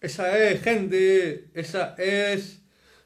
Esa 0.00 0.38
es, 0.38 0.62
gente, 0.62 1.50
esa 1.54 1.96
es. 1.98 2.62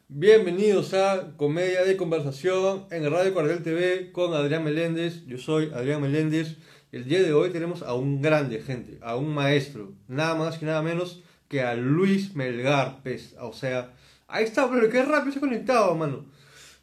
Bienvenidos 0.09 0.93
a 0.93 1.33
Comedia 1.39 1.85
de 1.85 1.97
Conversación 1.97 2.85
en 2.91 3.11
Radio 3.11 3.33
Cuartel 3.33 3.63
TV 3.63 4.13
con 4.13 4.35
Adrián 4.35 4.63
Meléndez. 4.63 5.25
Yo 5.25 5.39
soy 5.39 5.71
Adrián 5.73 6.03
Meléndez. 6.03 6.59
El 6.93 7.07
día 7.07 7.23
de 7.23 7.33
hoy 7.33 7.49
tenemos 7.49 7.81
a 7.81 7.95
un 7.95 8.21
grande, 8.21 8.61
gente, 8.61 8.99
a 9.01 9.17
un 9.17 9.33
maestro, 9.33 9.95
nada 10.07 10.35
más 10.35 10.61
y 10.61 10.67
nada 10.67 10.83
menos 10.83 11.23
que 11.49 11.63
a 11.63 11.75
Luis 11.77 12.37
Melgar, 12.37 12.99
pues, 13.03 13.37
o 13.41 13.55
sea, 13.55 13.95
ahí 14.29 14.45
está, 14.45 14.71
pero 14.71 14.91
qué 14.91 15.03
rápido 15.03 15.33
se 15.33 15.39
ha 15.39 15.41
conectado, 15.41 15.95
mano. 15.95 16.27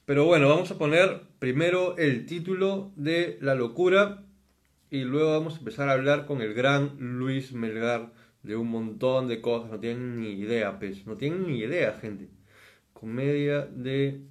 Pero 0.05 0.25
bueno, 0.25 0.49
vamos 0.49 0.71
a 0.71 0.79
poner 0.79 1.21
primero 1.37 1.95
el 1.99 2.25
título 2.25 2.91
de 2.95 3.37
La 3.41 3.53
locura 3.53 4.23
y 4.89 5.01
luego 5.01 5.33
vamos 5.33 5.53
a 5.53 5.59
empezar 5.59 5.87
a 5.87 5.91
hablar 5.93 6.25
con 6.25 6.41
el 6.41 6.55
gran 6.55 6.95
Luis 6.97 7.53
Melgar 7.53 8.09
de 8.43 8.55
un 8.55 8.69
montón 8.69 9.27
de 9.27 9.41
cosas, 9.41 9.71
no 9.71 9.79
tienen 9.79 10.19
ni 10.19 10.31
idea, 10.31 10.79
pues, 10.79 11.05
no 11.05 11.17
tienen 11.17 11.47
ni 11.47 11.59
idea, 11.59 11.93
gente. 11.93 12.29
Comedia 12.93 13.65
de 13.65 14.25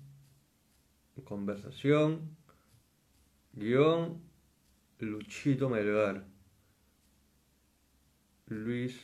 conversación, 1.24 2.37
guion, 3.52 4.23
Luchito 4.98 5.68
Melgar. 5.68 6.24
Luis 8.46 8.98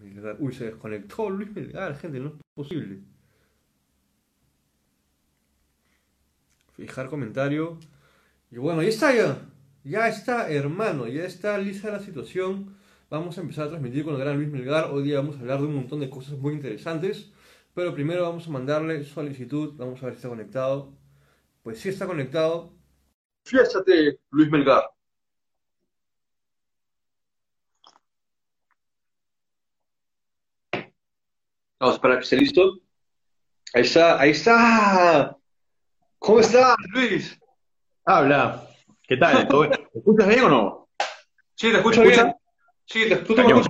Melgar. 0.00 0.36
Uy, 0.38 0.52
se 0.54 0.66
desconectó 0.66 1.30
Luis 1.30 1.52
Melgar, 1.52 1.96
gente, 1.96 2.18
no 2.18 2.28
es 2.28 2.34
posible. 2.54 3.00
Fijar 6.76 7.08
comentario. 7.08 7.78
Y 8.50 8.56
bueno, 8.56 8.82
ya 8.82 8.88
está 8.88 9.14
ya. 9.14 9.53
Ya 9.84 10.08
está, 10.08 10.50
hermano, 10.50 11.06
ya 11.08 11.24
está 11.24 11.58
lista 11.58 11.90
la 11.90 12.00
situación. 12.00 12.74
Vamos 13.10 13.36
a 13.36 13.42
empezar 13.42 13.66
a 13.66 13.68
transmitir 13.70 14.04
con 14.04 14.14
el 14.14 14.20
gran 14.20 14.36
Luis 14.36 14.48
Melgar. 14.50 14.90
Hoy 14.90 15.02
día 15.04 15.18
vamos 15.18 15.36
a 15.36 15.40
hablar 15.40 15.60
de 15.60 15.66
un 15.66 15.74
montón 15.74 16.00
de 16.00 16.08
cosas 16.10 16.38
muy 16.38 16.54
interesantes. 16.54 17.30
Pero 17.74 17.94
primero 17.94 18.22
vamos 18.22 18.46
a 18.48 18.50
mandarle 18.50 19.04
solicitud. 19.04 19.74
Vamos 19.76 20.02
a 20.02 20.06
ver 20.06 20.14
si 20.14 20.18
está 20.18 20.28
conectado. 20.30 20.94
Pues 21.62 21.80
sí 21.80 21.90
está 21.90 22.06
conectado. 22.06 22.72
Fiéstate, 23.44 24.20
Luis 24.30 24.50
Melgar. 24.50 24.84
Vamos 31.78 32.00
a 32.02 32.08
que 32.18 32.18
esté 32.20 32.36
listo. 32.36 32.80
Ahí 33.74 33.82
está, 33.82 34.20
ahí 34.20 34.30
está. 34.30 35.36
¿Cómo 36.18 36.40
estás, 36.40 36.76
Luis? 36.94 37.38
Habla. 38.06 38.73
¿Qué 39.06 39.16
tal? 39.16 39.46
¿Todo 39.48 39.62
bien? 39.62 39.72
¿Me 39.92 39.98
escuchas 40.00 40.28
bien 40.28 40.44
o 40.44 40.48
no? 40.48 40.88
Sí, 41.54 41.70
te 41.70 41.76
escucho 41.76 42.00
¿Me 42.00 42.08
bien. 42.08 42.20
escuchas? 42.20 42.40
Sí, 42.86 43.08
te, 43.08 43.16
¿tú 43.16 43.34
te 43.34 43.42
escuchas? 43.42 43.66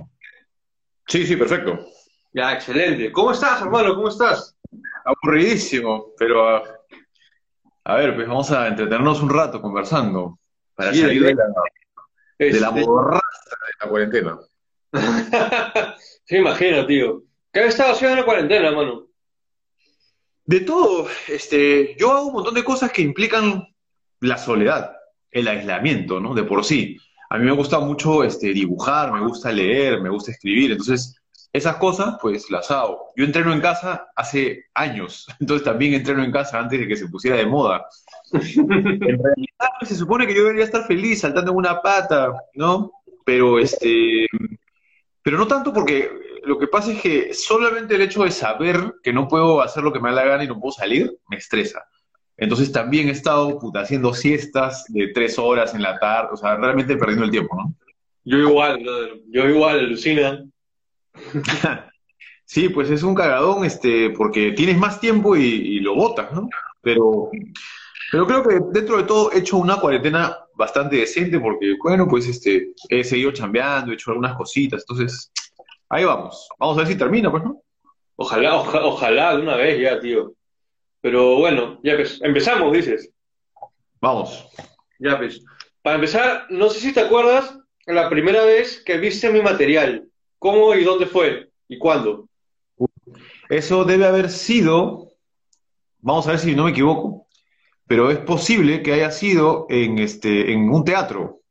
Sí, 1.07 1.25
sí, 1.25 1.35
perfecto. 1.35 1.85
Ya, 2.33 2.53
excelente. 2.53 3.11
¿Cómo 3.11 3.31
estás, 3.31 3.61
hermano? 3.61 3.95
¿Cómo 3.95 4.09
estás? 4.09 4.55
Aburridísimo, 5.05 6.07
pero 6.17 6.49
a, 6.49 6.63
a 7.83 7.95
ver, 7.95 8.15
pues 8.15 8.27
vamos 8.27 8.51
a 8.51 8.67
entretenernos 8.67 9.21
un 9.21 9.29
rato 9.29 9.61
conversando 9.61 10.39
para 10.73 10.91
Sí, 10.93 11.01
salir 11.01 11.23
de 11.23 11.35
la, 11.35 11.45
de 12.39 12.59
la 12.59 12.67
Este... 12.69 12.83
borraza 12.83 13.21
de 13.49 13.85
la 13.85 13.89
cuarentena. 13.89 14.39
Sí, 16.27 16.33
me 16.35 16.39
imagino, 16.41 16.87
tío. 16.87 17.21
¿Qué 17.53 17.59
has 17.59 17.67
estado 17.67 17.91
haciendo 17.91 18.13
en 18.13 18.19
la 18.21 18.25
cuarentena, 18.25 18.69
hermano? 18.69 19.05
De 20.43 20.61
todo, 20.61 21.07
este, 21.27 21.95
yo 21.99 22.11
hago 22.13 22.25
un 22.27 22.33
montón 22.33 22.55
de 22.55 22.63
cosas 22.63 22.91
que 22.91 23.03
implican 23.03 23.63
la 24.21 24.37
soledad, 24.39 24.94
el 25.35 25.49
aislamiento, 25.49 26.19
¿no? 26.19 26.33
De 26.33 26.43
por 26.43 26.63
sí. 26.63 26.97
A 27.29 27.37
mí 27.37 27.45
me 27.45 27.51
gusta 27.51 27.79
mucho 27.79 28.23
este, 28.23 28.53
dibujar, 28.53 29.11
me 29.11 29.19
gusta 29.19 29.51
leer, 29.51 30.01
me 30.01 30.09
gusta 30.09 30.31
escribir, 30.31 30.71
entonces 30.71 31.21
esas 31.51 31.75
cosas 31.75 32.15
pues 32.21 32.49
las 32.49 32.71
hago. 32.71 33.11
Yo 33.17 33.25
entreno 33.25 33.51
en 33.51 33.59
casa 33.59 34.07
hace 34.15 34.65
años, 34.73 35.27
entonces 35.39 35.65
también 35.65 35.93
entreno 35.93 36.23
en 36.23 36.31
casa 36.31 36.59
antes 36.59 36.79
de 36.79 36.87
que 36.87 36.95
se 36.95 37.09
pusiera 37.09 37.37
de 37.37 37.45
moda. 37.45 37.85
En 38.31 38.69
realidad 38.69 39.69
pues, 39.79 39.89
se 39.89 39.95
supone 39.95 40.25
que 40.25 40.33
yo 40.33 40.43
debería 40.43 40.63
estar 40.63 40.85
feliz 40.87 41.21
saltando 41.21 41.51
en 41.51 41.57
una 41.57 41.81
pata, 41.81 42.33
¿no? 42.53 42.91
Pero 43.25 43.59
este, 43.59 44.27
pero 45.21 45.37
no 45.37 45.47
tanto 45.47 45.73
porque 45.73 46.11
lo 46.43 46.57
que 46.57 46.67
pasa 46.67 46.93
es 46.93 47.01
que 47.01 47.33
solamente 47.33 47.95
el 47.95 48.01
hecho 48.01 48.23
de 48.23 48.31
saber 48.31 48.95
que 49.03 49.11
no 49.11 49.27
puedo 49.27 49.61
hacer 49.61 49.83
lo 49.83 49.91
que 49.91 49.99
me 49.99 50.09
da 50.09 50.15
la 50.15 50.25
gana 50.25 50.43
y 50.45 50.47
no 50.47 50.59
puedo 50.59 50.71
salir, 50.71 51.11
me 51.27 51.37
estresa. 51.37 51.83
Entonces 52.37 52.71
también 52.71 53.07
he 53.07 53.11
estado 53.11 53.57
puta, 53.59 53.81
haciendo 53.81 54.13
siestas 54.13 54.85
de 54.89 55.07
tres 55.09 55.39
horas 55.39 55.73
en 55.73 55.81
la 55.81 55.97
tarde, 55.99 56.29
o 56.33 56.37
sea, 56.37 56.55
realmente 56.57 56.97
perdiendo 56.97 57.25
el 57.25 57.31
tiempo, 57.31 57.55
¿no? 57.55 57.73
Yo 58.25 58.37
igual, 58.39 58.81
brother. 58.81 59.21
Yo 59.29 59.45
igual, 59.47 59.79
alucina. 59.79 60.43
Sí, 62.47 62.69
pues 62.69 62.91
es 62.91 63.01
un 63.01 63.15
cagadón, 63.15 63.65
este, 63.65 64.11
porque 64.11 64.51
tienes 64.51 64.77
más 64.77 64.99
tiempo 64.99 65.35
y, 65.35 65.41
y 65.43 65.79
lo 65.79 65.95
botas, 65.95 66.31
¿no? 66.31 66.47
Pero, 66.79 67.31
pero 68.11 68.27
creo 68.27 68.43
que 68.43 68.59
dentro 68.71 68.97
de 68.97 69.03
todo 69.03 69.31
he 69.31 69.39
hecho 69.39 69.57
una 69.57 69.77
cuarentena 69.77 70.37
bastante 70.53 70.97
decente 70.97 71.39
porque, 71.39 71.73
bueno, 71.83 72.07
pues 72.07 72.27
este, 72.27 72.73
he 72.89 73.03
seguido 73.03 73.31
chambeando, 73.31 73.91
he 73.91 73.95
hecho 73.95 74.11
algunas 74.11 74.35
cositas, 74.35 74.85
entonces 74.87 75.31
ahí 75.89 76.05
vamos. 76.05 76.47
Vamos 76.59 76.77
a 76.77 76.81
ver 76.81 76.87
si 76.89 76.95
termina, 76.97 77.31
pues, 77.31 77.43
¿no? 77.43 77.61
Ojalá, 78.15 78.55
oja- 78.57 78.85
ojalá 78.85 79.35
de 79.35 79.41
una 79.41 79.55
vez 79.55 79.81
ya, 79.81 79.99
tío. 79.99 80.33
Pero 81.05 81.35
bueno, 81.35 81.79
ya 81.83 81.97
pues, 81.97 82.19
empezamos, 82.23 82.73
dices. 82.73 83.11
Vamos. 84.01 84.43
Ya 84.97 85.15
pues. 85.19 85.39
Para 85.83 85.97
empezar, 85.97 86.47
no 86.49 86.67
sé 86.71 86.79
si 86.79 86.93
te 86.93 87.01
acuerdas 87.01 87.59
la 87.85 88.09
primera 88.09 88.43
vez 88.43 88.81
que 88.83 88.97
viste 88.97 89.29
mi 89.29 89.39
material. 89.39 90.07
¿Cómo 90.39 90.73
y 90.73 90.83
dónde 90.83 91.05
fue? 91.05 91.51
¿Y 91.67 91.77
cuándo? 91.77 92.27
Eso 93.49 93.83
debe 93.83 94.07
haber 94.07 94.31
sido, 94.31 95.11
vamos 95.99 96.25
a 96.25 96.31
ver 96.31 96.39
si 96.39 96.55
no 96.55 96.63
me 96.63 96.71
equivoco, 96.71 97.27
pero 97.85 98.09
es 98.09 98.17
posible 98.17 98.81
que 98.81 98.93
haya 98.93 99.11
sido 99.11 99.67
en 99.69 99.99
este, 99.99 100.53
en 100.53 100.71
un 100.71 100.83
teatro. 100.85 101.41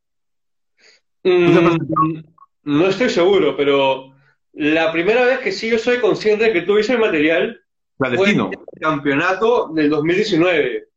Mm, 1.23 2.25
no 2.65 2.89
estoy 2.89 3.09
seguro, 3.09 3.57
pero 3.57 4.17
la 4.53 4.91
primera 4.91 5.25
vez 5.25 5.39
que 5.39 5.53
sí 5.53 5.71
yo 5.71 5.79
soy 5.79 6.01
consciente 6.01 6.47
de 6.47 6.53
que 6.53 6.63
tú 6.63 6.75
viste 6.75 6.95
el 6.95 6.99
material 6.99 7.64
fue 7.97 8.09
Clandestino. 8.09 8.51
el 8.51 8.81
campeonato 8.81 9.69
del 9.73 9.91
2019. 9.91 10.89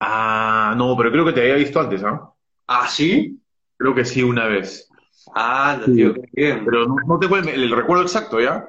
Ah, 0.00 0.74
no, 0.76 0.96
pero 0.96 1.10
creo 1.10 1.24
que 1.24 1.32
te 1.32 1.40
había 1.42 1.54
visto 1.54 1.80
antes, 1.80 2.02
¿ah? 2.04 2.30
¿Ah, 2.66 2.86
sí? 2.88 3.40
Creo 3.76 3.94
que 3.94 4.04
sí, 4.04 4.22
una 4.22 4.46
vez. 4.46 4.88
Ah, 5.34 5.80
Sí. 5.84 5.92
tío, 5.94 6.14
qué 6.14 6.28
bien. 6.34 6.64
Pero 6.64 6.86
no, 6.86 6.96
no 7.06 7.18
tengo 7.18 7.36
el, 7.36 7.48
el 7.48 7.70
recuerdo 7.70 8.02
exacto, 8.02 8.40
¿ya? 8.40 8.68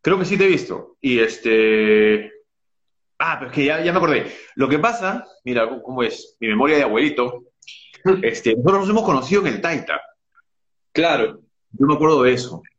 Creo 0.00 0.18
que 0.18 0.24
sí 0.24 0.36
te 0.36 0.44
he 0.44 0.48
visto. 0.48 0.96
Y 1.00 1.18
este... 1.20 2.32
Ah, 3.18 3.36
pero 3.38 3.50
es 3.50 3.54
que 3.56 3.64
ya, 3.64 3.82
ya 3.82 3.92
me 3.92 3.98
acordé. 3.98 4.32
Lo 4.56 4.68
que 4.68 4.78
pasa, 4.78 5.24
mira 5.44 5.68
cómo 5.82 6.02
es, 6.02 6.36
mi 6.40 6.48
memoria 6.48 6.76
de 6.76 6.82
abuelito, 6.82 7.44
este, 8.22 8.54
nosotros 8.56 8.80
nos 8.80 8.90
hemos 8.90 9.04
conocido 9.04 9.42
en 9.42 9.54
el 9.54 9.60
Taita. 9.60 10.00
Claro. 10.92 11.40
Yo 11.72 11.86
me 11.86 11.94
acuerdo 11.94 12.22
de 12.22 12.32
eso. 12.32 12.60
Pues 12.60 12.70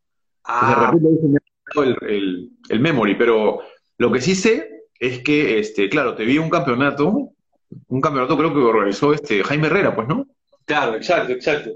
de 0.68 0.74
Ah, 0.74 0.92
repente 0.92 1.08
ahí 1.08 1.18
se 1.22 1.28
me 1.28 1.38
ha 1.38 1.42
quedado 1.72 1.84
el, 2.06 2.10
el, 2.16 2.50
el 2.70 2.80
memory, 2.80 3.16
pero 3.16 3.62
lo 3.98 4.12
que 4.12 4.22
sí 4.22 4.36
sé 4.36 4.70
es 5.00 5.20
que, 5.24 5.60
este, 5.60 5.90
claro, 5.90 6.16
te 6.16 6.26
vi 6.26 6.38
un 6.38 6.50
campeonato, 6.50 7.30
un 7.88 8.02
campeonato 8.02 8.38
creo 8.38 8.54
que 8.54 8.60
organizó 8.60 9.14
este 9.14 9.44
Jaime 9.44 9.68
Herrera, 9.68 9.96
pues, 9.96 10.08
¿no? 10.08 10.26
claro, 10.66 10.96
exacto, 10.96 11.32
exacto. 11.34 11.72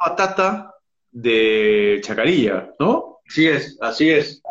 Patata 0.00 0.74
de 1.10 2.00
Chacarilla, 2.02 2.70
¿no? 2.78 3.18
Así 3.28 3.46
es, 3.48 3.78
así 3.80 4.10
es. 4.10 4.42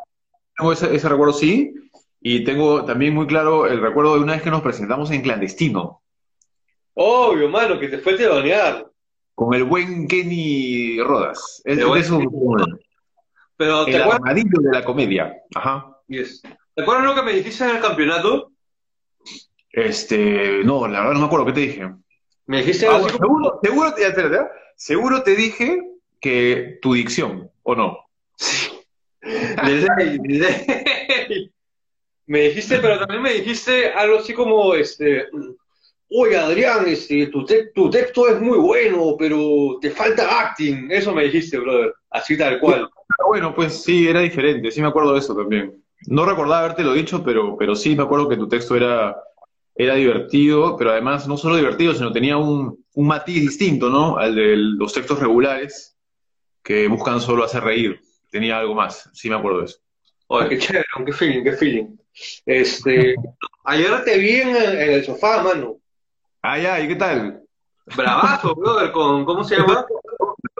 Tengo 0.58 0.74
ese, 0.74 0.96
ese 0.96 1.10
recuerdo, 1.10 1.34
sí, 1.34 1.74
y 2.22 2.44
tengo 2.44 2.86
también 2.86 3.14
muy 3.14 3.28
claro 3.28 3.68
el 3.68 3.82
recuerdo 3.82 4.16
de 4.16 4.22
una 4.22 4.34
vez 4.34 4.42
que 4.42 4.50
nos 4.52 4.62
presentamos 4.62 5.12
en 5.12 5.22
clandestino, 5.22 6.02
Obvio, 6.96 7.50
mano, 7.50 7.80
que 7.80 7.88
te 7.88 7.98
fue 7.98 8.14
a 8.14 8.18
telonear. 8.18 8.88
con 9.36 9.54
el 9.56 9.64
buen 9.64 10.08
Kenny 10.08 11.00
Rodas. 11.02 11.60
Es, 11.66 11.78
De 11.78 11.86
buen 11.86 12.02
es 12.02 12.10
un- 12.12 12.30
Pero, 13.58 13.86
¿te 13.86 13.92
el 13.96 14.02
acuerdas? 14.04 14.22
armadillo 14.24 14.62
de 14.62 14.72
la 14.72 14.84
comedia. 14.86 15.34
Ajá. 15.56 15.98
Yes. 16.08 16.44
¿Te 16.76 16.82
acuerdas 16.82 17.06
lo 17.06 17.16
que 17.16 17.22
me 17.22 17.34
dijiste 17.34 17.64
en 17.64 17.72
el 17.76 17.82
campeonato? 17.82 18.52
Este, 19.72 20.64
no, 20.64 20.88
la 20.88 21.00
verdad 21.00 21.14
no 21.14 21.20
me 21.20 21.26
acuerdo 21.26 21.46
qué 21.48 21.54
te 21.54 21.60
dije. 21.62 21.92
Me 22.46 22.58
dijiste 22.60 22.88
Ah, 22.88 22.98
bueno, 23.00 23.18
seguro, 23.18 23.60
seguro, 23.62 23.94
te- 23.94 24.08
espérate, 24.08 24.50
seguro 24.76 25.24
te 25.24 25.36
dije 25.36 25.82
que 26.20 26.80
tu 26.82 26.94
dicción, 26.94 27.50
¿o 27.64 27.76
no? 27.76 28.00
De 29.22 29.88
ley, 29.98 30.18
de 30.20 30.40
ley. 31.30 31.52
Me 32.26 32.42
dijiste, 32.42 32.80
pero 32.80 33.00
también 33.00 33.22
me 33.22 33.34
dijiste 33.34 33.92
algo 33.92 34.20
así 34.20 34.34
como, 34.34 34.74
este, 34.76 35.28
oye, 36.10 36.38
Adrián, 36.38 36.88
este, 36.88 37.28
tu, 37.28 37.46
te- 37.46 37.68
tu 37.68 37.90
texto 37.90 38.28
es 38.30 38.40
muy 38.40 38.58
bueno, 38.58 39.16
pero 39.18 39.78
te 39.82 39.92
falta 39.92 40.40
acting. 40.42 40.90
Eso 40.92 41.14
me 41.14 41.24
dijiste, 41.26 41.58
brother. 41.60 41.94
Así 42.10 42.38
tal 42.38 42.60
cual. 42.60 42.90
Bueno, 43.28 43.54
pues 43.54 43.84
sí, 43.84 44.08
era 44.08 44.22
diferente, 44.22 44.72
sí 44.72 44.82
me 44.82 44.88
acuerdo 44.88 45.14
de 45.14 45.20
eso 45.20 45.36
también. 45.36 45.83
No 46.08 46.26
recordaba 46.26 46.60
haberte 46.62 46.84
lo 46.84 46.94
dicho, 46.94 47.24
pero, 47.24 47.58
pero 47.58 47.76
sí 47.76 47.96
me 47.96 48.04
acuerdo 48.04 48.30
que 48.30 48.38
tu 48.38 48.48
texto 48.48 48.76
era, 48.76 49.16
era 49.76 49.96
divertido, 49.96 50.78
pero 50.78 50.92
además 50.92 51.28
no 51.28 51.38
solo 51.38 51.56
divertido, 51.58 51.94
sino 51.94 52.12
tenía 52.12 52.38
un, 52.38 52.86
un 52.94 53.08
matiz 53.08 53.42
distinto, 53.42 53.90
¿no? 53.90 54.18
Al 54.18 54.36
de 54.36 54.56
los 54.58 54.94
textos 54.94 55.20
regulares. 55.20 55.98
que 56.64 56.88
buscan 56.88 57.22
solo 57.22 57.44
hacer 57.44 57.64
reír. 57.64 58.02
Tenía 58.30 58.60
algo 58.60 58.76
más, 58.76 59.10
sí 59.14 59.30
me 59.30 59.36
acuerdo 59.36 59.60
de 59.60 59.66
eso. 59.66 59.80
Oye, 60.28 60.50
qué 60.50 60.58
chévere, 60.60 60.86
qué 61.06 61.14
feeling, 61.14 61.44
qué 61.44 61.54
feeling. 61.54 61.98
Este, 62.46 63.16
ayer 63.66 64.04
te 64.06 64.18
vi 64.18 64.36
en, 64.42 64.56
en 64.56 64.92
el 64.94 65.06
sofá, 65.06 65.44
mano. 65.44 65.78
Ah, 66.42 66.60
ya, 66.60 66.80
¿y 66.82 66.88
qué 66.88 66.96
tal? 66.96 67.44
Bravazo, 67.96 68.56
brother, 68.56 68.92
con, 68.92 69.26
¿cómo 69.26 69.44
se 69.44 69.58
llama? 69.58 69.86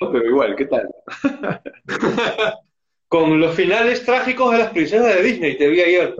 No, 0.02 0.12
pero 0.12 0.26
igual, 0.26 0.56
¿qué 0.56 0.66
tal? 0.66 0.90
con 3.14 3.40
los 3.40 3.56
finales 3.56 4.04
trágicos 4.04 4.52
de 4.52 4.58
las 4.58 4.72
princesas 4.72 5.16
de 5.16 5.22
Disney, 5.22 5.56
te 5.56 5.68
vi 5.68 5.82
ayer. 5.82 6.16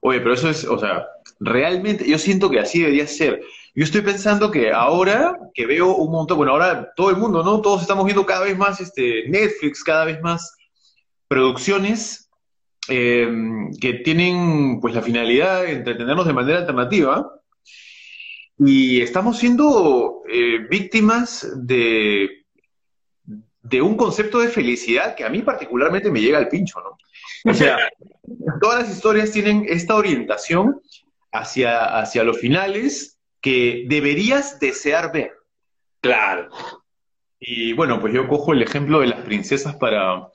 Oye, 0.00 0.20
pero 0.20 0.34
eso 0.34 0.50
es, 0.50 0.66
o 0.66 0.78
sea, 0.78 1.06
realmente 1.40 2.06
yo 2.06 2.18
siento 2.18 2.50
que 2.50 2.60
así 2.60 2.80
debería 2.80 3.06
ser. 3.06 3.40
Yo 3.74 3.84
estoy 3.84 4.02
pensando 4.02 4.50
que 4.50 4.70
ahora 4.70 5.34
que 5.54 5.64
veo 5.64 5.96
un 5.96 6.12
montón, 6.12 6.36
bueno, 6.36 6.52
ahora 6.52 6.92
todo 6.94 7.08
el 7.08 7.16
mundo, 7.16 7.42
¿no? 7.42 7.62
Todos 7.62 7.80
estamos 7.80 8.04
viendo 8.04 8.26
cada 8.26 8.44
vez 8.44 8.58
más 8.58 8.82
este, 8.82 9.26
Netflix, 9.30 9.82
cada 9.82 10.04
vez 10.04 10.20
más 10.20 10.54
producciones 11.26 12.28
eh, 12.90 13.30
que 13.80 13.94
tienen 13.94 14.78
pues 14.78 14.94
la 14.94 15.00
finalidad 15.00 15.62
de 15.62 15.72
entretenernos 15.72 16.26
de 16.26 16.34
manera 16.34 16.58
alternativa 16.58 17.32
y 18.58 19.00
estamos 19.00 19.38
siendo 19.38 20.20
eh, 20.28 20.66
víctimas 20.68 21.50
de, 21.56 22.37
de 23.68 23.82
un 23.82 23.96
concepto 23.96 24.38
de 24.38 24.48
felicidad 24.48 25.14
que 25.14 25.24
a 25.24 25.28
mí 25.28 25.42
particularmente 25.42 26.10
me 26.10 26.20
llega 26.20 26.38
al 26.38 26.48
pincho, 26.48 26.80
¿no? 26.80 27.50
O 27.50 27.54
sea, 27.54 27.78
todas 28.60 28.82
las 28.84 28.96
historias 28.96 29.30
tienen 29.30 29.64
esta 29.68 29.94
orientación 29.94 30.80
hacia, 31.32 31.98
hacia 31.98 32.24
los 32.24 32.38
finales 32.38 33.18
que 33.40 33.84
deberías 33.88 34.58
desear 34.58 35.12
ver. 35.12 35.32
Claro. 36.00 36.48
Y 37.38 37.72
bueno, 37.72 38.00
pues 38.00 38.12
yo 38.12 38.26
cojo 38.26 38.52
el 38.52 38.62
ejemplo 38.62 39.00
de 39.00 39.08
las 39.08 39.20
princesas 39.20 39.76
para 39.76 40.28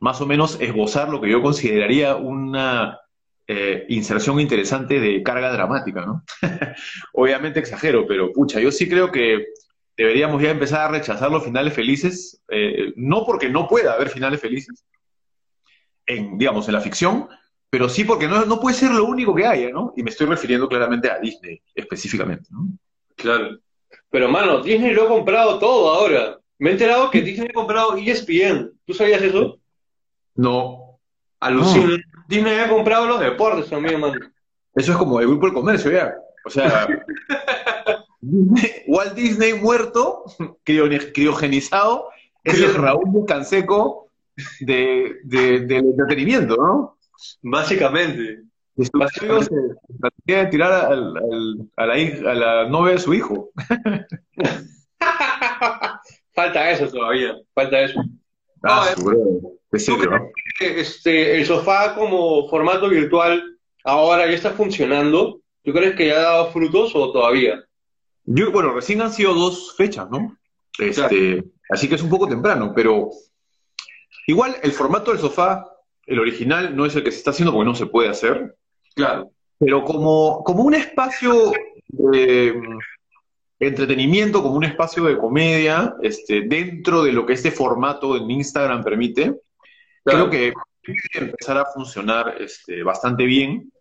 más 0.00 0.20
o 0.20 0.26
menos 0.26 0.58
esbozar 0.60 1.08
lo 1.08 1.20
que 1.20 1.30
yo 1.30 1.42
consideraría 1.42 2.16
una 2.16 2.98
eh, 3.46 3.84
inserción 3.88 4.40
interesante 4.40 5.00
de 5.00 5.22
carga 5.22 5.52
dramática, 5.52 6.06
¿no? 6.06 6.24
Obviamente 7.12 7.60
exagero, 7.60 8.06
pero 8.06 8.32
pucha, 8.32 8.60
yo 8.60 8.70
sí 8.70 8.88
creo 8.88 9.10
que 9.10 9.46
deberíamos 10.00 10.40
ya 10.40 10.50
empezar 10.50 10.80
a 10.80 10.92
rechazar 10.92 11.30
los 11.30 11.44
finales 11.44 11.74
felices, 11.74 12.42
eh, 12.48 12.94
no 12.96 13.26
porque 13.26 13.50
no 13.50 13.68
pueda 13.68 13.92
haber 13.92 14.08
finales 14.08 14.40
felices, 14.40 14.82
en, 16.06 16.38
digamos, 16.38 16.66
en 16.68 16.74
la 16.74 16.80
ficción, 16.80 17.28
pero 17.68 17.86
sí 17.86 18.04
porque 18.04 18.26
no, 18.26 18.46
no 18.46 18.58
puede 18.60 18.76
ser 18.76 18.92
lo 18.92 19.04
único 19.04 19.34
que 19.34 19.44
haya, 19.44 19.68
¿no? 19.68 19.92
Y 19.94 20.02
me 20.02 20.08
estoy 20.08 20.26
refiriendo 20.26 20.68
claramente 20.68 21.10
a 21.10 21.18
Disney 21.18 21.60
específicamente, 21.74 22.48
¿no? 22.50 22.66
Claro. 23.14 23.58
Pero, 24.08 24.28
mano, 24.30 24.62
Disney 24.62 24.94
lo 24.94 25.04
ha 25.04 25.08
comprado 25.08 25.58
todo 25.58 25.90
ahora. 25.90 26.38
Me 26.58 26.70
he 26.70 26.72
enterado 26.72 27.10
que 27.10 27.20
Disney 27.20 27.48
ha 27.50 27.52
comprado 27.52 27.94
ESPN. 27.98 28.72
¿Tú 28.86 28.94
sabías 28.94 29.20
eso? 29.20 29.58
No. 30.34 30.98
Alucina. 31.40 31.98
Disney 32.26 32.58
ha 32.58 32.70
comprado 32.70 33.06
los 33.06 33.20
deportes 33.20 33.68
también, 33.68 34.00
mano. 34.00 34.18
Eso 34.74 34.92
es 34.92 34.98
como 34.98 35.20
el 35.20 35.26
grupo 35.26 35.44
del 35.44 35.54
comercio, 35.54 35.92
ya. 35.92 36.14
O 36.46 36.48
sea, 36.48 36.88
Walt 38.86 39.14
Disney 39.14 39.54
muerto, 39.54 40.24
criogenizado, 40.64 42.08
es 42.44 42.60
el 42.60 42.74
Raúl 42.74 43.24
Canseco 43.26 44.08
de, 44.60 45.16
de, 45.24 45.60
del 45.60 45.86
entretenimiento, 45.86 46.56
¿no? 46.56 46.98
Básicamente. 47.42 48.42
Básicamente. 48.92 49.54
Se 50.26 50.34
de 50.34 50.46
tirar 50.46 50.86
al, 50.86 51.14
a, 51.76 51.86
la, 51.86 51.94
a 51.94 52.34
la 52.34 52.68
novia 52.68 52.94
de 52.94 52.98
su 52.98 53.14
hijo. 53.14 53.50
falta 56.34 56.70
eso 56.70 56.88
todavía, 56.88 57.36
falta 57.54 57.80
eso. 57.80 58.02
Ah, 58.62 58.94
no, 58.98 59.12
¿no? 59.12 59.52
Este, 60.60 61.38
el 61.38 61.46
sofá 61.46 61.94
como 61.94 62.48
formato 62.48 62.88
virtual 62.88 63.58
ahora 63.84 64.26
ya 64.26 64.34
está 64.34 64.52
funcionando. 64.52 65.40
¿Tú 65.62 65.72
crees 65.72 65.94
que 65.94 66.08
ya 66.08 66.16
ha 66.16 66.22
dado 66.22 66.52
frutos 66.52 66.92
o 66.94 67.12
todavía? 67.12 67.62
Yo, 68.32 68.52
bueno, 68.52 68.72
recién 68.72 69.02
han 69.02 69.12
sido 69.12 69.34
dos 69.34 69.74
fechas, 69.76 70.08
¿no? 70.08 70.36
Este, 70.78 71.44
Así 71.68 71.88
que 71.88 71.96
es 71.96 72.02
un 72.02 72.08
poco 72.08 72.28
temprano, 72.28 72.72
pero 72.74 73.10
igual 74.28 74.56
el 74.62 74.70
formato 74.70 75.10
del 75.10 75.20
sofá, 75.20 75.66
el 76.06 76.20
original, 76.20 76.76
no 76.76 76.86
es 76.86 76.94
el 76.94 77.02
que 77.02 77.10
se 77.10 77.18
está 77.18 77.30
haciendo 77.30 77.52
porque 77.52 77.68
no 77.68 77.74
se 77.74 77.86
puede 77.86 78.08
hacer. 78.08 78.56
Claro. 78.94 79.32
Pero 79.58 79.82
como, 79.84 80.44
como 80.44 80.62
un 80.62 80.74
espacio 80.74 81.52
de 81.88 82.54
entretenimiento, 83.58 84.42
como 84.42 84.54
un 84.54 84.64
espacio 84.64 85.04
de 85.04 85.18
comedia, 85.18 85.96
este, 86.00 86.42
dentro 86.42 87.02
de 87.02 87.12
lo 87.12 87.26
que 87.26 87.32
este 87.32 87.50
formato 87.50 88.16
en 88.16 88.30
Instagram 88.30 88.84
permite, 88.84 89.40
creo 90.04 90.30
que 90.30 90.52
empezar 91.14 91.58
a 91.58 91.66
funcionar 91.66 92.36
este, 92.40 92.84
bastante 92.84 93.24
bien. 93.24 93.72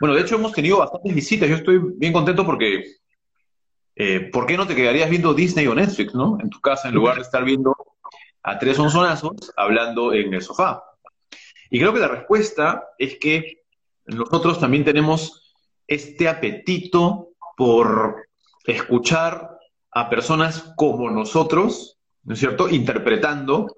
Bueno, 0.00 0.14
de 0.14 0.22
hecho 0.22 0.36
hemos 0.36 0.52
tenido 0.52 0.78
bastantes 0.78 1.14
visitas. 1.14 1.48
Yo 1.48 1.56
estoy 1.56 1.78
bien 1.96 2.14
contento 2.14 2.44
porque 2.46 2.82
eh, 3.96 4.28
¿por 4.30 4.46
qué 4.46 4.58
no 4.58 4.66
te 4.66 4.76
quedarías 4.76 5.08
viendo 5.08 5.32
Disney 5.32 5.66
o 5.66 5.74
Netflix, 5.74 6.14
no? 6.14 6.38
En 6.40 6.50
tu 6.50 6.60
casa, 6.60 6.88
en 6.88 6.94
lugar 6.94 7.16
de 7.16 7.22
estar 7.22 7.42
viendo 7.44 7.74
a 8.42 8.58
tres 8.58 8.78
onzonazos 8.78 9.52
hablando 9.56 10.12
en 10.12 10.34
el 10.34 10.42
sofá. 10.42 10.84
Y 11.70 11.80
creo 11.80 11.94
que 11.94 12.00
la 12.00 12.08
respuesta 12.08 12.84
es 12.98 13.18
que 13.18 13.64
nosotros 14.04 14.60
también 14.60 14.84
tenemos 14.84 15.54
este 15.86 16.28
apetito 16.28 17.30
por 17.56 18.28
escuchar 18.64 19.58
a 19.90 20.10
personas 20.10 20.74
como 20.76 21.10
nosotros, 21.10 21.98
¿no 22.24 22.34
es 22.34 22.40
cierto?, 22.40 22.68
interpretando 22.68 23.74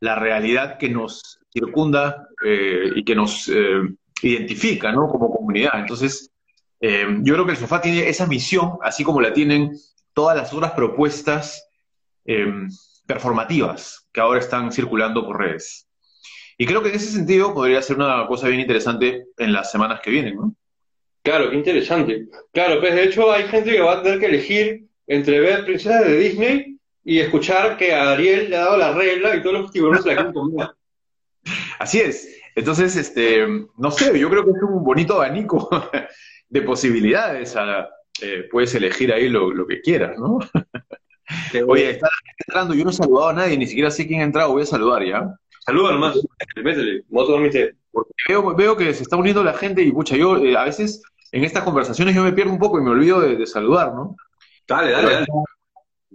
la 0.00 0.16
realidad 0.16 0.76
que 0.78 0.90
nos 0.90 1.40
circunda 1.50 2.28
eh, 2.44 2.90
y 2.94 3.04
que 3.04 3.14
nos 3.14 3.48
eh, 3.48 3.80
identifica, 4.22 4.92
¿no?, 4.92 5.08
como 5.08 5.34
comunidad. 5.34 5.80
Entonces, 5.80 6.30
eh, 6.82 7.06
yo 7.22 7.34
creo 7.34 7.46
que 7.46 7.52
el 7.52 7.58
sofá 7.58 7.80
tiene 7.80 8.08
esa 8.08 8.26
misión, 8.26 8.72
así 8.82 9.04
como 9.04 9.20
la 9.20 9.32
tienen 9.32 9.72
todas 10.12 10.36
las 10.36 10.52
otras 10.52 10.72
propuestas 10.72 11.66
performativas 13.06 14.08
que 14.12 14.20
ahora 14.20 14.40
están 14.40 14.70
circulando 14.70 15.24
por 15.24 15.38
redes. 15.38 15.88
Y 16.58 16.66
creo 16.66 16.82
que 16.82 16.90
en 16.90 16.96
ese 16.96 17.10
sentido 17.10 17.54
podría 17.54 17.82
ser 17.82 17.96
una 17.96 18.26
cosa 18.26 18.48
bien 18.48 18.60
interesante 18.60 19.24
en 19.38 19.52
las 19.52 19.70
semanas 19.70 20.00
que 20.00 20.10
vienen, 20.10 20.36
¿no? 20.36 20.54
Claro, 21.22 21.50
qué 21.50 21.56
interesante. 21.56 22.26
Claro, 22.52 22.80
pues 22.80 22.94
de 22.94 23.04
hecho 23.04 23.32
hay 23.32 23.44
gente 23.44 23.70
que 23.72 23.80
va 23.80 23.94
a 23.94 24.02
tener 24.02 24.18
que 24.18 24.26
elegir 24.26 24.86
entre 25.06 25.40
ver 25.40 25.64
princesas 25.64 26.04
de 26.04 26.16
Disney 26.16 26.78
y 27.04 27.20
escuchar 27.20 27.76
que 27.76 27.94
a 27.94 28.12
Ariel 28.12 28.50
le 28.50 28.56
ha 28.56 28.64
dado 28.64 28.76
la 28.76 28.92
regla 28.92 29.36
y 29.36 29.42
todos 29.42 29.60
los 29.60 29.70
tiburones 29.70 30.02
se 30.02 30.08
la 30.08 30.14
quieren 30.16 30.32
comer. 30.32 30.70
Así 31.78 32.00
es. 32.00 32.28
Entonces, 32.54 32.96
este, 32.96 33.46
no 33.76 33.90
sé, 33.90 34.18
yo 34.18 34.28
creo 34.28 34.44
que 34.44 34.50
es 34.50 34.62
un 34.62 34.84
bonito 34.84 35.14
abanico 35.14 35.68
de 36.52 36.62
posibilidades. 36.62 37.56
Eh, 38.20 38.46
puedes 38.50 38.74
elegir 38.74 39.12
ahí 39.12 39.28
lo, 39.28 39.66
que 39.66 39.80
quieras, 39.80 40.18
¿no? 40.18 40.38
Oye, 41.66 41.90
está 41.90 42.08
entrando, 42.46 42.74
yo 42.74 42.84
no 42.84 42.90
he 42.90 42.92
saludado 42.92 43.28
a 43.30 43.32
nadie, 43.32 43.56
ni 43.56 43.66
siquiera 43.66 43.90
sé 43.90 44.06
quién 44.06 44.20
ha 44.20 44.24
entrado, 44.24 44.52
voy 44.52 44.62
a 44.62 44.66
saludar 44.66 45.02
ya. 45.02 45.34
Saluda 45.64 45.92
nomás, 45.92 46.20
métele, 46.56 47.04
Porque 47.90 48.12
veo, 48.28 48.54
veo 48.54 48.76
que 48.76 48.92
se 48.92 49.02
está 49.02 49.16
uniendo 49.16 49.42
la 49.42 49.54
gente 49.54 49.82
y, 49.82 49.92
pucha, 49.92 50.16
yo 50.16 50.36
eh, 50.36 50.56
a 50.56 50.64
veces 50.64 51.02
en 51.30 51.44
estas 51.44 51.64
conversaciones 51.64 52.14
yo 52.14 52.22
me 52.22 52.32
pierdo 52.32 52.52
un 52.52 52.58
poco 52.58 52.78
y 52.78 52.82
me 52.82 52.90
olvido 52.90 53.20
de, 53.20 53.46
saludar, 53.46 53.94
¿no? 53.94 54.14
Dale, 54.68 54.90
dale, 54.90 55.10
dale. 55.10 55.26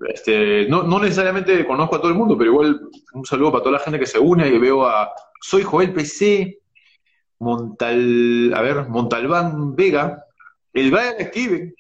Este, 0.10 0.68
no, 0.70 0.84
no, 0.84 1.00
necesariamente 1.00 1.66
conozco 1.66 1.96
a 1.96 2.00
todo 2.00 2.12
el 2.12 2.18
mundo, 2.18 2.38
pero 2.38 2.52
igual 2.52 2.80
un 3.14 3.26
saludo 3.26 3.54
para 3.54 3.64
toda 3.64 3.78
la 3.80 3.84
gente 3.84 4.00
que 4.00 4.06
se 4.06 4.20
une 4.20 4.48
y 4.48 4.60
veo 4.60 4.86
a 4.86 5.12
Soy 5.42 5.64
Joel 5.64 5.94
PC, 5.94 6.60
Montal, 7.40 8.54
a 8.54 8.62
ver, 8.62 8.88
Montalbán 8.88 9.76
Vega, 9.76 10.27
el 10.80 10.92
Brian 10.92 11.16
Steven, 11.20 11.76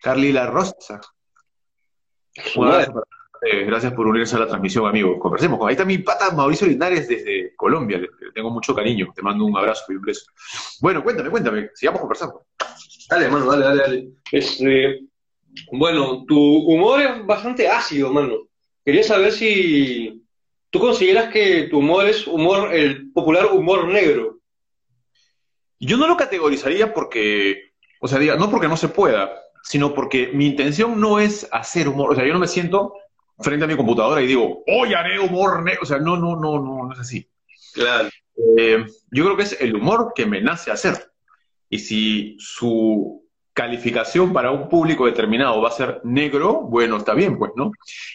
Carly 0.00 0.32
La 0.32 0.46
Rosa. 0.46 1.00
gracias 3.66 3.92
por 3.92 4.06
unirse 4.06 4.34
a 4.36 4.40
la 4.40 4.48
transmisión, 4.48 4.86
amigo. 4.86 5.18
Conversemos. 5.18 5.60
Ahí 5.64 5.72
está 5.72 5.84
mi 5.84 5.98
pata 5.98 6.32
Mauricio 6.32 6.66
Linares 6.66 7.06
desde 7.06 7.54
Colombia. 7.54 7.98
Le, 7.98 8.08
tengo 8.34 8.50
mucho 8.50 8.74
cariño. 8.74 9.12
Te 9.14 9.22
mando 9.22 9.44
un 9.44 9.56
abrazo 9.56 9.92
y 9.92 9.96
un 9.96 10.02
beso. 10.02 10.26
Bueno, 10.80 11.04
cuéntame, 11.04 11.30
cuéntame. 11.30 11.70
Sigamos 11.74 12.00
conversando. 12.00 12.46
Dale, 13.08 13.28
mano, 13.28 13.46
dale, 13.46 13.64
dale, 13.64 13.82
dale. 13.82 14.08
Este, 14.32 15.00
bueno, 15.70 16.24
tu 16.26 16.38
humor 16.38 17.02
es 17.02 17.24
bastante 17.24 17.68
ácido, 17.68 18.12
mano. 18.12 18.48
Quería 18.84 19.04
saber 19.04 19.30
si 19.30 20.24
tú 20.70 20.80
consideras 20.80 21.32
que 21.32 21.68
tu 21.70 21.78
humor 21.78 22.06
es 22.08 22.26
humor, 22.26 22.74
el 22.74 23.12
popular 23.12 23.46
humor 23.52 23.86
negro. 23.86 24.40
Yo 25.78 25.96
no 25.96 26.06
lo 26.06 26.16
categorizaría 26.16 26.94
porque, 26.94 27.71
o 28.04 28.08
sea, 28.08 28.18
diga, 28.18 28.34
no 28.34 28.50
porque 28.50 28.66
no 28.66 28.76
se 28.76 28.88
pueda, 28.88 29.32
sino 29.62 29.94
porque 29.94 30.32
mi 30.34 30.46
intención 30.46 31.00
no 31.00 31.20
es 31.20 31.48
hacer 31.52 31.88
humor. 31.88 32.10
O 32.10 32.14
sea, 32.16 32.26
yo 32.26 32.32
no 32.32 32.40
me 32.40 32.48
siento 32.48 32.94
frente 33.38 33.64
a 33.64 33.68
mi 33.68 33.76
computadora 33.76 34.20
y 34.20 34.26
digo, 34.26 34.64
hoy 34.66 34.92
haré 34.92 35.20
humor 35.20 35.62
negro. 35.62 35.82
O 35.82 35.86
sea, 35.86 35.98
no, 35.98 36.16
no, 36.16 36.34
no, 36.34 36.60
no, 36.60 36.84
no 36.84 36.92
es 36.92 36.98
así. 36.98 37.28
Claro. 37.72 38.08
Eh, 38.58 38.84
yo 39.12 39.24
creo 39.24 39.36
que 39.36 39.44
es 39.44 39.56
el 39.60 39.76
humor 39.76 40.14
que 40.16 40.26
me 40.26 40.40
nace 40.40 40.72
hacer. 40.72 41.12
Y 41.70 41.78
si 41.78 42.36
su 42.40 43.24
calificación 43.52 44.32
para 44.32 44.50
un 44.50 44.68
público 44.68 45.06
determinado 45.06 45.62
va 45.62 45.68
a 45.68 45.72
ser 45.72 46.00
negro, 46.02 46.62
bueno, 46.62 46.96
está 46.96 47.14
bien, 47.14 47.38
pues, 47.38 47.52
¿no? 47.54 47.70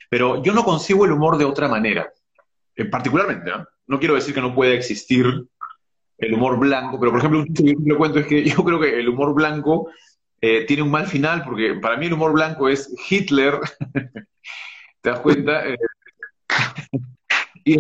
Pero 0.10 0.44
yo 0.44 0.52
no 0.52 0.66
consigo 0.66 1.06
el 1.06 1.14
humor 1.14 1.38
de 1.38 1.46
otra 1.46 1.70
manera, 1.70 2.12
eh, 2.76 2.84
particularmente, 2.84 3.50
¿no? 3.52 3.66
No 3.88 4.00
quiero 4.00 4.16
decir 4.16 4.34
que 4.34 4.42
no 4.42 4.54
pueda 4.54 4.74
existir 4.74 5.48
el 6.18 6.34
humor 6.34 6.58
blanco, 6.58 7.00
pero 7.00 7.12
por 7.12 7.20
ejemplo, 7.20 7.40
un 7.40 7.54
chiste 7.54 7.76
que 7.76 7.90
yo 7.90 7.98
cuento 7.98 8.20
es 8.20 8.28
que 8.28 8.44
yo 8.44 8.64
creo 8.64 8.80
que 8.80 9.00
el 9.00 9.10
humor 9.10 9.34
blanco 9.34 9.90
eh, 10.42 10.66
tiene 10.66 10.84
un 10.84 10.92
mal 10.92 11.08
final, 11.08 11.44
porque 11.44 11.76
para 11.76 11.98
mí 11.98 12.08
el 12.08 12.14
humor 12.14 12.34
blanco 12.34 12.70
es 12.70 12.94
Hitler, 13.10 13.60
¿te 15.02 15.10
das 15.10 15.20
cuenta? 15.20 15.68
Eh, 15.68 15.78
y 17.64 17.78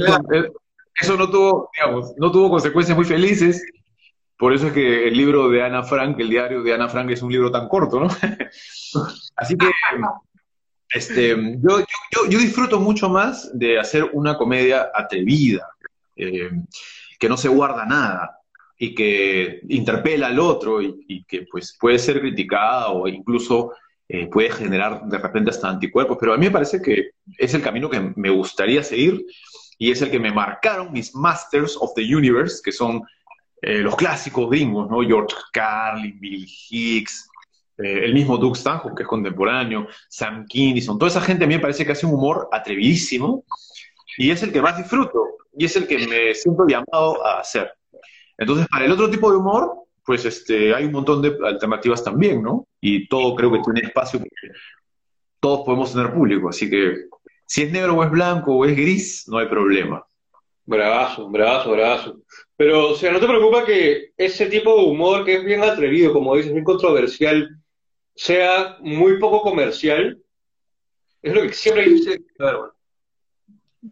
eso, 0.99 1.15
no 1.17 1.29
tuvo, 1.29 1.69
digamos, 1.75 2.13
no 2.17 2.31
tuvo 2.31 2.49
consecuencias 2.49 2.97
muy 2.97 3.05
felices, 3.05 3.63
por 4.37 4.53
eso 4.53 4.67
es 4.67 4.73
que 4.73 5.07
el 5.07 5.17
libro 5.17 5.49
de 5.49 5.63
Ana 5.63 5.83
Frank, 5.83 6.19
el 6.19 6.29
diario 6.29 6.61
de 6.61 6.73
Ana 6.73 6.89
Frank, 6.89 7.09
es 7.09 7.21
un 7.21 7.31
libro 7.31 7.51
tan 7.51 7.67
corto, 7.67 7.99
¿no? 7.99 8.07
Así 9.35 9.57
que 9.57 9.67
este, 10.89 11.35
yo, 11.59 11.83
yo, 12.29 12.39
disfruto 12.39 12.79
mucho 12.79 13.09
más 13.09 13.51
de 13.57 13.79
hacer 13.79 14.09
una 14.13 14.37
comedia 14.37 14.89
atrevida, 14.93 15.67
eh, 16.15 16.49
que 17.19 17.29
no 17.29 17.37
se 17.37 17.47
guarda 17.47 17.85
nada 17.85 18.39
y 18.77 18.93
que 18.93 19.61
interpela 19.69 20.27
al 20.27 20.39
otro 20.39 20.81
y, 20.81 21.23
que 21.27 21.47
pues 21.49 21.75
puede 21.79 21.97
ser 21.97 22.19
criticada 22.19 22.89
o 22.89 23.07
incluso 23.07 23.73
eh, 24.07 24.27
puede 24.27 24.51
generar 24.51 25.03
de 25.05 25.17
repente 25.17 25.49
hasta 25.49 25.69
anticuerpos. 25.69 26.17
Pero 26.19 26.33
a 26.33 26.37
mí 26.37 26.45
me 26.45 26.51
parece 26.51 26.81
que 26.81 27.11
es 27.37 27.53
el 27.53 27.61
camino 27.61 27.89
que 27.89 28.13
me 28.15 28.29
gustaría 28.29 28.83
seguir 28.83 29.25
y 29.77 29.91
es 29.91 30.01
el 30.01 30.11
que 30.11 30.19
me 30.19 30.31
marcaron 30.31 30.91
mis 30.91 31.13
Masters 31.15 31.77
of 31.79 31.93
the 31.95 32.15
Universe, 32.15 32.61
que 32.63 32.71
son 32.71 33.01
eh, 33.61 33.79
los 33.79 33.95
clásicos 33.95 34.49
gringos, 34.49 34.89
¿no? 34.89 35.01
George 35.01 35.35
Carlin, 35.51 36.19
Bill 36.19 36.47
Hicks, 36.69 37.27
eh, 37.77 38.05
el 38.05 38.13
mismo 38.13 38.37
Doug 38.37 38.55
Stanhope, 38.55 38.95
que 38.95 39.03
es 39.03 39.09
contemporáneo, 39.09 39.87
Sam 40.09 40.45
Kinison, 40.47 40.97
toda 40.97 41.09
esa 41.09 41.21
gente 41.21 41.45
a 41.45 41.47
mí 41.47 41.55
me 41.55 41.59
parece 41.59 41.85
que 41.85 41.91
hace 41.91 42.05
un 42.05 42.13
humor 42.13 42.49
atrevidísimo 42.51 43.43
y 44.17 44.31
es 44.31 44.41
el 44.41 44.51
que 44.51 44.61
más 44.61 44.77
disfruto 44.77 45.19
y 45.57 45.65
es 45.65 45.75
el 45.75 45.87
que 45.87 46.07
me 46.07 46.33
siento 46.33 46.65
llamado 46.67 47.25
a 47.25 47.39
hacer. 47.39 47.71
Entonces, 48.37 48.67
para 48.67 48.85
el 48.85 48.91
otro 48.91 49.09
tipo 49.09 49.31
de 49.31 49.37
humor, 49.37 49.87
pues 50.05 50.23
este, 50.25 50.73
hay 50.73 50.85
un 50.85 50.91
montón 50.91 51.21
de 51.21 51.35
alternativas 51.43 52.03
también, 52.03 52.41
¿no? 52.41 52.67
Y 52.79 53.07
todo 53.07 53.35
creo 53.35 53.51
que 53.51 53.59
tiene 53.59 53.81
espacio 53.81 54.19
porque 54.19 54.35
todos 55.39 55.65
podemos 55.65 55.91
tener 55.91 56.13
público, 56.13 56.49
así 56.49 56.69
que 56.69 57.07
si 57.45 57.63
es 57.63 57.71
negro 57.71 57.95
o 57.95 58.03
es 58.03 58.11
blanco 58.11 58.55
o 58.55 58.65
es 58.65 58.75
gris, 58.75 59.27
no 59.27 59.37
hay 59.37 59.47
problema. 59.47 60.05
Bravazo, 60.65 61.29
bravazo, 61.29 61.71
bravazo. 61.71 62.21
Pero, 62.55 62.89
o 62.89 62.95
sea, 62.95 63.11
¿no 63.11 63.19
te 63.19 63.27
preocupa 63.27 63.65
que 63.65 64.11
ese 64.17 64.47
tipo 64.47 64.75
de 64.75 64.85
humor 64.85 65.23
que 65.23 65.35
es 65.35 65.45
bien 65.45 65.63
atrevido, 65.63 66.11
como 66.11 66.35
dices, 66.35 66.51
bien 66.51 66.65
controversial, 66.65 67.49
sea 68.15 68.77
muy 68.81 69.17
poco 69.19 69.41
comercial? 69.41 70.21
Es 71.21 71.33
lo 71.33 71.41
que 71.41 71.53
siempre 71.53 71.85
dice. 71.85 72.21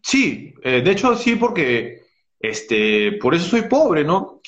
Sí, 0.01 0.53
eh, 0.63 0.81
de 0.81 0.91
hecho 0.91 1.15
sí, 1.15 1.35
porque 1.35 2.03
este, 2.39 3.13
por 3.13 3.35
eso 3.35 3.49
soy 3.49 3.63
pobre, 3.63 4.03
¿no? 4.03 4.41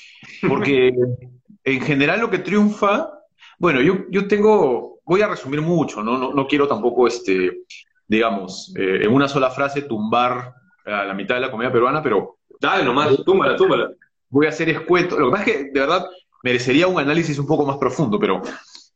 Porque 0.47 0.93
en 1.63 1.81
general 1.81 2.21
lo 2.21 2.29
que 2.29 2.39
triunfa, 2.39 3.09
bueno, 3.57 3.81
yo, 3.81 4.05
yo 4.09 4.27
tengo, 4.27 4.99
voy 5.03 5.21
a 5.21 5.27
resumir 5.27 5.61
mucho, 5.61 6.03
¿no? 6.03 6.17
No, 6.17 6.33
no 6.33 6.47
quiero 6.47 6.67
tampoco, 6.67 7.07
este, 7.07 7.63
digamos, 8.07 8.73
eh, 8.77 8.99
en 9.03 9.13
una 9.13 9.27
sola 9.27 9.49
frase 9.49 9.83
tumbar 9.83 10.53
a 10.85 11.03
la 11.05 11.13
mitad 11.13 11.35
de 11.35 11.41
la 11.41 11.51
comedia 11.51 11.71
peruana, 11.71 12.01
pero... 12.01 12.37
Dale 12.59 12.83
nomás, 12.83 13.23
túmbala, 13.23 13.55
túmbala 13.55 13.91
voy 14.29 14.45
a 14.45 14.49
hacer 14.49 14.69
escueto. 14.69 15.19
Lo 15.19 15.27
que 15.27 15.31
pasa 15.31 15.43
es 15.43 15.51
que, 15.51 15.63
de 15.65 15.79
verdad, 15.79 16.05
merecería 16.43 16.87
un 16.87 16.99
análisis 16.99 17.37
un 17.39 17.47
poco 17.47 17.65
más 17.65 17.77
profundo, 17.77 18.19
pero 18.19 18.41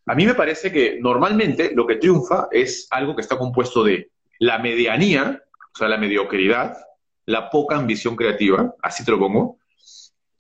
a 0.05 0.15
mí 0.15 0.25
me 0.25 0.35
parece 0.35 0.71
que 0.71 0.99
normalmente 0.99 1.71
lo 1.73 1.85
que 1.85 1.95
triunfa 1.95 2.47
es 2.51 2.87
algo 2.91 3.15
que 3.15 3.21
está 3.21 3.37
compuesto 3.37 3.83
de 3.83 4.09
la 4.39 4.59
medianía, 4.59 5.41
o 5.73 5.77
sea, 5.77 5.87
la 5.87 5.97
mediocridad, 5.97 6.77
la 7.25 7.49
poca 7.49 7.77
ambición 7.77 8.15
creativa, 8.15 8.73
así 8.81 9.03
te 9.05 9.11
lo 9.11 9.19
pongo, 9.19 9.57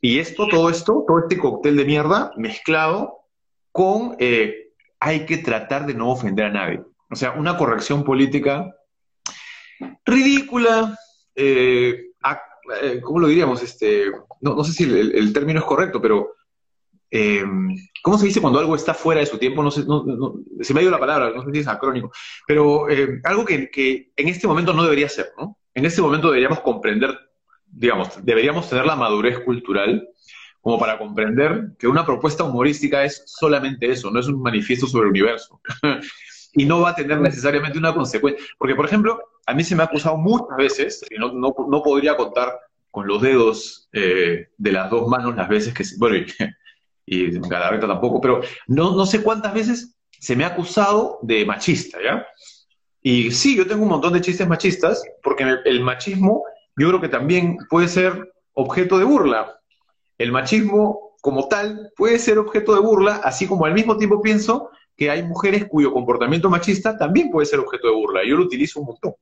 y 0.01 0.19
esto, 0.19 0.47
todo 0.47 0.69
esto, 0.69 1.05
todo 1.07 1.19
este 1.19 1.37
cóctel 1.37 1.77
de 1.77 1.85
mierda 1.85 2.31
mezclado 2.35 3.19
con 3.71 4.15
eh, 4.19 4.71
hay 4.99 5.25
que 5.25 5.37
tratar 5.37 5.85
de 5.85 5.93
no 5.93 6.09
ofender 6.09 6.45
a 6.45 6.51
nadie. 6.51 6.81
O 7.09 7.15
sea, 7.15 7.31
una 7.31 7.55
corrección 7.55 8.03
política 8.03 8.75
ridícula, 10.05 10.97
eh, 11.35 12.11
eh, 12.81 13.01
¿cómo 13.01 13.19
lo 13.19 13.27
diríamos? 13.27 13.61
Este, 13.61 14.11
no, 14.41 14.55
no 14.55 14.63
sé 14.63 14.73
si 14.73 14.83
el, 14.83 15.33
término 15.33 15.59
es 15.59 15.65
correcto, 15.65 16.01
pero 16.01 16.35
eh, 17.11 17.43
¿cómo 18.01 18.17
se 18.17 18.25
dice 18.25 18.39
cuando 18.39 18.59
algo 18.59 18.73
está 18.75 18.93
fuera 18.93 19.19
de 19.19 19.27
su 19.27 19.37
tiempo? 19.37 19.61
No 19.61 19.69
sé, 19.69 19.83
no, 19.85 20.05
se 20.61 20.73
me 20.73 20.79
ha 20.79 20.83
ido 20.83 20.91
la 20.91 20.99
palabra, 20.99 21.31
no 21.35 21.43
sé 21.43 21.51
si 21.51 21.59
es 21.59 21.67
acrónico, 21.67 22.11
pero 22.47 22.89
eh, 22.89 23.19
algo 23.25 23.43
que, 23.45 23.69
que, 23.69 24.11
en 24.15 24.29
este 24.29 24.47
momento 24.47 24.73
no 24.73 24.83
debería 24.83 25.09
ser, 25.09 25.33
¿no? 25.37 25.57
En 25.73 25.85
este 25.85 26.01
momento 26.01 26.27
deberíamos 26.27 26.61
comprender, 26.61 27.17
digamos, 27.65 28.23
deberíamos 28.23 28.69
tener 28.69 28.85
la 28.85 28.95
madurez 28.95 29.39
cultural 29.39 30.07
como 30.61 30.79
para 30.79 30.97
comprender 30.97 31.71
que 31.77 31.87
una 31.87 32.05
propuesta 32.05 32.43
humorística 32.43 33.03
es 33.03 33.23
solamente 33.25 33.91
eso, 33.91 34.09
no 34.09 34.19
es 34.19 34.27
un 34.27 34.41
manifiesto 34.41 34.87
sobre 34.87 35.05
el 35.05 35.11
universo. 35.11 35.59
y 36.53 36.65
no 36.65 36.81
va 36.81 36.91
a 36.91 36.95
tener 36.95 37.19
necesariamente 37.19 37.77
una 37.77 37.93
consecuencia. 37.93 38.45
Porque, 38.57 38.75
por 38.75 38.85
ejemplo, 38.85 39.19
a 39.45 39.53
mí 39.53 39.63
se 39.63 39.75
me 39.75 39.83
ha 39.83 39.87
acusado 39.87 40.17
muchas 40.17 40.57
veces, 40.57 41.05
y 41.09 41.17
no, 41.17 41.31
no, 41.33 41.53
no 41.67 41.81
podría 41.81 42.15
contar 42.15 42.53
con 42.91 43.07
los 43.07 43.21
dedos 43.21 43.89
eh, 43.93 44.49
de 44.57 44.71
las 44.71 44.89
dos 44.89 45.07
manos 45.07 45.35
las 45.35 45.49
veces 45.49 45.73
que, 45.73 45.83
y, 47.11 47.39
Galarreta 47.39 47.87
tampoco, 47.87 48.21
pero 48.21 48.41
no, 48.67 48.95
no 48.95 49.05
sé 49.05 49.21
cuántas 49.21 49.53
veces 49.53 49.95
se 50.09 50.35
me 50.35 50.45
ha 50.45 50.47
acusado 50.47 51.19
de 51.21 51.45
machista, 51.45 51.97
¿ya? 52.01 52.25
Y 53.01 53.31
sí, 53.31 53.57
yo 53.57 53.67
tengo 53.67 53.83
un 53.83 53.89
montón 53.89 54.13
de 54.13 54.21
chistes 54.21 54.47
machistas, 54.47 55.03
porque 55.21 55.43
el 55.65 55.81
machismo 55.81 56.43
yo 56.77 56.87
creo 56.87 57.01
que 57.01 57.09
también 57.09 57.57
puede 57.69 57.87
ser 57.87 58.31
objeto 58.53 58.97
de 58.97 59.03
burla. 59.03 59.59
El 60.17 60.31
machismo 60.31 61.17
como 61.21 61.47
tal 61.47 61.91
puede 61.97 62.17
ser 62.17 62.37
objeto 62.37 62.73
de 62.73 62.79
burla, 62.79 63.21
así 63.23 63.45
como 63.45 63.65
al 63.65 63.73
mismo 63.73 63.97
tiempo 63.97 64.21
pienso 64.21 64.69
que 64.95 65.09
hay 65.09 65.23
mujeres 65.23 65.65
cuyo 65.67 65.91
comportamiento 65.91 66.49
machista 66.49 66.97
también 66.97 67.29
puede 67.29 67.47
ser 67.47 67.59
objeto 67.59 67.87
de 67.87 67.93
burla. 67.93 68.21
Yo 68.23 68.37
lo 68.37 68.43
utilizo 68.43 68.79
un 68.79 68.85
montón. 68.87 69.13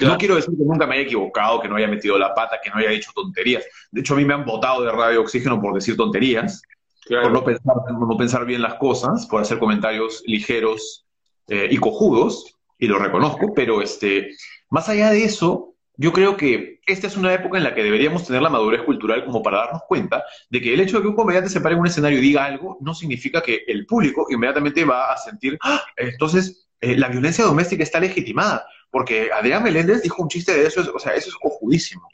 No 0.00 0.18
quiero 0.18 0.34
decir 0.34 0.54
que 0.56 0.64
nunca 0.64 0.86
me 0.86 0.96
haya 0.96 1.04
equivocado, 1.04 1.60
que 1.60 1.68
no 1.68 1.76
haya 1.76 1.86
metido 1.86 2.18
la 2.18 2.34
pata, 2.34 2.58
que 2.62 2.70
no 2.70 2.76
haya 2.76 2.90
dicho 2.90 3.10
tonterías. 3.14 3.64
De 3.90 4.00
hecho, 4.00 4.14
a 4.14 4.16
mí 4.16 4.24
me 4.24 4.34
han 4.34 4.44
votado 4.44 4.82
de 4.82 4.90
radio 4.90 5.20
oxígeno 5.20 5.60
por 5.60 5.74
decir 5.74 5.96
tonterías, 5.96 6.62
por 7.08 7.32
no 7.32 7.44
pensar, 7.44 7.74
no 7.90 8.16
pensar, 8.16 8.44
bien 8.44 8.62
las 8.62 8.74
cosas, 8.74 9.26
por 9.26 9.40
hacer 9.40 9.58
comentarios 9.58 10.22
ligeros 10.26 11.06
eh, 11.48 11.68
y 11.70 11.76
cojudos, 11.78 12.54
y 12.78 12.86
lo 12.86 12.98
reconozco, 12.98 13.52
pero 13.54 13.82
este, 13.82 14.30
más 14.70 14.88
allá 14.88 15.10
de 15.10 15.24
eso, 15.24 15.74
yo 15.96 16.12
creo 16.12 16.36
que 16.36 16.80
esta 16.86 17.06
es 17.06 17.16
una 17.16 17.34
época 17.34 17.58
en 17.58 17.64
la 17.64 17.74
que 17.74 17.82
deberíamos 17.82 18.24
tener 18.24 18.40
la 18.40 18.50
madurez 18.50 18.82
cultural 18.82 19.24
como 19.24 19.42
para 19.42 19.58
darnos 19.58 19.82
cuenta 19.88 20.22
de 20.48 20.60
que 20.60 20.72
el 20.72 20.80
hecho 20.80 20.98
de 20.98 21.02
que 21.02 21.08
un 21.08 21.16
comediante 21.16 21.50
se 21.50 21.60
pare 21.60 21.74
en 21.74 21.80
un 21.80 21.88
escenario 21.88 22.18
y 22.18 22.22
diga 22.22 22.44
algo 22.44 22.78
no 22.80 22.94
significa 22.94 23.42
que 23.42 23.64
el 23.66 23.84
público 23.84 24.26
inmediatamente 24.30 24.84
va 24.84 25.12
a 25.12 25.16
sentir, 25.16 25.58
¡Ah! 25.62 25.82
entonces 25.96 26.68
eh, 26.80 26.96
la 26.96 27.08
violencia 27.08 27.44
doméstica 27.44 27.82
está 27.82 27.98
legitimada, 27.98 28.64
porque 28.90 29.30
Adrián 29.32 29.64
Meléndez 29.64 30.02
dijo 30.02 30.22
un 30.22 30.28
chiste 30.28 30.52
de 30.52 30.66
eso, 30.66 30.84
o 30.94 30.98
sea, 30.98 31.14
eso 31.14 31.28
es 31.28 31.34
cojudísimo. 31.34 32.08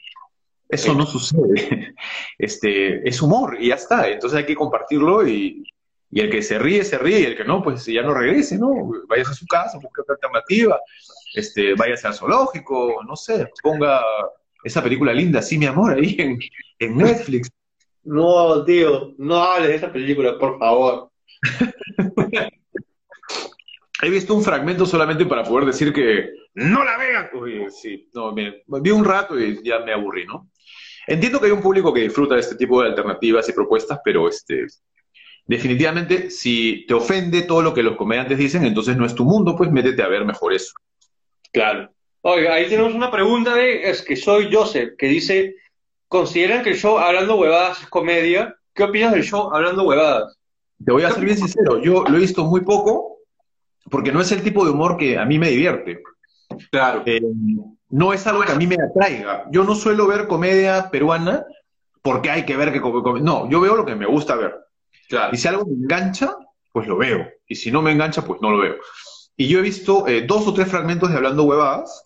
Eso 0.69 0.93
no 0.93 1.05
sucede. 1.05 1.93
Este, 2.37 3.07
es 3.07 3.21
humor 3.21 3.57
y 3.59 3.69
ya 3.69 3.75
está. 3.75 4.09
Entonces 4.09 4.37
hay 4.37 4.45
que 4.45 4.55
compartirlo 4.55 5.25
y, 5.25 5.63
y 6.11 6.19
el 6.19 6.29
que 6.29 6.41
se 6.41 6.59
ríe, 6.59 6.83
se 6.83 6.97
ríe, 6.97 7.21
y 7.21 7.23
el 7.23 7.37
que 7.37 7.45
no, 7.45 7.63
pues 7.63 7.85
ya 7.85 8.01
no 8.01 8.13
regrese, 8.13 8.57
¿no? 8.57 8.91
Vayas 9.07 9.29
a 9.29 9.33
su 9.33 9.47
casa, 9.47 9.79
busque 9.79 10.01
otra 10.01 10.15
alternativa 10.15 10.77
este, 11.35 11.75
váyase 11.75 12.07
al 12.07 12.13
zoológico, 12.13 13.03
no 13.05 13.15
sé, 13.15 13.51
ponga 13.61 14.01
esa 14.63 14.81
película 14.81 15.13
linda, 15.13 15.41
sí, 15.41 15.57
mi 15.57 15.65
amor, 15.65 15.93
ahí 15.93 16.15
en, 16.79 16.97
Netflix. 16.97 17.51
No, 18.03 18.63
tío, 18.63 19.13
no 19.17 19.35
hables 19.37 19.69
de 19.69 19.75
esa 19.75 19.91
película, 19.91 20.37
por 20.39 20.57
favor. 20.57 21.11
He 24.01 24.09
visto 24.09 24.33
un 24.35 24.43
fragmento 24.43 24.85
solamente 24.85 25.25
para 25.25 25.43
poder 25.43 25.65
decir 25.65 25.93
que 25.93 26.29
no 26.53 26.83
la 26.83 26.97
vean. 26.97 27.29
Uy, 27.33 27.65
sí, 27.69 28.09
no, 28.13 28.33
vi 28.33 28.91
un 28.91 29.05
rato 29.05 29.39
y 29.39 29.63
ya 29.63 29.79
me 29.79 29.93
aburrí, 29.93 30.25
¿no? 30.25 30.49
Entiendo 31.07 31.39
que 31.39 31.47
hay 31.47 31.51
un 31.51 31.61
público 31.61 31.93
que 31.93 32.01
disfruta 32.01 32.35
de 32.35 32.41
este 32.41 32.55
tipo 32.55 32.81
de 32.81 32.89
alternativas 32.89 33.47
y 33.47 33.53
propuestas, 33.53 33.99
pero 34.03 34.27
este, 34.27 34.65
definitivamente, 35.45 36.29
si 36.29 36.85
te 36.87 36.93
ofende 36.93 37.43
todo 37.43 37.61
lo 37.61 37.73
que 37.73 37.83
los 37.83 37.95
comediantes 37.95 38.37
dicen, 38.37 38.65
entonces 38.65 38.97
no 38.97 39.05
es 39.05 39.15
tu 39.15 39.23
mundo, 39.23 39.55
pues 39.55 39.71
métete 39.71 40.01
a 40.01 40.07
ver 40.07 40.25
mejor 40.25 40.53
eso. 40.53 40.73
Claro. 41.51 41.89
Oiga, 42.21 42.55
ahí 42.55 42.67
tenemos 42.67 42.95
una 42.95 43.11
pregunta 43.11 43.53
de, 43.55 43.89
es 43.89 44.01
que 44.01 44.15
soy 44.15 44.49
Joseph, 44.51 44.95
que 44.97 45.07
dice, 45.07 45.55
¿consideran 46.07 46.63
que 46.63 46.71
el 46.71 46.77
show 46.77 46.97
Hablando 46.97 47.35
Huevadas 47.35 47.81
es 47.81 47.87
comedia? 47.87 48.55
¿Qué 48.73 48.83
opinas 48.83 49.13
del 49.13 49.23
show 49.23 49.53
Hablando 49.53 49.83
Huevadas? 49.83 50.35
Te 50.83 50.91
voy 50.91 51.03
a 51.03 51.11
ser 51.11 51.23
bien 51.23 51.37
sincero, 51.37 51.81
yo 51.81 52.03
lo 52.03 52.17
he 52.17 52.21
visto 52.21 52.43
muy 52.43 52.61
poco, 52.61 53.19
porque 53.91 54.11
no 54.11 54.21
es 54.21 54.31
el 54.31 54.41
tipo 54.41 54.65
de 54.65 54.71
humor 54.71 54.97
que 54.97 55.17
a 55.17 55.25
mí 55.25 55.37
me 55.37 55.49
divierte. 55.49 56.01
Claro. 56.71 57.03
Eh, 57.05 57.21
no 57.89 58.13
es 58.13 58.25
algo 58.27 58.43
que 58.43 58.51
a 58.51 58.55
mí 58.55 58.67
me 58.67 58.77
atraiga. 58.81 59.45
Yo 59.51 59.63
no 59.63 59.75
suelo 59.75 60.07
ver 60.07 60.27
comedia 60.27 60.89
peruana 60.89 61.45
porque 62.01 62.29
hay 62.29 62.45
que 62.45 62.57
ver 62.57 62.71
que... 62.71 62.79
No, 62.79 63.49
yo 63.49 63.61
veo 63.61 63.75
lo 63.75 63.85
que 63.85 63.95
me 63.95 64.05
gusta 64.05 64.35
ver. 64.35 64.55
Claro. 65.09 65.33
Y 65.33 65.37
si 65.37 65.47
algo 65.47 65.65
me 65.65 65.73
engancha, 65.73 66.35
pues 66.71 66.87
lo 66.87 66.97
veo. 66.97 67.27
Y 67.47 67.55
si 67.55 67.71
no 67.71 67.81
me 67.81 67.91
engancha, 67.91 68.23
pues 68.23 68.41
no 68.41 68.51
lo 68.51 68.59
veo. 68.59 68.75
Y 69.37 69.47
yo 69.47 69.59
he 69.59 69.61
visto 69.61 70.07
eh, 70.07 70.21
dos 70.21 70.47
o 70.47 70.53
tres 70.53 70.67
fragmentos 70.67 71.09
de 71.09 71.17
Hablando 71.17 71.43
Huevadas. 71.43 72.03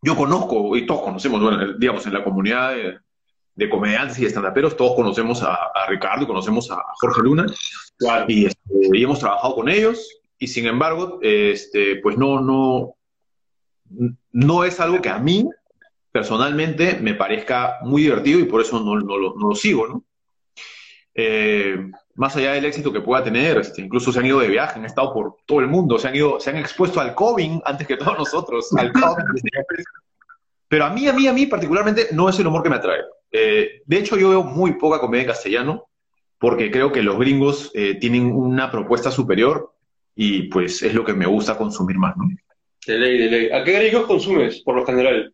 Yo 0.00 0.16
conozco, 0.16 0.76
y 0.76 0.86
todos 0.86 1.02
conocemos, 1.02 1.40
bueno, 1.40 1.74
digamos, 1.78 2.04
en 2.06 2.14
la 2.14 2.24
comunidad 2.24 2.74
de, 3.54 3.70
comediantes 3.70 4.18
y 4.18 4.26
estandaperos, 4.26 4.76
todos 4.76 4.96
conocemos 4.96 5.42
a, 5.42 5.56
Ricardo 5.88 6.24
y 6.24 6.26
conocemos 6.26 6.70
a 6.70 6.82
Jorge 7.00 7.22
Luna. 7.22 7.46
Y, 8.26 8.46
este, 8.46 8.60
y, 8.92 9.02
hemos 9.02 9.20
trabajado 9.20 9.54
con 9.54 9.68
ellos. 9.68 10.20
Y 10.38 10.48
sin 10.48 10.66
embargo, 10.66 11.20
este, 11.22 11.96
pues 11.96 12.18
no, 12.18 12.40
no, 12.40 12.96
no 14.32 14.64
es 14.64 14.80
algo 14.80 15.00
que 15.00 15.08
a 15.08 15.18
mí 15.18 15.48
personalmente 16.10 16.98
me 17.00 17.14
parezca 17.14 17.78
muy 17.82 18.02
divertido 18.02 18.38
y 18.38 18.44
por 18.44 18.60
eso 18.60 18.80
no, 18.80 18.96
lo, 18.96 19.54
sigo. 19.54 20.04
Eh, 21.14 21.90
más 22.14 22.36
allá 22.36 22.52
del 22.52 22.66
éxito 22.66 22.92
que 22.92 23.00
pueda 23.00 23.24
tener, 23.24 23.58
este, 23.58 23.82
incluso 23.82 24.12
se 24.12 24.18
han 24.18 24.26
ido 24.26 24.40
de 24.40 24.48
viaje, 24.48 24.78
han 24.78 24.84
estado 24.84 25.12
por 25.12 25.36
todo 25.46 25.60
el 25.60 25.68
mundo, 25.68 25.98
se 25.98 26.08
han 26.08 26.56
expuesto 26.56 27.00
al 27.00 27.14
COVID 27.14 27.60
antes 27.64 27.86
que 27.86 27.96
todos 27.96 28.18
nosotros. 28.18 28.68
Pero 30.68 30.84
a 30.86 30.90
mí, 30.90 31.06
a 31.06 31.12
mí, 31.12 31.26
a 31.26 31.32
mí 31.32 31.46
particularmente 31.46 32.08
no 32.12 32.28
es 32.28 32.38
el 32.38 32.46
humor 32.46 32.62
que 32.62 32.70
me 32.70 32.76
atrae. 32.76 33.00
Eh, 33.30 33.82
de 33.84 33.98
hecho, 33.98 34.16
yo 34.16 34.30
veo 34.30 34.42
muy 34.42 34.74
poca 34.74 35.00
comedia 35.00 35.22
en 35.22 35.28
castellano 35.28 35.88
porque 36.38 36.70
creo 36.70 36.92
que 36.92 37.02
los 37.02 37.18
gringos 37.18 37.70
eh, 37.74 37.96
tienen 38.00 38.32
una 38.32 38.70
propuesta 38.70 39.10
superior 39.10 39.74
y 40.14 40.44
pues 40.44 40.82
es 40.82 40.94
lo 40.94 41.04
que 41.04 41.14
me 41.14 41.26
gusta 41.26 41.56
consumir 41.56 41.98
más. 41.98 42.14
De 42.86 42.98
ley, 42.98 43.18
de 43.18 43.30
ley. 43.30 43.50
¿A 43.50 43.62
qué 43.64 43.72
gringos 43.72 44.06
consumes, 44.06 44.60
por 44.62 44.76
lo 44.76 44.84
general? 44.84 45.32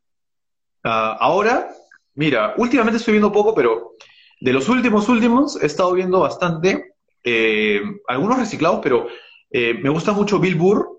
Ah, 0.85 1.17
ahora, 1.21 1.71
mira, 2.15 2.55
últimamente 2.57 2.99
estoy 2.99 3.13
viendo 3.13 3.33
poco, 3.33 3.55
pero 3.55 3.95
de 4.41 4.53
los 4.53 4.69
últimos 4.69 5.09
últimos 5.09 5.61
he 5.63 5.67
estado 5.67 5.93
viendo 5.93 6.21
bastante, 6.21 6.95
eh, 7.25 7.83
algunos 8.07 8.39
reciclados, 8.39 8.81
pero 8.83 9.09
eh, 9.51 9.75
me 9.75 9.91
gusta 9.91 10.13
mucho 10.13 10.39
Bill 10.39 10.55
Burr, 10.55 10.99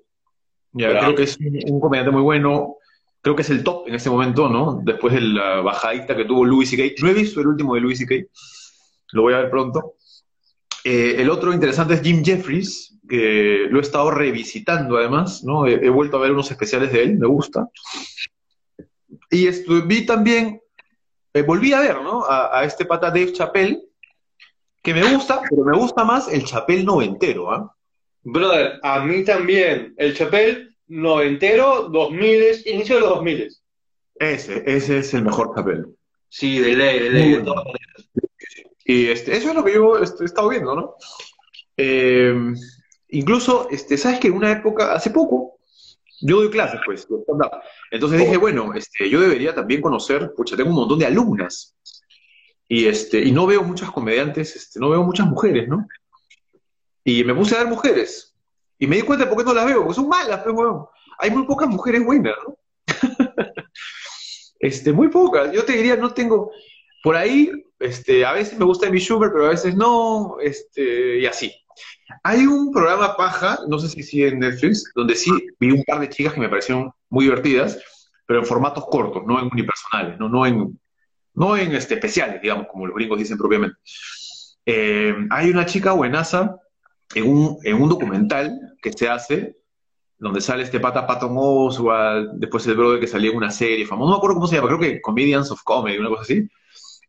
ya, 0.71 0.99
creo 0.99 1.15
que 1.15 1.23
es 1.23 1.37
un, 1.39 1.79
comediante 1.79 2.11
muy 2.11 2.21
bueno, 2.21 2.75
creo 3.21 3.35
que 3.35 3.41
es 3.41 3.49
el 3.49 3.63
top 3.63 3.87
en 3.87 3.95
este 3.95 4.09
momento, 4.09 4.49
¿no? 4.49 4.81
Después 4.83 5.13
de 5.13 5.21
la 5.21 5.61
bajadita 5.61 6.15
que 6.15 6.25
tuvo 6.25 6.45
Louis 6.45 6.69
C.K. 6.69 7.01
No 7.01 7.09
he 7.09 7.13
visto 7.13 7.41
el 7.41 7.47
último 7.47 7.73
de 7.73 7.81
Louis 7.81 7.97
C.K., 7.97 8.27
lo 9.13 9.23
voy 9.23 9.33
a 9.33 9.39
ver 9.39 9.49
pronto. 9.49 9.95
Eh, 10.83 11.15
el 11.17 11.29
otro 11.29 11.53
interesante 11.53 11.95
es 11.95 12.01
Jim 12.01 12.23
Jeffries, 12.23 12.97
que 13.07 13.67
lo 13.69 13.79
he 13.79 13.81
estado 13.81 14.11
revisitando 14.11 14.97
además, 14.97 15.43
¿no? 15.43 15.67
He, 15.67 15.89
vuelto 15.89 16.17
a 16.17 16.21
ver 16.21 16.31
unos 16.31 16.51
especiales 16.51 16.91
de 16.91 17.03
él, 17.03 17.17
me 17.17 17.27
gusta. 17.27 17.67
Y 19.31 19.49
vi 19.85 20.05
también, 20.05 20.61
eh, 21.33 21.41
volví 21.41 21.73
a 21.73 21.81
ver, 21.81 22.01
¿no? 22.01 22.23
A, 22.27 22.63
este 22.63 22.85
pata 22.85 23.07
Dave 23.07 23.33
Chappelle, 23.33 23.81
que 24.81 24.93
me 24.93 25.13
gusta, 25.13 25.41
pero 25.49 25.63
me 25.63 25.77
gusta 25.77 26.03
más 26.03 26.31
el 26.31 26.45
Chappelle 26.45 26.83
noventero, 26.83 27.51
¿ah? 27.51 27.75
Brother, 28.23 28.79
a 28.83 28.99
mí 29.01 29.23
también. 29.23 29.93
El 29.97 30.15
Chappelle 30.15 30.69
noventero, 30.87 31.89
2000, 31.89 32.67
inicio 32.67 32.95
de 32.95 33.01
los 33.01 33.09
2000. 33.09 33.47
Ese, 34.15 34.63
ese 34.65 34.99
es 34.99 35.13
el 35.13 35.23
mejor 35.23 35.53
Chappelle. 35.55 35.85
Sí, 36.29 36.59
de 36.59 36.75
ley, 36.75 36.99
de 36.99 37.09
ley. 37.09 37.43
Y 38.89 39.07
este, 39.07 39.37
eso 39.37 39.49
es 39.49 39.55
lo 39.55 39.63
que 39.63 39.75
yo 39.75 39.99
este, 39.99 40.23
he 40.23 40.25
estado 40.25 40.49
viendo, 40.49 40.75
¿no? 40.75 40.95
Eh, 41.77 42.33
incluso, 43.09 43.67
este, 43.69 43.99
¿sabes 43.99 44.19
que 44.19 44.29
En 44.29 44.33
una 44.33 44.51
época, 44.51 44.93
hace 44.93 45.11
poco, 45.11 45.59
yo 46.21 46.37
doy 46.37 46.49
clases, 46.49 46.81
pues, 46.83 47.07
Entonces 47.91 48.19
dije, 48.19 48.37
bueno, 48.37 48.73
este, 48.73 49.07
yo 49.07 49.21
debería 49.21 49.53
también 49.53 49.79
conocer, 49.79 50.33
pucha, 50.35 50.57
tengo 50.57 50.71
un 50.71 50.77
montón 50.77 50.97
de 50.97 51.05
alumnas. 51.05 51.75
Y, 52.67 52.87
este, 52.87 53.21
y 53.21 53.31
no 53.31 53.45
veo 53.45 53.61
muchas 53.61 53.91
comediantes, 53.91 54.55
este, 54.55 54.79
no 54.79 54.89
veo 54.89 55.03
muchas 55.03 55.27
mujeres, 55.27 55.67
¿no? 55.67 55.87
Y 57.03 57.23
me 57.23 57.35
puse 57.35 57.55
a 57.55 57.59
ver 57.59 57.67
mujeres. 57.67 58.35
Y 58.79 58.87
me 58.87 58.95
di 58.95 59.03
cuenta 59.03 59.25
de 59.25 59.29
por 59.29 59.37
qué 59.37 59.47
no 59.47 59.53
las 59.53 59.67
veo, 59.67 59.81
porque 59.83 59.93
son 59.93 60.09
malas, 60.09 60.41
pues, 60.43 60.55
Hay 61.19 61.29
muy 61.29 61.45
pocas 61.45 61.69
mujeres 61.69 62.03
buenas, 62.03 62.33
¿no? 62.43 62.57
este, 64.59 64.91
muy 64.91 65.09
pocas. 65.09 65.51
Yo 65.51 65.63
te 65.63 65.73
diría, 65.73 65.95
no 65.95 66.11
tengo. 66.11 66.49
Por 67.03 67.15
ahí, 67.15 67.51
este, 67.79 68.25
a 68.25 68.33
veces 68.33 68.57
me 68.59 68.65
gusta 68.65 68.89
mi 68.89 68.99
Sugar, 68.99 69.31
pero 69.31 69.47
a 69.47 69.49
veces 69.49 69.75
no, 69.75 70.37
este, 70.41 71.19
y 71.19 71.25
así. 71.25 71.53
Hay 72.23 72.45
un 72.45 72.71
programa 72.71 73.15
paja, 73.15 73.59
no 73.67 73.79
sé 73.79 73.87
si 73.87 74.03
sigue 74.03 74.29
en 74.29 74.39
Netflix, 74.39 74.91
donde 74.95 75.15
sí 75.15 75.31
vi 75.59 75.71
un 75.71 75.83
par 75.83 75.99
de 75.99 76.09
chicas 76.09 76.33
que 76.33 76.41
me 76.41 76.49
parecieron 76.49 76.91
muy 77.09 77.25
divertidas, 77.25 77.79
pero 78.25 78.39
en 78.39 78.45
formatos 78.45 78.85
cortos, 78.87 79.23
no 79.25 79.39
en 79.39 79.49
unipersonales, 79.51 80.19
no, 80.19 80.27
no 80.27 80.45
en, 80.45 80.79
no 81.33 81.55
en 81.55 81.73
este, 81.73 81.95
especiales, 81.95 82.41
digamos, 82.41 82.67
como 82.67 82.87
los 82.87 82.95
gringos 82.95 83.19
dicen 83.19 83.37
propiamente. 83.37 83.77
Eh, 84.65 85.15
hay 85.29 85.49
una 85.49 85.65
chica 85.65 85.93
buenaza 85.93 86.57
en 87.15 87.27
un, 87.27 87.57
en 87.63 87.81
un 87.81 87.89
documental 87.89 88.59
que 88.81 88.91
se 88.91 89.07
hace, 89.07 89.55
donde 90.17 90.41
sale 90.41 90.63
este 90.63 90.79
pata 90.79 91.07
Patton 91.07 91.33
Oswald, 91.35 92.31
después 92.35 92.67
el 92.67 92.75
brother 92.75 92.99
que 92.99 93.07
salía 93.07 93.31
en 93.31 93.37
una 93.37 93.51
serie 93.51 93.85
famosa, 93.85 94.09
no 94.09 94.11
me 94.11 94.17
acuerdo 94.17 94.35
cómo 94.35 94.47
se 94.47 94.57
llama, 94.57 94.67
creo 94.67 94.79
que 94.79 95.01
Comedians 95.01 95.49
of 95.49 95.63
Comedy, 95.63 95.97
una 95.97 96.09
cosa 96.09 96.23
así, 96.23 96.47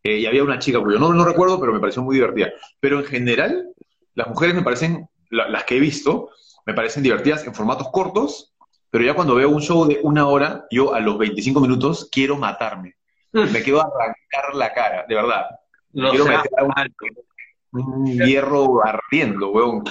eh, 0.03 0.19
y 0.19 0.27
había 0.27 0.43
una 0.43 0.59
chica, 0.59 0.81
pues 0.81 0.95
yo 0.95 1.01
no, 1.01 1.13
no 1.13 1.25
recuerdo, 1.25 1.61
pero 1.61 1.73
me 1.73 1.81
pareció 1.81 2.03
muy 2.03 2.15
divertida. 2.15 2.51
Pero 2.81 3.01
en 3.01 3.05
general, 3.05 3.69
las 4.15 4.29
mujeres 4.29 4.55
me 4.55 4.63
parecen, 4.63 5.09
las 5.31 5.65
que 5.65 5.77
he 5.77 5.81
visto, 5.81 6.31
me 6.67 6.75
parecen 6.75 7.03
divertidas 7.03 7.47
en 7.47 7.55
formatos 7.55 7.89
cortos, 7.91 8.55
pero 8.91 9.05
ya 9.05 9.15
cuando 9.15 9.35
veo 9.35 9.49
un 9.49 9.63
show 9.63 9.87
de 9.87 10.01
una 10.03 10.27
hora, 10.27 10.67
yo 10.71 10.95
a 10.95 11.01
los 11.01 11.17
25 11.19 11.61
minutos 11.61 12.09
quiero 12.11 12.37
matarme. 12.37 12.97
Me 13.33 13.63
quiero 13.63 13.81
arrancar 13.81 14.55
la 14.55 14.73
cara, 14.73 15.05
de 15.09 15.15
verdad. 15.15 15.47
No 15.93 16.11
quiero 16.11 16.27
meter 16.27 16.51
un, 17.73 18.07
hierro 18.07 18.85
ardiendo, 18.85 19.51
weón. 19.51 19.85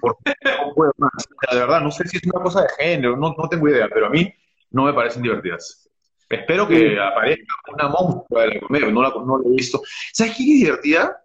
Porque 0.00 0.34
no 0.44 0.74
puedo 0.74 0.92
más. 0.98 1.12
de 1.52 1.58
verdad, 1.58 1.80
no 1.80 1.90
sé 1.92 2.06
si 2.08 2.16
es 2.16 2.24
una 2.24 2.42
cosa 2.42 2.62
de 2.62 2.68
género, 2.76 3.16
no, 3.16 3.34
no 3.38 3.48
tengo 3.48 3.68
idea, 3.68 3.88
pero 3.92 4.06
a 4.06 4.10
mí 4.10 4.32
no 4.70 4.84
me 4.84 4.92
parecen 4.92 5.22
divertidas. 5.22 5.88
Espero 6.28 6.66
que 6.66 6.98
aparezca 7.00 7.54
una 7.72 7.88
monstrua 7.88 8.42
de 8.42 8.54
la 8.54 8.60
comedia, 8.60 8.90
no 8.90 9.02
la, 9.02 9.10
no 9.10 9.40
he 9.44 9.56
visto. 9.56 9.80
¿Sabes 10.12 10.36
qué 10.36 10.42
es 10.42 10.48
divertida? 10.48 11.22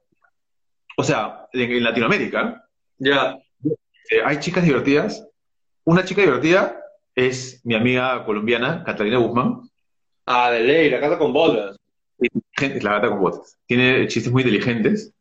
O 0.97 1.03
sea, 1.03 1.47
en, 1.53 1.83
Latinoamérica, 1.83 2.67
ya 2.99 3.37
eh, 3.63 4.21
hay 4.23 4.39
chicas 4.39 4.63
divertidas. 4.63 5.27
Una 5.83 6.05
chica 6.05 6.21
divertida 6.21 6.79
es 7.15 7.61
mi 7.65 7.73
amiga 7.73 8.23
colombiana, 8.25 8.83
Catalina 8.83 9.17
Guzmán. 9.17 9.61
Ah, 10.27 10.51
de 10.51 10.61
ley, 10.61 10.89
la 10.89 10.99
gata 10.99 11.17
con 11.17 11.33
botas. 11.33 11.77
La 12.81 12.93
gata 12.93 13.09
con 13.09 13.19
botas. 13.19 13.57
Tiene 13.65 14.07
chistes 14.07 14.31
muy 14.31 14.43
inteligentes. 14.43 15.11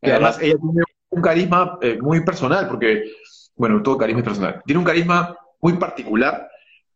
Y 0.00 0.10
además, 0.10 0.40
ella 0.42 0.56
tiene 0.56 0.82
un 1.10 1.22
carisma 1.22 1.78
eh, 1.80 1.96
muy 2.00 2.24
personal, 2.24 2.66
porque, 2.66 3.04
bueno, 3.54 3.80
todo 3.82 3.96
carisma 3.96 4.20
es 4.20 4.24
personal. 4.24 4.62
Tiene 4.66 4.80
un 4.80 4.84
carisma 4.84 5.36
muy 5.60 5.74
particular 5.74 6.48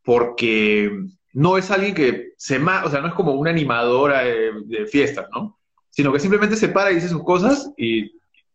porque 0.03 0.91
no 1.37 1.59
es 1.59 1.71
alguien 1.71 1.95
que 1.95 2.33
se 2.39 2.57
o 2.57 2.91
sea, 2.91 3.03
no 3.03 3.09
es 3.09 3.15
como 3.15 3.33
una 3.33 3.51
animadora 3.51 4.23
de, 4.23 4.87
fiestas, 4.91 5.27
¿no? 5.35 5.61
Sino 5.91 6.11
que 6.11 6.19
simplemente 6.19 6.57
se 6.57 6.69
para 6.69 6.91
y 6.91 6.95
dice 6.95 7.11
sus 7.11 7.23
cosas 7.25 7.71
y 7.77 8.11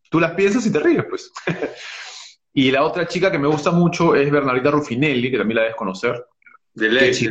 tú 0.09 0.19
las 0.19 0.31
piensas 0.31 0.65
y 0.65 0.71
te 0.71 0.79
ríes, 0.79 1.05
pues. 1.07 1.31
y 2.53 2.71
la 2.71 2.83
otra 2.83 3.07
chica 3.07 3.31
que 3.31 3.37
me 3.37 3.47
gusta 3.47 3.69
mucho 3.69 4.15
es 4.15 4.31
Bernardita 4.31 4.71
Ruffinelli, 4.71 5.29
que 5.29 5.37
también 5.37 5.57
la 5.57 5.61
debes 5.61 5.75
conocer. 5.75 6.25
De 6.73 6.89
leche. 6.89 7.29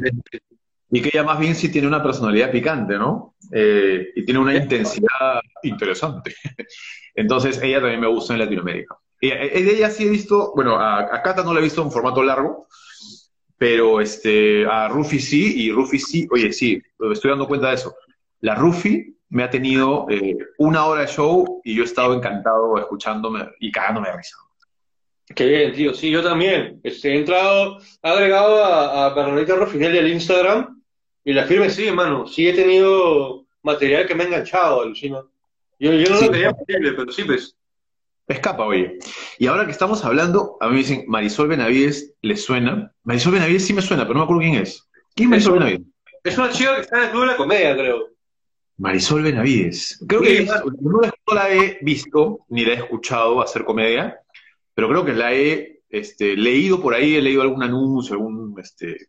Y 0.93 1.03
que 1.03 1.11
ella 1.13 1.25
más 1.25 1.41
bien 1.41 1.57
sí 1.57 1.69
tiene 1.69 1.89
una 1.89 2.03
personalidad 2.03 2.53
picante, 2.53 2.97
¿no? 2.97 3.35
Eh, 3.51 4.11
y 4.15 4.25
tiene 4.25 4.39
una 4.39 4.55
intensidad 4.55 5.41
interesante. 5.65 6.33
Entonces, 7.17 7.61
ella 7.61 7.81
también 7.81 8.01
me 8.01 8.07
gusta 8.09 8.35
en 8.35 8.39
Latinoamérica. 8.39 8.99
Y, 9.21 9.31
eh, 9.31 9.51
ella 9.53 9.91
sí 9.91 10.07
he 10.07 10.11
visto, 10.11 10.53
bueno, 10.55 10.77
a, 10.77 11.01
a 11.01 11.23
Cata 11.23 11.43
no 11.43 11.53
la 11.53 11.59
he 11.59 11.65
visto 11.65 11.83
en 11.83 11.91
formato 11.91 12.23
largo, 12.23 12.69
pero 13.61 14.01
este, 14.01 14.65
a 14.65 14.89
Rufi 14.89 15.21
sí, 15.21 15.65
y 15.65 15.71
Rufi 15.71 15.99
sí, 15.99 16.27
oye, 16.31 16.51
sí, 16.51 16.83
estoy 17.13 17.31
dando 17.31 17.47
cuenta 17.47 17.69
de 17.69 17.75
eso. 17.75 17.95
La 18.41 18.55
Rufi 18.55 19.15
me 19.29 19.43
ha 19.43 19.51
tenido 19.51 20.07
eh, 20.09 20.39
una 20.57 20.87
hora 20.87 21.03
de 21.03 21.09
show 21.09 21.61
y 21.63 21.75
yo 21.75 21.83
he 21.83 21.85
estado 21.85 22.15
encantado 22.15 22.79
escuchándome 22.79 23.51
y 23.61 23.71
cagándome 23.71 24.09
de 24.09 24.17
risa. 24.17 24.37
Qué 25.35 25.47
bien, 25.47 25.75
tío. 25.75 25.93
Sí, 25.93 26.11
yo 26.11 26.23
también. 26.23 26.81
Este, 26.83 27.11
he 27.11 27.19
entrado, 27.19 27.77
he 28.03 28.09
agregado 28.09 28.65
a, 28.65 29.05
a 29.05 29.15
Bernadita 29.15 29.57
Rufinelli 29.57 29.99
al 29.99 30.09
Instagram 30.09 30.83
y 31.23 31.35
la 31.35 31.45
firme 31.45 31.69
sí, 31.69 31.87
hermano. 31.87 32.27
Sí 32.27 32.49
he 32.49 32.55
tenido 32.55 33.45
material 33.63 34.07
que 34.07 34.15
me 34.15 34.23
ha 34.23 34.27
enganchado, 34.29 34.81
alucina. 34.81 35.23
Yo, 35.79 35.93
yo 35.93 36.09
no 36.09 36.19
lo 36.19 36.31
tenía 36.31 36.53
posible, 36.55 36.93
pero 36.93 37.13
sí, 37.13 37.25
pues. 37.25 37.55
Escapa, 38.31 38.65
oye. 38.65 38.99
Y 39.39 39.49
ahora 39.49 39.65
que 39.65 39.73
estamos 39.73 40.05
hablando, 40.05 40.57
a 40.61 40.67
mí 40.67 40.75
me 40.75 40.79
dicen, 40.79 41.05
Marisol 41.09 41.49
Benavides, 41.49 42.15
¿les 42.23 42.45
suena? 42.45 42.93
Marisol 43.03 43.33
Benavides 43.33 43.67
sí 43.67 43.75
me 43.75 43.83
suena, 43.83 44.05
pero 44.05 44.15
no 44.15 44.21
me 44.21 44.25
acuerdo 44.25 44.43
quién 44.43 44.55
es. 44.55 44.89
¿Quién 45.17 45.27
es 45.27 45.31
Marisol 45.31 45.55
Benavides? 45.55 45.83
Es 46.23 46.39
una 46.39 46.51
chica 46.51 46.77
que 46.77 46.83
está 46.83 46.99
en 46.99 47.05
el 47.05 47.11
Club 47.11 47.23
de 47.23 47.27
la 47.27 47.37
Comedia, 47.37 47.75
creo. 47.75 48.09
Marisol 48.79 49.23
Benavides. 49.23 50.05
Creo 50.07 50.21
que 50.23 50.47
no, 50.47 51.35
la 51.35 51.51
he 51.51 51.79
visto 51.83 52.47
ni 52.51 52.65
la 52.65 52.75
he 52.75 52.77
escuchado 52.77 53.43
hacer 53.43 53.65
comedia, 53.65 54.21
pero 54.75 54.89
creo 54.89 55.05
que 55.05 55.13
la 55.13 55.35
he 55.35 55.83
este, 55.89 56.37
leído 56.37 56.81
por 56.81 56.95
ahí, 56.95 57.17
he 57.17 57.23
leído 57.23 57.43
algún 57.43 57.65
anuncio, 57.65 58.15
algún, 58.15 58.55
este, 58.61 59.09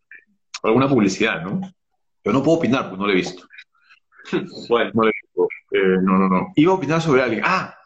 alguna 0.63 0.89
publicidad, 0.89 1.43
¿no? 1.43 1.61
Yo 2.23 2.31
no 2.33 2.41
puedo 2.41 2.57
opinar, 2.57 2.89
pues 2.89 2.99
no 2.99 3.05
la 3.05 3.13
he 3.13 3.17
visto. 3.17 3.43
bueno. 4.67 4.91
No, 4.95 5.03
le 5.03 5.11
he 5.11 5.13
visto. 5.21 5.47
Eh, 5.73 5.97
no, 6.01 6.17
no, 6.17 6.27
no. 6.27 6.53
Iba 6.55 6.71
a 6.71 6.75
opinar 6.75 7.01
sobre 7.01 7.21
alguien. 7.21 7.43
Ah, 7.45 7.77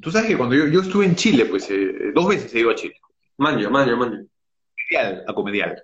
tú 0.00 0.10
sabes 0.10 0.28
que 0.28 0.36
cuando 0.36 0.54
yo, 0.54 0.66
yo 0.66 0.80
estuve 0.80 1.04
en 1.06 1.16
Chile, 1.16 1.46
pues 1.46 1.68
eh, 1.70 2.12
dos 2.14 2.28
veces 2.28 2.54
he 2.54 2.60
ido 2.60 2.70
a 2.70 2.74
Chile. 2.74 2.94
Manjo, 3.38 3.70
manjo, 3.70 3.96
manjo. 3.96 4.26
Comedial, 4.88 5.24
a 5.26 5.34
comedial. 5.34 5.82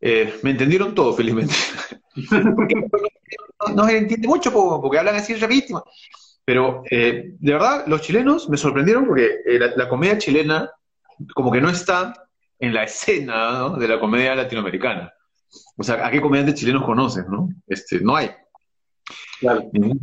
Eh, 0.00 0.34
me 0.42 0.50
entendieron 0.50 0.94
todo, 0.94 1.12
felizmente. 1.14 1.54
Porque 2.56 2.74
no, 2.74 3.74
no 3.74 3.84
se 3.86 3.96
entiende 3.98 4.28
mucho 4.28 4.52
po, 4.52 4.80
porque 4.82 4.98
hablan 4.98 5.14
así 5.16 5.34
rapidísimo. 5.34 5.82
Pero 6.44 6.82
eh, 6.90 7.34
de 7.38 7.52
verdad, 7.52 7.84
los 7.86 8.02
chilenos 8.02 8.48
me 8.50 8.56
sorprendieron 8.56 9.06
porque 9.06 9.38
eh, 9.46 9.58
la, 9.58 9.72
la 9.76 9.88
comedia 9.88 10.18
chilena 10.18 10.70
como 11.34 11.50
que 11.52 11.60
no 11.60 11.70
está 11.70 12.12
en 12.58 12.74
la 12.74 12.82
escena 12.84 13.58
¿no? 13.60 13.76
de 13.76 13.88
la 13.88 13.98
comedia 14.00 14.34
latinoamericana. 14.34 15.12
O 15.76 15.82
sea, 15.82 16.06
¿a 16.06 16.10
qué 16.10 16.20
comediantes 16.20 16.56
chilenos 16.56 16.84
conoces, 16.84 17.26
no? 17.28 17.48
Este, 17.66 18.00
no 18.00 18.16
hay. 18.16 18.30
Claro. 19.40 19.70
Ningún- 19.72 20.00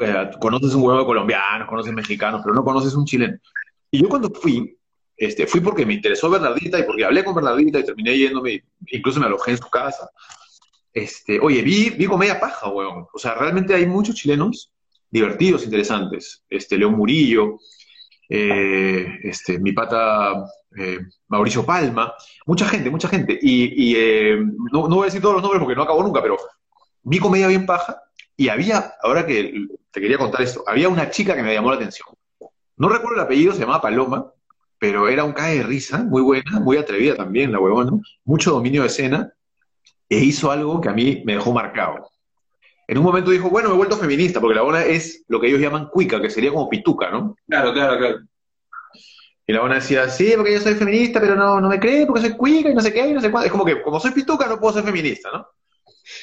eh, 0.00 0.30
conoces 0.40 0.74
un 0.74 0.82
huevo 0.82 1.00
de 1.00 1.06
colombianos, 1.06 1.68
conoces 1.68 1.92
mexicanos, 1.92 2.40
pero 2.42 2.54
no 2.54 2.64
conoces 2.64 2.94
un 2.94 3.04
chileno. 3.04 3.38
Y 3.90 4.02
yo 4.02 4.08
cuando 4.08 4.30
fui, 4.30 4.76
este, 5.16 5.46
fui 5.46 5.60
porque 5.60 5.86
me 5.86 5.94
interesó 5.94 6.28
Bernardita 6.28 6.78
y 6.78 6.82
porque 6.82 7.04
hablé 7.04 7.24
con 7.24 7.34
Bernardita 7.34 7.78
y 7.78 7.84
terminé 7.84 8.16
yéndome, 8.16 8.64
incluso 8.88 9.20
me 9.20 9.26
alojé 9.26 9.52
en 9.52 9.58
su 9.58 9.70
casa. 9.70 10.10
Este, 10.92 11.38
oye, 11.40 11.62
vi, 11.62 11.90
vi 11.90 12.06
comedia 12.06 12.40
paja, 12.40 12.68
weón. 12.68 13.06
O 13.12 13.18
sea, 13.18 13.34
realmente 13.34 13.74
hay 13.74 13.86
muchos 13.86 14.14
chilenos 14.14 14.72
divertidos, 15.10 15.64
interesantes. 15.64 16.42
Este, 16.48 16.76
León 16.76 16.94
Murillo, 16.94 17.58
eh, 18.28 19.06
este, 19.22 19.58
mi 19.58 19.72
pata 19.72 20.44
eh, 20.76 20.98
Mauricio 21.28 21.64
Palma, 21.64 22.14
mucha 22.46 22.66
gente, 22.66 22.90
mucha 22.90 23.08
gente. 23.08 23.38
Y, 23.40 23.90
y, 23.90 23.96
eh, 23.96 24.36
no, 24.72 24.88
no 24.88 24.96
voy 24.96 25.02
a 25.02 25.06
decir 25.06 25.20
todos 25.20 25.34
los 25.34 25.42
nombres 25.42 25.60
porque 25.60 25.76
no 25.76 25.82
acabo 25.82 26.02
nunca, 26.02 26.22
pero 26.22 26.36
vi 27.02 27.18
comedia 27.18 27.48
bien 27.48 27.66
paja 27.66 28.00
y 28.36 28.48
había, 28.48 28.94
ahora 29.02 29.26
que 29.26 29.66
te 29.94 30.00
quería 30.00 30.18
contar 30.18 30.42
esto, 30.42 30.64
había 30.66 30.88
una 30.88 31.08
chica 31.08 31.36
que 31.36 31.42
me 31.42 31.54
llamó 31.54 31.70
la 31.70 31.76
atención. 31.76 32.08
No 32.76 32.88
recuerdo 32.88 33.14
el 33.14 33.20
apellido, 33.20 33.52
se 33.52 33.60
llamaba 33.60 33.80
Paloma, 33.80 34.32
pero 34.76 35.08
era 35.08 35.22
un 35.22 35.32
cae 35.32 35.58
de 35.58 35.62
risa, 35.62 36.02
muy 36.02 36.20
buena, 36.20 36.58
muy 36.58 36.76
atrevida 36.76 37.14
también, 37.14 37.52
la 37.52 37.60
huevona, 37.60 37.92
mucho 38.24 38.50
dominio 38.50 38.82
de 38.82 38.88
escena, 38.88 39.32
e 40.08 40.18
hizo 40.18 40.50
algo 40.50 40.80
que 40.80 40.88
a 40.88 40.92
mí 40.92 41.22
me 41.24 41.34
dejó 41.34 41.52
marcado. 41.52 42.10
En 42.88 42.98
un 42.98 43.04
momento 43.04 43.30
dijo, 43.30 43.48
bueno, 43.48 43.68
me 43.68 43.74
he 43.76 43.78
vuelto 43.78 43.96
feminista, 43.96 44.40
porque 44.40 44.56
la 44.56 44.62
buena 44.62 44.84
es 44.84 45.24
lo 45.28 45.40
que 45.40 45.46
ellos 45.46 45.60
llaman 45.60 45.88
cuica, 45.88 46.20
que 46.20 46.28
sería 46.28 46.50
como 46.50 46.68
pituca, 46.68 47.08
¿no? 47.10 47.36
Claro, 47.48 47.72
claro, 47.72 47.96
claro. 47.96 48.18
Y 49.46 49.52
la 49.52 49.60
buena 49.60 49.76
decía, 49.76 50.08
sí, 50.08 50.32
porque 50.34 50.54
yo 50.54 50.60
soy 50.60 50.74
feminista, 50.74 51.20
pero 51.20 51.36
no, 51.36 51.60
no 51.60 51.68
me 51.68 51.78
cree, 51.78 52.04
porque 52.04 52.22
soy 52.22 52.36
cuica 52.36 52.68
y 52.68 52.74
no 52.74 52.80
sé 52.80 52.92
qué, 52.92 53.06
y 53.06 53.12
no 53.12 53.20
sé 53.20 53.30
cuánto. 53.30 53.46
Es 53.46 53.52
como 53.52 53.64
que, 53.64 53.80
como 53.80 54.00
soy 54.00 54.10
pituca, 54.10 54.48
no 54.48 54.58
puedo 54.58 54.74
ser 54.74 54.82
feminista, 54.82 55.30
¿no? 55.32 55.46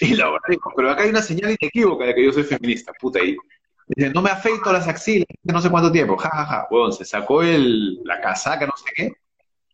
Y 0.01 0.15
la 0.15 0.25
buena 0.25 0.45
dijo, 0.49 0.71
pero 0.75 0.91
acá 0.91 1.03
hay 1.03 1.09
una 1.09 1.21
señal 1.21 1.55
inequívoca 1.59 2.05
de 2.05 2.15
que 2.15 2.25
yo 2.25 2.31
soy 2.31 2.43
feminista, 2.43 2.91
puta. 2.99 3.23
Y 3.23 3.37
dice, 3.95 4.09
no 4.11 4.21
me 4.21 4.29
afeito 4.29 4.71
las 4.71 4.87
axilas, 4.87 5.25
no 5.43 5.61
sé 5.61 5.69
cuánto 5.69 5.91
tiempo, 5.91 6.17
ja, 6.17 6.29
ja, 6.29 6.45
ja. 6.45 6.67
Huevón, 6.69 6.93
se 6.93 7.05
sacó 7.05 7.41
el, 7.43 7.95
la 8.03 8.19
casaca, 8.21 8.65
no 8.65 8.73
sé 8.77 8.91
qué, 8.95 9.11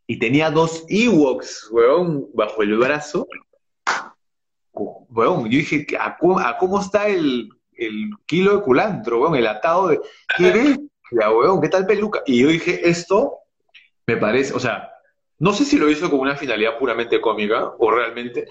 y 0.07 0.19
tenía 0.19 0.49
dos 0.51 0.85
Ewoks, 0.89 1.69
huevón, 1.71 2.27
bajo 2.33 2.61
el 2.63 2.77
brazo. 2.77 3.27
Huevón, 4.73 5.45
yo 5.49 5.57
dije, 5.57 5.85
¿a 5.99 6.17
cómo, 6.17 6.39
a 6.39 6.57
cómo 6.57 6.79
está 6.79 7.07
el, 7.07 7.49
el 7.73 8.09
kilo 8.25 8.57
de 8.57 8.61
culantro, 8.63 9.19
huevón? 9.19 9.35
El 9.37 9.47
atado 9.47 9.87
de, 9.87 9.99
¿qué 10.37 10.51
bestia, 10.51 11.31
huevón? 11.31 11.61
¿Qué 11.61 11.69
tal 11.69 11.85
peluca? 11.87 12.21
Y 12.25 12.41
yo 12.43 12.49
dije, 12.49 12.87
esto 12.87 13.39
me 14.05 14.17
parece, 14.17 14.53
o 14.53 14.59
sea, 14.59 14.89
no 15.39 15.51
sé 15.53 15.65
si 15.65 15.77
lo 15.77 15.89
hizo 15.89 16.09
con 16.09 16.19
una 16.19 16.35
finalidad 16.35 16.77
puramente 16.77 17.19
cómica 17.21 17.71
o 17.79 17.91
realmente 17.91 18.47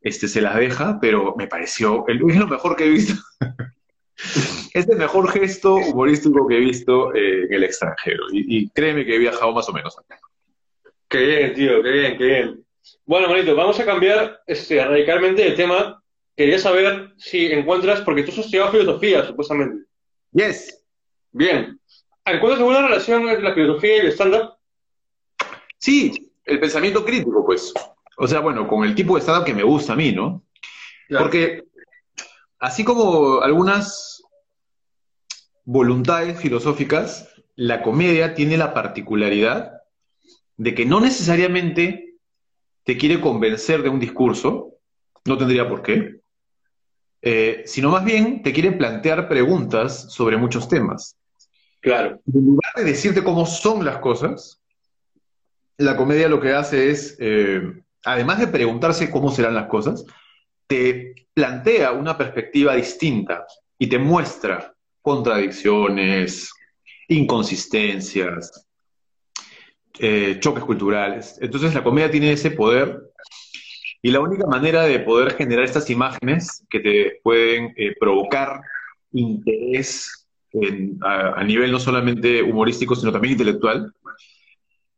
este, 0.00 0.28
se 0.28 0.40
las 0.40 0.56
deja, 0.56 0.98
pero 1.00 1.34
me 1.36 1.46
pareció, 1.46 2.04
el- 2.08 2.22
es 2.30 2.36
lo 2.36 2.46
mejor 2.46 2.76
que 2.76 2.84
he 2.86 2.90
visto. 2.90 3.14
Es 4.74 4.88
el 4.88 4.98
mejor 4.98 5.28
gesto 5.30 5.74
humorístico 5.74 6.46
que 6.46 6.56
he 6.56 6.60
visto 6.60 7.12
eh, 7.14 7.44
en 7.44 7.52
el 7.52 7.64
extranjero. 7.64 8.24
Y, 8.32 8.58
y 8.58 8.68
créeme 8.70 9.04
que 9.04 9.16
he 9.16 9.18
viajado 9.18 9.52
más 9.52 9.68
o 9.68 9.72
menos 9.72 9.98
acá. 9.98 10.20
Qué 11.08 11.18
bien, 11.18 11.54
tío, 11.54 11.82
qué 11.82 11.90
bien, 11.90 12.18
qué 12.18 12.24
bien. 12.24 12.64
Bueno, 13.04 13.28
manito, 13.28 13.56
vamos 13.56 13.78
a 13.80 13.84
cambiar 13.84 14.40
este, 14.46 14.84
radicalmente 14.84 15.42
de 15.42 15.50
tema. 15.52 16.00
Quería 16.36 16.58
saber 16.58 17.12
si 17.16 17.46
encuentras, 17.46 18.00
porque 18.02 18.22
tú 18.22 18.30
has 18.30 18.38
estudiado 18.38 18.70
filosofía, 18.70 19.26
supuestamente. 19.26 19.86
Yes. 20.32 20.84
Bien. 21.32 21.78
¿Encuentras 22.24 22.60
alguna 22.60 22.86
relación 22.86 23.28
entre 23.28 23.42
la 23.42 23.54
filosofía 23.54 23.96
y 23.96 24.00
el 24.00 24.12
stand-up? 24.12 24.54
Sí, 25.78 26.32
el 26.44 26.60
pensamiento 26.60 27.04
crítico, 27.04 27.44
pues. 27.44 27.74
O 28.16 28.28
sea, 28.28 28.40
bueno, 28.40 28.68
con 28.68 28.84
el 28.84 28.94
tipo 28.94 29.16
de 29.16 29.22
stand-up 29.22 29.44
que 29.44 29.54
me 29.54 29.64
gusta 29.64 29.94
a 29.94 29.96
mí, 29.96 30.12
¿no? 30.12 30.44
Porque 31.08 31.64
así 32.60 32.84
como 32.84 33.40
algunas 33.40 34.22
voluntades 35.64 36.38
filosóficas, 36.38 37.28
la 37.56 37.82
comedia 37.82 38.34
tiene 38.34 38.56
la 38.56 38.72
particularidad 38.72 39.72
de 40.56 40.74
que 40.74 40.84
no 40.84 41.00
necesariamente 41.00 42.14
te 42.84 42.96
quiere 42.96 43.20
convencer 43.20 43.82
de 43.82 43.88
un 43.88 44.00
discurso, 44.00 44.74
no 45.24 45.38
tendría 45.38 45.68
por 45.68 45.82
qué, 45.82 46.20
eh, 47.22 47.62
sino 47.66 47.90
más 47.90 48.04
bien 48.04 48.42
te 48.42 48.52
quiere 48.52 48.72
plantear 48.72 49.28
preguntas 49.28 50.12
sobre 50.12 50.36
muchos 50.36 50.68
temas. 50.68 51.16
Claro. 51.80 52.20
En 52.32 52.46
lugar 52.46 52.72
de 52.76 52.84
decirte 52.84 53.22
cómo 53.22 53.46
son 53.46 53.84
las 53.84 53.98
cosas, 53.98 54.60
la 55.76 55.96
comedia 55.96 56.28
lo 56.28 56.40
que 56.40 56.52
hace 56.52 56.90
es, 56.90 57.16
eh, 57.20 57.62
además 58.04 58.38
de 58.38 58.48
preguntarse 58.48 59.10
cómo 59.10 59.30
serán 59.30 59.54
las 59.54 59.66
cosas, 59.66 60.04
te 60.70 61.26
plantea 61.34 61.90
una 61.90 62.16
perspectiva 62.16 62.76
distinta 62.76 63.44
y 63.76 63.88
te 63.88 63.98
muestra 63.98 64.72
contradicciones, 65.02 66.52
inconsistencias, 67.08 68.68
eh, 69.98 70.36
choques 70.38 70.62
culturales. 70.62 71.38
Entonces 71.40 71.74
la 71.74 71.82
comedia 71.82 72.08
tiene 72.08 72.30
ese 72.30 72.52
poder 72.52 73.00
y 74.00 74.12
la 74.12 74.20
única 74.20 74.46
manera 74.46 74.84
de 74.84 75.00
poder 75.00 75.34
generar 75.34 75.64
estas 75.64 75.90
imágenes 75.90 76.64
que 76.70 76.78
te 76.78 77.20
pueden 77.24 77.74
eh, 77.76 77.96
provocar 77.98 78.60
interés 79.10 80.28
a, 81.02 81.42
nivel 81.42 81.72
no 81.72 81.80
solamente 81.80 82.44
humorístico, 82.44 82.94
sino 82.94 83.10
también 83.10 83.32
intelectual, 83.32 83.92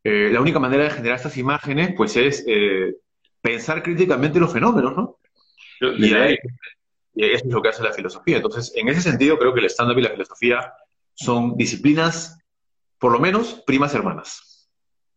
eh, 0.04 0.28
la 0.30 0.40
única 0.40 0.58
manera 0.58 0.84
de 0.84 0.90
generar 0.90 1.16
estas 1.16 1.38
imágenes 1.38 1.94
pues 1.96 2.14
es 2.16 2.44
pensar 3.40 3.82
críticamente 3.82 4.38
los 4.38 4.52
fenómenos, 4.52 4.94
¿no? 4.94 5.18
Y, 5.90 6.14
ahí- 6.14 6.36
y 7.14 7.24
eso 7.24 7.44
es 7.46 7.52
lo 7.52 7.60
que 7.62 7.68
hace 7.70 7.82
la 7.82 7.92
filosofía. 7.92 8.36
Entonces, 8.36 8.72
en 8.76 8.88
ese 8.88 9.00
sentido, 9.02 9.38
creo 9.38 9.52
que 9.52 9.60
el 9.60 9.66
stand-up 9.66 9.98
y 9.98 10.02
la 10.02 10.10
filosofía 10.10 10.72
son 11.14 11.56
disciplinas, 11.56 12.38
por 12.98 13.12
lo 13.12 13.18
menos, 13.18 13.62
primas 13.66 13.94
hermanas. 13.94 14.68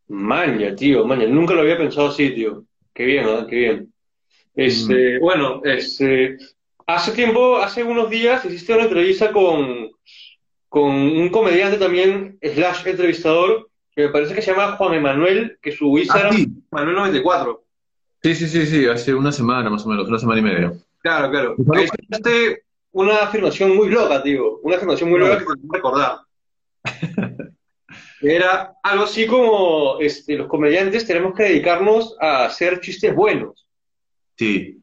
Maña, 0.08 0.75
tío, 0.75 1.06
maña. 1.06 1.25
Nunca 1.28 1.54
lo 1.54 1.62
había 1.62 1.78
pensado 1.78 2.10
así, 2.10 2.32
tío. 2.32 2.63
Qué 2.93 3.06
bien, 3.06 3.25
¿verdad? 3.25 3.47
Qué 3.47 3.56
bien. 3.56 3.93
Este, 4.56 5.19
bueno, 5.19 5.62
este, 5.63 6.38
hace 6.88 7.12
tiempo, 7.12 7.58
hace 7.58 7.84
unos 7.84 8.10
días, 8.10 8.45
hiciste 8.45 8.73
una 8.73 8.84
entrevista 8.84 9.32
con, 9.32 9.89
con 10.69 10.91
un 10.91 11.30
comediante 11.30 11.78
también, 11.78 12.38
slash 12.41 12.88
entrevistador, 12.88 13.69
que 13.95 14.04
me 14.04 14.10
parece 14.10 14.34
que 14.36 14.41
se 14.41 14.51
llama 14.51 14.73
Juan 14.78 14.93
Emanuel, 14.93 15.58
que 15.62 15.71
su 15.71 15.97
Instagram 15.97 16.32
Ah, 16.34 16.36
sí. 16.38 16.47
Manuel94. 16.71 17.62
Sí, 18.25 18.33
sí, 18.33 18.47
sí, 18.47 18.65
sí, 18.65 18.88
hace 18.88 19.13
una 19.13 19.31
semana 19.31 19.69
más 19.69 19.85
o 19.85 19.89
menos, 19.89 20.07
una 20.07 20.17
semana 20.17 20.39
y 20.39 20.43
media. 20.43 20.73
Claro, 21.03 21.29
claro. 21.29 21.55
Ahí 21.75 21.85
hiciste 21.85 22.63
una 22.91 23.17
afirmación 23.17 23.75
muy 23.75 23.88
loca, 23.88 24.23
tío. 24.23 24.57
Una 24.63 24.77
afirmación 24.77 25.11
muy 25.11 25.19
loca 25.19 25.38
que 25.38 25.45
te 25.45 25.51
recordar. 25.71 26.17
Era 28.21 28.73
algo 28.81 29.03
así 29.03 29.27
como, 29.27 29.99
este, 29.99 30.38
los 30.38 30.47
comediantes 30.47 31.05
tenemos 31.05 31.35
que 31.35 31.43
dedicarnos 31.43 32.17
a 32.19 32.45
hacer 32.45 32.79
chistes 32.79 33.13
buenos. 33.13 33.67
Sí, 34.35 34.81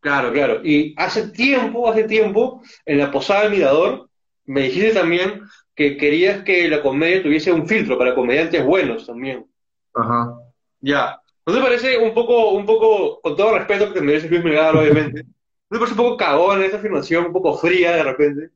Claro, 0.00 0.32
claro. 0.32 0.60
Y 0.64 0.96
hace 0.96 1.28
tiempo, 1.28 1.88
hace 1.88 2.02
tiempo, 2.08 2.60
en 2.84 2.98
la 2.98 3.12
Posada 3.12 3.42
del 3.42 3.52
Mirador, 3.52 4.10
me 4.46 4.62
dijiste 4.62 4.90
también 4.90 5.42
que 5.76 5.96
querías 5.96 6.42
que 6.42 6.66
la 6.66 6.82
comedia 6.82 7.22
tuviese 7.22 7.52
un 7.52 7.68
filtro 7.68 7.96
para 7.96 8.16
comediantes 8.16 8.66
buenos 8.66 9.06
también. 9.06 9.46
ajá. 9.94 10.40
Ya. 10.80 11.20
¿No 11.46 11.54
te 11.54 11.60
parece 11.60 11.98
un 11.98 12.14
poco, 12.14 12.50
un 12.52 12.64
poco, 12.64 13.20
con 13.20 13.36
todo 13.36 13.56
respeto 13.58 13.88
que 13.88 14.00
te 14.00 14.04
mereces 14.04 14.30
Luis 14.30 14.42
Melgar, 14.42 14.74
obviamente, 14.76 15.24
¿no 15.24 15.78
te 15.78 15.78
parece 15.78 15.92
un 15.92 15.96
poco 15.98 16.16
cagón 16.16 16.62
esa 16.62 16.78
afirmación, 16.78 17.26
un 17.26 17.32
poco 17.32 17.56
fría 17.58 17.92
de 17.96 18.02
repente? 18.02 18.50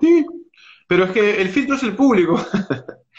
Sí, 0.00 0.24
pero 0.88 1.04
es 1.04 1.10
que 1.10 1.40
el 1.42 1.48
filtro 1.48 1.76
es 1.76 1.82
el 1.82 1.94
público. 1.94 2.36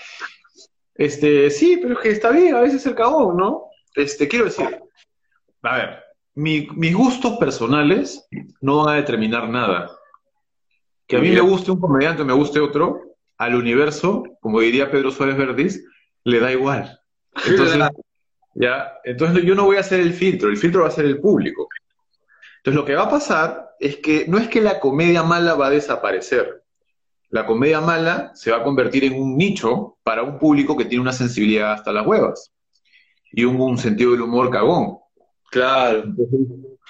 Este, 0.96 1.50
sí, 1.50 1.80
pero 1.82 1.96
es 1.96 2.00
que 2.00 2.10
está 2.12 2.30
bien, 2.32 2.54
a 2.54 2.62
veces 2.62 2.86
el 2.86 2.94
cagón, 2.96 3.36
¿no? 3.38 3.64
Este, 3.96 4.28
quiero 4.28 4.46
decir, 4.46 4.80
a 5.64 5.76
ver, 5.78 6.04
mi- 6.36 6.68
mis 6.76 6.94
gustos 6.96 7.38
personales 7.38 8.28
no 8.60 8.84
van 8.84 8.90
a 8.94 8.98
determinar 8.98 9.50
nada. 9.50 9.90
Que 11.08 11.18
a 11.18 11.20
mí 11.20 11.30
me 11.32 11.42
guste 11.42 11.72
un 11.72 11.80
comediante 11.80 12.22
o 12.22 12.26
me 12.26 12.34
guste 12.34 12.60
otro, 12.60 13.02
al 13.38 13.56
universo, 13.56 14.24
como 14.42 14.60
diría 14.60 14.92
Pedro 14.92 15.10
Suárez 15.12 15.38
Verdis, 15.38 15.84
le 16.24 16.40
da 16.40 16.52
igual. 16.52 17.00
Entonces, 17.46 17.80
ya, 18.54 18.94
entonces 19.04 19.44
yo 19.44 19.56
no 19.56 19.66
voy 19.66 19.78
a 19.78 19.82
hacer 19.82 20.00
el 20.00 20.14
filtro, 20.14 20.50
el 20.50 20.58
filtro 20.58 20.82
va 20.82 20.90
a 20.90 20.92
ser 20.92 21.06
el 21.06 21.20
público. 21.20 21.68
Entonces 22.58 22.76
lo 22.76 22.86
que 22.86 22.96
va 22.96 23.04
a 23.04 23.10
pasar 23.10 23.72
es 23.80 23.98
que 23.98 24.26
no 24.28 24.38
es 24.38 24.48
que 24.48 24.62
la 24.62 24.80
comedia 24.80 25.24
mala 25.24 25.56
va 25.56 25.68
a 25.68 25.72
desaparecer. 25.72 26.64
la 27.30 27.46
comedia 27.46 27.80
mala 27.80 28.32
se 28.36 28.52
va 28.52 28.58
a 28.58 28.64
convertir 28.64 29.06
en 29.06 29.14
un 29.14 29.38
nicho 29.38 29.98
para 30.04 30.22
un 30.22 30.38
público 30.38 30.76
que 30.76 30.86
tiene 30.86 31.02
una 31.02 31.14
sensibilidad 31.14 31.72
hasta 31.72 31.94
las 31.94 32.06
huevas 32.06 32.52
y 33.32 33.46
un, 33.46 33.60
un 33.60 33.78
sentido 33.78 34.12
del 34.12 34.22
humor 34.22 34.50
cagón. 34.50 34.98
Claro. 35.50 36.04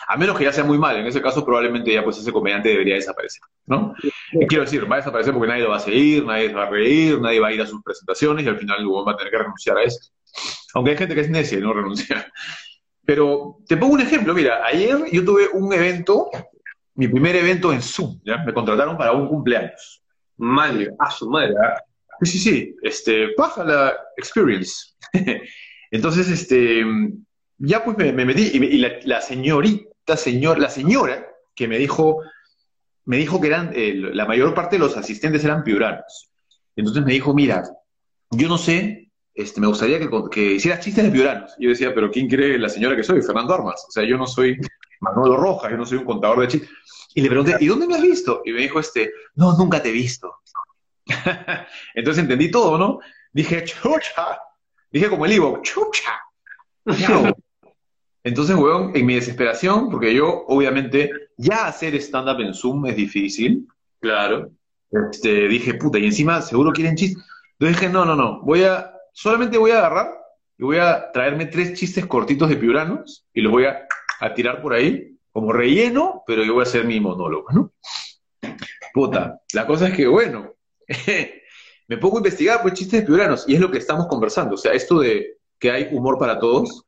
A 0.07 0.17
menos 0.17 0.37
que 0.37 0.45
ya 0.45 0.51
sea 0.51 0.63
muy 0.63 0.77
mal, 0.79 0.97
en 0.97 1.05
ese 1.05 1.21
caso 1.21 1.45
probablemente 1.45 1.93
ya 1.93 2.03
pues 2.03 2.17
ese 2.17 2.31
comediante 2.31 2.69
debería 2.69 2.95
desaparecer, 2.95 3.41
¿no? 3.67 3.93
Y 4.33 4.47
quiero 4.47 4.63
decir, 4.63 4.89
va 4.91 4.95
a 4.95 4.99
desaparecer 4.99 5.33
porque 5.33 5.47
nadie 5.47 5.63
lo 5.63 5.69
va 5.69 5.77
a 5.77 5.79
seguir, 5.79 6.25
nadie 6.25 6.47
se 6.49 6.55
va 6.55 6.63
a 6.63 6.69
reír, 6.69 7.21
nadie 7.21 7.39
va 7.39 7.49
a 7.49 7.53
ir 7.53 7.61
a 7.61 7.67
sus 7.67 7.83
presentaciones 7.83 8.43
y 8.43 8.49
al 8.49 8.57
final 8.57 8.83
luego 8.83 9.05
va 9.05 9.13
a 9.13 9.17
tener 9.17 9.31
que 9.31 9.37
renunciar 9.37 9.77
a 9.77 9.83
eso. 9.83 10.11
Aunque 10.73 10.91
hay 10.91 10.97
gente 10.97 11.15
que 11.15 11.21
es 11.21 11.29
necia 11.29 11.57
y 11.57 11.61
no 11.61 11.73
renuncia. 11.73 12.31
Pero 13.05 13.57
te 13.67 13.77
pongo 13.77 13.95
un 13.95 14.01
ejemplo, 14.01 14.33
mira, 14.33 14.65
ayer 14.65 14.97
yo 15.11 15.25
tuve 15.25 15.49
un 15.53 15.73
evento, 15.73 16.29
mi 16.95 17.07
primer 17.07 17.35
evento 17.35 17.73
en 17.73 17.81
Zoom, 17.81 18.19
¿ya? 18.23 18.37
Me 18.45 18.53
contrataron 18.53 18.97
para 18.97 19.11
un 19.11 19.27
cumpleaños. 19.27 20.03
Madre, 20.37 20.91
a 20.99 21.09
su 21.09 21.29
madre. 21.29 21.55
Sí, 22.21 22.31
sí, 22.31 22.39
sí, 22.39 22.75
este, 22.83 23.33
baja 23.35 23.63
la 23.63 23.97
experience. 24.17 24.93
Entonces, 25.91 26.29
este, 26.29 26.85
ya 27.57 27.83
pues 27.83 27.97
me, 27.97 28.13
me 28.13 28.25
metí 28.25 28.43
y, 28.53 28.77
la 28.77 29.21
señorita, 29.21 30.15
señor, 30.15 30.59
la 30.59 30.69
señora 30.69 31.27
que 31.55 31.67
me 31.67 31.77
dijo, 31.77 32.21
me 33.05 33.17
dijo 33.17 33.41
que 33.41 33.47
eran, 33.47 33.71
eh, 33.75 33.93
la 33.95 34.25
mayor 34.25 34.53
parte 34.53 34.77
de 34.77 34.79
los 34.79 34.97
asistentes 34.97 35.43
eran 35.43 35.63
piuranos. 35.63 36.31
Entonces 36.75 37.03
me 37.03 37.13
dijo, 37.13 37.33
mira, 37.33 37.63
yo 38.31 38.47
no 38.47 38.57
sé, 38.57 39.10
este, 39.33 39.61
me 39.61 39.67
gustaría 39.67 39.99
que, 39.99 40.09
que 40.31 40.53
hicieras 40.53 40.83
chistes 40.83 41.03
de 41.03 41.11
piuranos. 41.11 41.53
Y 41.57 41.63
yo 41.65 41.69
decía, 41.69 41.93
pero 41.93 42.11
¿quién 42.11 42.27
cree 42.27 42.57
la 42.57 42.69
señora 42.69 42.95
que 42.95 43.03
soy? 43.03 43.21
Fernando 43.21 43.53
Armas. 43.53 43.85
O 43.87 43.91
sea, 43.91 44.03
yo 44.03 44.17
no 44.17 44.27
soy 44.27 44.57
Manolo 44.99 45.37
Rojas, 45.37 45.71
yo 45.71 45.77
no 45.77 45.85
soy 45.85 45.99
un 45.99 46.05
contador 46.05 46.41
de 46.41 46.47
chistes. 46.47 46.69
Y 47.13 47.21
le 47.21 47.27
pregunté, 47.29 47.55
¿y 47.59 47.67
dónde 47.67 47.87
me 47.87 47.95
has 47.95 48.01
visto? 48.01 48.41
Y 48.45 48.51
me 48.51 48.61
dijo, 48.61 48.79
este, 48.79 49.11
no, 49.35 49.57
nunca 49.57 49.81
te 49.81 49.89
he 49.89 49.93
visto. 49.93 50.33
Entonces 51.95 52.23
entendí 52.23 52.49
todo, 52.51 52.77
¿no? 52.77 52.99
Dije, 53.33 53.63
chucha. 53.63 54.39
Dije 54.91 55.09
como 55.09 55.25
el 55.25 55.33
Ivo, 55.33 55.59
chucha. 55.61 56.19
Entonces, 58.23 58.55
weón, 58.55 58.91
en 58.95 59.05
mi 59.05 59.15
desesperación, 59.15 59.89
porque 59.89 60.13
yo, 60.13 60.45
obviamente, 60.47 61.09
ya 61.37 61.67
hacer 61.67 61.95
stand-up 61.95 62.39
en 62.41 62.53
Zoom 62.53 62.85
es 62.85 62.95
difícil, 62.95 63.67
Claro. 63.99 64.51
este, 64.91 65.47
dije, 65.47 65.75
puta, 65.75 65.99
y 65.99 66.05
encima 66.05 66.41
seguro 66.41 66.71
quieren 66.71 66.95
chistes. 66.95 67.23
Entonces 67.59 67.79
dije, 67.79 67.93
no, 67.93 68.05
no, 68.05 68.15
no, 68.15 68.41
voy 68.41 68.63
a, 68.63 68.91
solamente 69.11 69.57
voy 69.57 69.71
a 69.71 69.79
agarrar 69.79 70.17
y 70.57 70.63
voy 70.63 70.77
a 70.77 71.11
traerme 71.11 71.45
tres 71.47 71.73
chistes 71.73 72.05
cortitos 72.05 72.49
de 72.49 72.57
piuranos 72.57 73.25
y 73.33 73.41
los 73.41 73.51
voy 73.51 73.65
a, 73.65 73.87
tirar 74.35 74.61
por 74.61 74.73
ahí, 74.73 75.17
como 75.31 75.51
relleno, 75.51 76.23
pero 76.27 76.43
yo 76.43 76.53
voy 76.53 76.61
a 76.61 76.67
hacer 76.67 76.85
mi 76.85 76.99
monólogo, 76.99 77.47
¿no? 77.51 77.71
Puta, 78.93 79.41
la 79.53 79.65
cosa 79.65 79.87
es 79.87 79.95
que, 79.95 80.05
bueno, 80.05 80.53
me 81.87 81.97
pongo 81.97 82.17
a 82.17 82.19
investigar, 82.19 82.61
pues, 82.61 82.75
chistes 82.75 82.99
de 82.99 83.07
piuranos, 83.07 83.45
y 83.47 83.55
es 83.55 83.59
lo 83.59 83.71
que 83.71 83.79
estamos 83.79 84.05
conversando, 84.05 84.53
o 84.53 84.57
sea, 84.57 84.73
esto 84.73 84.99
de 84.99 85.37
que 85.57 85.71
hay 85.71 85.87
humor 85.91 86.19
para 86.19 86.37
todos, 86.37 86.85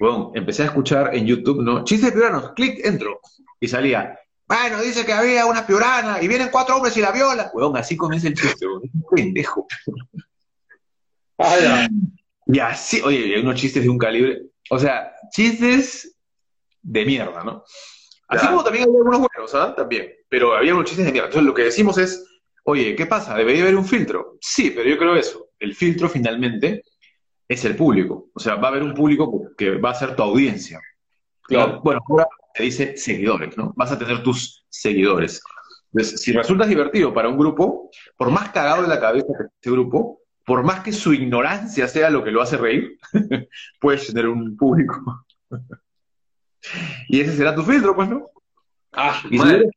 bueno, 0.00 0.32
empecé 0.34 0.62
a 0.62 0.66
escuchar 0.66 1.14
en 1.14 1.26
YouTube, 1.26 1.60
¿no? 1.62 1.84
Chistes 1.84 2.10
de 2.10 2.12
piuranos, 2.12 2.52
clic, 2.52 2.80
entro, 2.82 3.20
y 3.60 3.68
salía, 3.68 4.18
bueno, 4.46 4.82
dice 4.82 5.06
que 5.06 5.12
había 5.12 5.46
una 5.46 5.66
piurana, 5.66 6.22
y 6.22 6.28
vienen 6.28 6.48
cuatro 6.50 6.76
hombres 6.76 6.96
y 6.96 7.00
la 7.00 7.12
viola. 7.12 7.50
Weón, 7.54 7.76
así 7.76 7.96
comienza 7.96 8.28
el 8.28 8.34
chiste, 8.34 8.66
weón. 8.66 8.82
Pendejo. 9.14 9.66
¡Hala! 11.38 11.88
Y 12.46 12.58
así, 12.58 13.00
oye, 13.02 13.34
hay 13.34 13.40
unos 13.40 13.54
chistes 13.56 13.82
de 13.82 13.88
un 13.88 13.98
calibre, 13.98 14.42
o 14.70 14.78
sea, 14.78 15.14
chistes 15.30 16.16
de 16.82 17.04
mierda, 17.04 17.42
¿no? 17.42 17.64
Así 18.28 18.40
Claro. 18.40 18.48
como 18.50 18.64
también 18.64 18.84
había 18.84 18.98
algunos 18.98 19.20
buenos, 19.20 19.54
¿ah? 19.54 19.74
También, 19.74 20.12
pero 20.28 20.54
había 20.54 20.74
unos 20.74 20.86
chistes 20.86 21.06
de 21.06 21.12
mierda. 21.12 21.28
Entonces 21.28 21.46
lo 21.46 21.54
que 21.54 21.64
decimos 21.64 21.98
es, 21.98 22.24
oye, 22.64 22.94
¿qué 22.94 23.06
pasa? 23.06 23.34
¿Debería 23.36 23.62
haber 23.62 23.76
un 23.76 23.84
filtro? 23.84 24.36
Sí, 24.40 24.70
pero 24.70 24.88
yo 24.88 24.98
creo 24.98 25.16
eso. 25.16 25.48
El 25.58 25.74
filtro 25.74 26.08
finalmente 26.08 26.82
es 27.48 27.64
el 27.64 27.76
público. 27.76 28.28
O 28.34 28.40
sea, 28.40 28.56
va 28.56 28.68
a 28.68 28.70
haber 28.70 28.82
un 28.82 28.94
público 28.94 29.50
que 29.56 29.76
va 29.76 29.90
a 29.90 29.94
ser 29.94 30.14
tu 30.16 30.22
audiencia. 30.22 30.80
Claro. 31.42 31.80
Bueno, 31.82 32.00
ahora 32.08 32.26
se 32.54 32.62
dice 32.62 32.96
seguidores, 32.96 33.56
¿no? 33.56 33.72
Vas 33.76 33.92
a 33.92 33.98
tener 33.98 34.22
tus 34.22 34.64
seguidores. 34.68 35.42
Entonces, 35.92 36.20
si 36.20 36.32
resultas 36.32 36.68
divertido 36.68 37.12
para 37.14 37.28
un 37.28 37.38
grupo, 37.38 37.90
por 38.16 38.30
más 38.30 38.50
cagado 38.50 38.82
de 38.82 38.88
la 38.88 39.00
cabeza 39.00 39.26
que 39.26 39.44
esté 39.44 39.54
ese 39.60 39.70
grupo, 39.70 40.22
por 40.44 40.62
más 40.62 40.80
que 40.80 40.92
su 40.92 41.12
ignorancia 41.12 41.88
sea 41.88 42.10
lo 42.10 42.22
que 42.22 42.30
lo 42.30 42.42
hace 42.42 42.56
reír, 42.56 42.98
puedes 43.80 44.06
tener 44.06 44.28
un 44.28 44.56
público. 44.56 45.24
y 47.08 47.20
ese 47.20 47.36
será 47.36 47.54
tu 47.54 47.62
filtro, 47.62 47.94
pues, 47.94 48.08
¿no? 48.08 48.28
¡Ah, 48.92 49.20
Y 49.30 49.38
si 49.38 49.48
eres, 49.48 49.70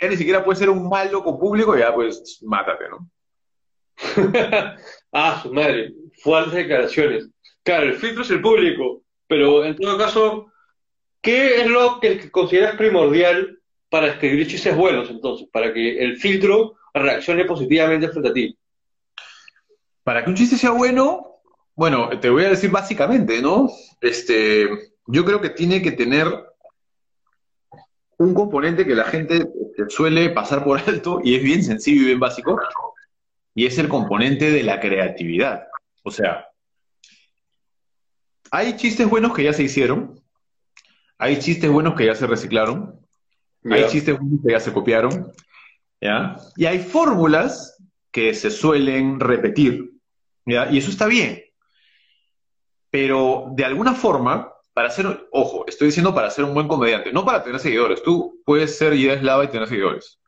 ya 0.00 0.08
ni 0.08 0.16
siquiera 0.16 0.44
puedes 0.44 0.58
ser 0.58 0.70
un 0.70 0.88
malo 0.88 1.22
con 1.22 1.38
público, 1.38 1.76
ya 1.76 1.94
pues 1.94 2.40
mátate, 2.42 2.84
¿no? 2.88 3.08
ah, 5.12 5.40
su 5.42 5.52
madre. 5.52 5.92
Fuertes 6.22 6.54
declaraciones. 6.54 7.28
Claro, 7.62 7.84
el 7.84 7.94
filtro 7.96 8.22
es 8.22 8.30
el 8.30 8.40
público, 8.40 9.02
pero 9.26 9.64
en 9.64 9.76
todo 9.76 9.98
caso, 9.98 10.52
¿qué 11.20 11.60
es 11.60 11.66
lo 11.68 12.00
que 12.00 12.30
consideras 12.30 12.76
primordial 12.76 13.58
para 13.90 14.08
escribir 14.08 14.48
chistes 14.48 14.74
buenos 14.74 15.10
entonces? 15.10 15.48
Para 15.52 15.72
que 15.72 16.02
el 16.02 16.16
filtro 16.16 16.76
reaccione 16.94 17.44
positivamente 17.44 18.08
frente 18.08 18.28
a 18.30 18.32
ti. 18.32 18.58
Para 20.10 20.24
que 20.24 20.30
un 20.30 20.34
chiste 20.34 20.56
sea 20.56 20.72
bueno, 20.72 21.40
bueno, 21.76 22.10
te 22.18 22.30
voy 22.30 22.42
a 22.42 22.48
decir 22.48 22.68
básicamente, 22.68 23.40
¿no? 23.40 23.70
Este, 24.00 24.68
yo 25.06 25.24
creo 25.24 25.40
que 25.40 25.50
tiene 25.50 25.80
que 25.82 25.92
tener 25.92 26.26
un 28.18 28.34
componente 28.34 28.84
que 28.84 28.96
la 28.96 29.04
gente 29.04 29.36
este, 29.36 29.88
suele 29.88 30.30
pasar 30.30 30.64
por 30.64 30.80
alto 30.80 31.20
y 31.22 31.36
es 31.36 31.44
bien 31.44 31.62
sencillo 31.62 32.02
y 32.02 32.06
bien 32.06 32.18
básico, 32.18 32.58
y 33.54 33.66
es 33.66 33.78
el 33.78 33.86
componente 33.86 34.50
de 34.50 34.64
la 34.64 34.80
creatividad. 34.80 35.68
O 36.02 36.10
sea, 36.10 36.44
hay 38.50 38.76
chistes 38.76 39.08
buenos 39.08 39.32
que 39.32 39.44
ya 39.44 39.52
se 39.52 39.62
hicieron, 39.62 40.20
hay 41.18 41.38
chistes 41.38 41.70
buenos 41.70 41.94
que 41.94 42.06
ya 42.06 42.16
se 42.16 42.26
reciclaron, 42.26 42.98
hay 43.62 43.86
chistes 43.86 44.18
buenos 44.18 44.40
que 44.44 44.50
ya 44.54 44.58
se 44.58 44.72
copiaron, 44.72 45.32
¿ya? 46.00 46.36
Y 46.56 46.66
hay 46.66 46.80
fórmulas 46.80 47.80
que 48.10 48.34
se 48.34 48.50
suelen 48.50 49.20
repetir, 49.20 49.89
¿ya? 50.50 50.68
Y 50.70 50.78
eso 50.78 50.90
está 50.90 51.06
bien. 51.06 51.42
Pero 52.90 53.46
de 53.52 53.64
alguna 53.64 53.94
forma, 53.94 54.52
para 54.72 54.90
ser, 54.90 55.28
ojo, 55.32 55.64
estoy 55.68 55.86
diciendo 55.86 56.14
para 56.14 56.30
ser 56.30 56.44
un 56.44 56.54
buen 56.54 56.66
comediante, 56.68 57.12
no 57.12 57.24
para 57.24 57.42
tener 57.42 57.60
seguidores. 57.60 58.02
Tú 58.02 58.40
puedes 58.44 58.76
ser 58.76 58.94
Ida 58.94 59.14
Eslava 59.14 59.44
y 59.44 59.48
tener 59.48 59.68
seguidores. 59.68 60.18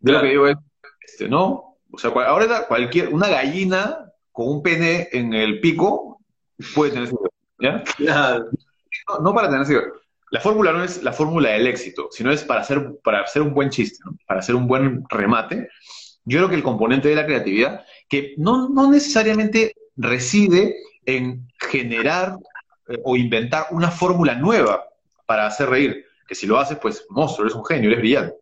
Yo 0.00 0.12
lo 0.12 0.20
Claro. 0.20 0.22
que 0.22 0.30
digo 0.30 0.46
es, 0.48 0.56
este, 1.00 1.28
¿no? 1.28 1.78
O 1.92 1.98
sea, 1.98 2.10
cual- 2.10 2.26
ahora 2.26 2.66
cualquier, 2.66 3.08
una 3.08 3.28
gallina 3.28 4.12
con 4.32 4.48
un 4.48 4.62
pene 4.62 5.08
en 5.12 5.32
el 5.34 5.60
pico 5.60 6.20
puede 6.74 6.92
tener 6.92 7.08
seguidores, 7.08 7.34
¿ya? 7.58 7.82
Claro. 7.96 8.46
No, 9.08 9.18
no 9.20 9.34
para 9.34 9.48
tener 9.50 9.64
seguidores. 9.66 9.92
La 10.30 10.40
fórmula 10.40 10.72
no 10.72 10.84
es 10.84 11.02
la 11.02 11.12
fórmula 11.12 11.50
del 11.50 11.66
éxito, 11.66 12.08
sino 12.12 12.30
es 12.30 12.44
para 12.44 12.60
hacer, 12.60 12.92
para 13.02 13.22
hacer 13.22 13.42
un 13.42 13.52
buen 13.52 13.70
chiste, 13.70 13.98
¿no? 14.04 14.16
para 14.26 14.40
hacer 14.40 14.54
un 14.54 14.68
buen 14.68 15.02
remate. 15.08 15.68
Yo 16.24 16.38
creo 16.38 16.48
que 16.48 16.54
el 16.54 16.62
componente 16.62 17.08
de 17.08 17.16
la 17.16 17.26
creatividad, 17.26 17.84
que 18.10 18.34
no, 18.36 18.68
no 18.68 18.90
necesariamente 18.90 19.74
reside 19.96 20.76
en 21.06 21.48
generar 21.58 22.36
eh, 22.88 22.98
o 23.04 23.16
inventar 23.16 23.68
una 23.70 23.90
fórmula 23.90 24.34
nueva 24.34 24.84
para 25.24 25.46
hacer 25.46 25.70
reír, 25.70 26.04
que 26.28 26.34
si 26.34 26.46
lo 26.46 26.58
haces, 26.58 26.78
pues 26.78 27.06
monstruo, 27.08 27.46
eres 27.46 27.56
un 27.56 27.64
genio, 27.64 27.88
eres 27.88 28.00
brillante. 28.00 28.34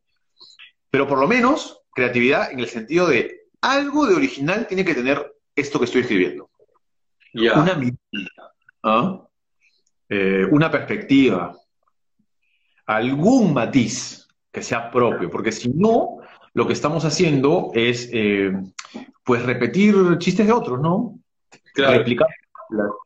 Pero 0.90 1.06
por 1.06 1.20
lo 1.20 1.28
menos, 1.28 1.82
creatividad 1.94 2.50
en 2.50 2.60
el 2.60 2.68
sentido 2.68 3.06
de 3.06 3.42
algo 3.60 4.06
de 4.06 4.16
original 4.16 4.66
tiene 4.66 4.84
que 4.84 4.94
tener 4.94 5.34
esto 5.54 5.78
que 5.78 5.84
estoy 5.84 6.00
escribiendo 6.00 6.48
una 7.34 7.74
mirada, 7.74 8.54
¿ah? 8.82 9.28
Eh, 10.08 10.46
una 10.50 10.70
perspectiva, 10.70 11.54
algún 12.86 13.52
matiz 13.52 14.26
que 14.50 14.62
sea 14.62 14.90
propio, 14.90 15.28
porque 15.28 15.52
si 15.52 15.68
no, 15.68 16.17
lo 16.54 16.66
que 16.66 16.72
estamos 16.72 17.04
haciendo 17.04 17.70
es, 17.74 18.08
eh, 18.12 18.52
pues, 19.24 19.42
repetir 19.44 19.94
chistes 20.18 20.46
de 20.46 20.52
otros, 20.52 20.80
¿no? 20.80 21.18
Claro. 21.74 21.98
Replicar. 21.98 22.28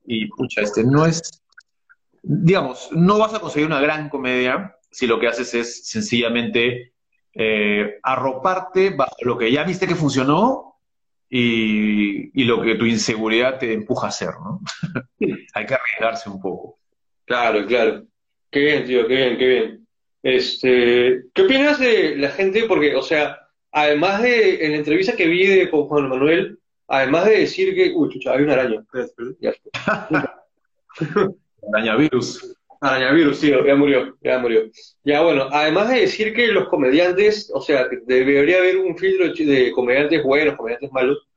Y, 0.06 0.26
pucha, 0.28 0.62
este 0.62 0.84
no 0.84 1.06
es, 1.06 1.42
digamos, 2.22 2.88
no 2.92 3.18
vas 3.18 3.34
a 3.34 3.40
conseguir 3.40 3.66
una 3.66 3.80
gran 3.80 4.08
comedia 4.08 4.76
si 4.90 5.06
lo 5.06 5.20
que 5.20 5.28
haces 5.28 5.54
es 5.54 5.86
sencillamente 5.86 6.92
eh, 7.34 7.98
arroparte 8.02 8.90
bajo 8.90 9.16
lo 9.22 9.38
que 9.38 9.50
ya 9.50 9.64
viste 9.64 9.86
que 9.86 9.94
funcionó 9.94 10.76
y, 11.30 12.40
y 12.40 12.44
lo 12.44 12.60
que 12.60 12.74
tu 12.74 12.84
inseguridad 12.84 13.58
te 13.58 13.72
empuja 13.72 14.06
a 14.06 14.10
hacer, 14.10 14.30
¿no? 14.42 14.60
Hay 15.54 15.66
que 15.66 15.74
arriesgarse 15.74 16.28
un 16.28 16.40
poco. 16.40 16.78
Claro, 17.24 17.66
claro. 17.66 18.04
Qué 18.50 18.60
bien, 18.60 18.84
tío, 18.84 19.06
qué 19.06 19.14
bien, 19.14 19.38
qué 19.38 19.46
bien. 19.46 19.81
Este, 20.22 21.24
¿qué 21.34 21.42
opinas 21.42 21.80
de 21.80 22.16
la 22.16 22.30
gente? 22.30 22.64
Porque, 22.64 22.94
o 22.94 23.02
sea, 23.02 23.40
además 23.72 24.22
de, 24.22 24.64
en 24.64 24.72
la 24.72 24.78
entrevista 24.78 25.16
que 25.16 25.26
vi 25.26 25.46
de, 25.46 25.70
con 25.70 25.88
Juan 25.88 26.08
Manuel, 26.08 26.58
además 26.86 27.24
de 27.26 27.38
decir 27.40 27.74
que, 27.74 27.92
uy, 27.94 28.10
chucha, 28.10 28.32
hay 28.32 28.42
una 28.42 28.52
araña. 28.54 28.84
Ya. 29.40 29.52
Arañavirus. 31.72 32.56
Arañavirus, 32.80 33.38
sí, 33.38 33.50
ya 33.50 33.74
murió, 33.76 34.16
ya 34.22 34.38
murió. 34.38 34.62
Ya 35.04 35.22
bueno, 35.22 35.48
además 35.50 35.88
de 35.88 36.00
decir 36.00 36.34
que 36.34 36.48
los 36.48 36.68
comediantes, 36.68 37.50
o 37.54 37.60
sea, 37.60 37.88
que 37.88 37.98
debería 38.04 38.58
haber 38.58 38.78
un 38.78 38.96
filtro 38.98 39.32
de 39.32 39.70
comediantes 39.72 40.22
buenos, 40.24 40.56
comediantes 40.56 40.90
malos, 40.90 41.28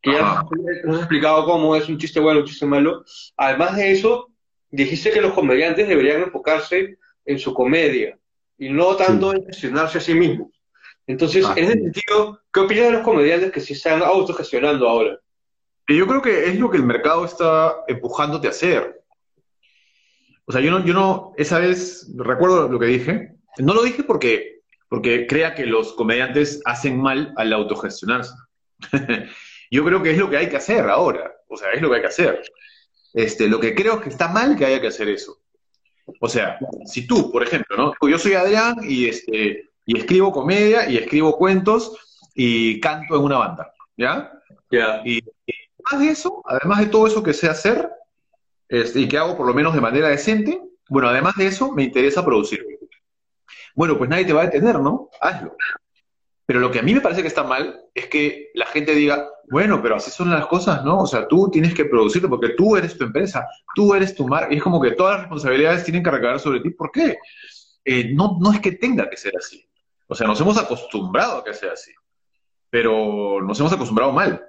que 0.00 0.12
ya 0.12 0.44
nos 0.84 0.96
has 0.96 1.00
explicado 1.02 1.44
cómo 1.44 1.74
es 1.74 1.88
un 1.88 1.98
chiste 1.98 2.20
bueno, 2.20 2.40
un 2.40 2.46
chiste 2.46 2.66
malo. 2.66 3.04
Además 3.36 3.76
de 3.76 3.92
eso, 3.92 4.30
dijiste 4.70 5.10
que 5.10 5.20
los 5.20 5.32
comediantes 5.32 5.88
deberían 5.88 6.22
enfocarse 6.22 6.96
en 7.24 7.38
su 7.38 7.52
comedia 7.52 8.16
y 8.62 8.68
no 8.68 8.94
tanto 8.94 9.34
en 9.34 9.44
gestionarse 9.44 9.98
a 9.98 10.00
sí 10.00 10.14
mismos. 10.14 10.48
Entonces, 11.08 11.44
en 11.56 11.64
ese 11.64 11.72
sentido, 11.72 12.40
¿qué 12.52 12.60
opinas 12.60 12.84
de 12.84 12.92
los 12.92 13.02
comediantes 13.02 13.50
que 13.50 13.60
se 13.60 13.72
están 13.72 14.00
autogestionando 14.02 14.88
ahora? 14.88 15.18
Yo 15.88 16.06
creo 16.06 16.22
que 16.22 16.48
es 16.48 16.60
lo 16.60 16.70
que 16.70 16.76
el 16.76 16.84
mercado 16.84 17.24
está 17.24 17.74
empujándote 17.88 18.46
a 18.46 18.50
hacer. 18.50 19.02
O 20.44 20.52
sea, 20.52 20.60
yo 20.60 20.70
no, 20.70 20.84
yo 20.84 20.94
no, 20.94 21.32
esa 21.36 21.58
vez, 21.58 22.08
recuerdo 22.14 22.68
lo 22.68 22.78
que 22.78 22.86
dije, 22.86 23.32
no 23.58 23.74
lo 23.74 23.82
dije 23.82 24.04
porque, 24.04 24.60
porque 24.88 25.26
crea 25.26 25.56
que 25.56 25.66
los 25.66 25.94
comediantes 25.94 26.62
hacen 26.64 27.00
mal 27.00 27.34
al 27.36 27.52
autogestionarse. 27.52 28.32
yo 29.72 29.84
creo 29.84 30.04
que 30.04 30.12
es 30.12 30.18
lo 30.18 30.30
que 30.30 30.36
hay 30.36 30.48
que 30.48 30.56
hacer 30.56 30.88
ahora, 30.88 31.32
o 31.48 31.56
sea, 31.56 31.72
es 31.72 31.82
lo 31.82 31.90
que 31.90 31.96
hay 31.96 32.02
que 32.02 32.08
hacer. 32.08 32.40
Este, 33.12 33.48
lo 33.48 33.58
que 33.58 33.74
creo 33.74 33.94
es 33.94 34.02
que 34.02 34.08
está 34.10 34.28
mal 34.28 34.56
que 34.56 34.66
haya 34.66 34.80
que 34.80 34.86
hacer 34.86 35.08
eso. 35.08 35.41
O 36.20 36.28
sea, 36.28 36.58
si 36.84 37.06
tú, 37.06 37.30
por 37.30 37.42
ejemplo, 37.42 37.76
¿no? 37.76 38.08
Yo 38.08 38.18
soy 38.18 38.34
Adrián 38.34 38.76
y, 38.82 39.06
este, 39.06 39.70
y 39.86 39.98
escribo 39.98 40.32
comedia 40.32 40.88
y 40.88 40.96
escribo 40.96 41.36
cuentos 41.36 41.96
y 42.34 42.80
canto 42.80 43.16
en 43.16 43.22
una 43.22 43.38
banda, 43.38 43.72
¿ya? 43.96 44.32
Ya. 44.70 45.02
Y, 45.04 45.18
y, 45.18 45.52
además 45.84 46.06
de 46.06 46.12
eso, 46.12 46.42
además 46.46 46.80
de 46.80 46.86
todo 46.86 47.06
eso 47.06 47.22
que 47.22 47.34
sé 47.34 47.48
hacer, 47.48 47.88
este, 48.68 49.00
y 49.00 49.08
que 49.08 49.18
hago 49.18 49.36
por 49.36 49.46
lo 49.46 49.54
menos 49.54 49.74
de 49.74 49.80
manera 49.80 50.08
decente, 50.08 50.60
bueno, 50.88 51.08
además 51.08 51.34
de 51.36 51.46
eso, 51.46 51.72
me 51.72 51.84
interesa 51.84 52.24
producir. 52.24 52.66
Bueno, 53.74 53.96
pues 53.96 54.10
nadie 54.10 54.24
te 54.24 54.32
va 54.32 54.42
a 54.42 54.46
detener, 54.46 54.78
¿no? 54.78 55.08
Hazlo. 55.20 55.56
Pero 56.44 56.60
lo 56.60 56.70
que 56.70 56.80
a 56.80 56.82
mí 56.82 56.92
me 56.92 57.00
parece 57.00 57.22
que 57.22 57.28
está 57.28 57.44
mal 57.44 57.80
es 57.94 58.08
que 58.08 58.50
la 58.54 58.66
gente 58.66 58.94
diga, 58.94 59.26
bueno, 59.52 59.82
pero 59.82 59.96
así 59.96 60.10
son 60.10 60.30
las 60.30 60.46
cosas, 60.46 60.82
¿no? 60.82 61.00
O 61.00 61.06
sea, 61.06 61.28
tú 61.28 61.50
tienes 61.50 61.74
que 61.74 61.84
producirte 61.84 62.26
porque 62.26 62.54
tú 62.56 62.74
eres 62.74 62.96
tu 62.96 63.04
empresa, 63.04 63.46
tú 63.74 63.92
eres 63.92 64.14
tu 64.14 64.26
marca, 64.26 64.50
y 64.50 64.56
es 64.56 64.62
como 64.62 64.80
que 64.80 64.92
todas 64.92 65.12
las 65.12 65.20
responsabilidades 65.24 65.84
tienen 65.84 66.02
que 66.02 66.10
recaer 66.10 66.40
sobre 66.40 66.60
ti. 66.60 66.70
¿Por 66.70 66.90
qué? 66.90 67.18
Eh, 67.84 68.14
no, 68.14 68.38
no 68.40 68.50
es 68.50 68.60
que 68.60 68.72
tenga 68.72 69.10
que 69.10 69.18
ser 69.18 69.34
así. 69.36 69.62
O 70.06 70.14
sea, 70.14 70.26
nos 70.26 70.40
hemos 70.40 70.56
acostumbrado 70.56 71.36
a 71.36 71.44
que 71.44 71.52
sea 71.52 71.72
así, 71.72 71.92
pero 72.70 73.42
nos 73.42 73.60
hemos 73.60 73.74
acostumbrado 73.74 74.10
mal, 74.10 74.42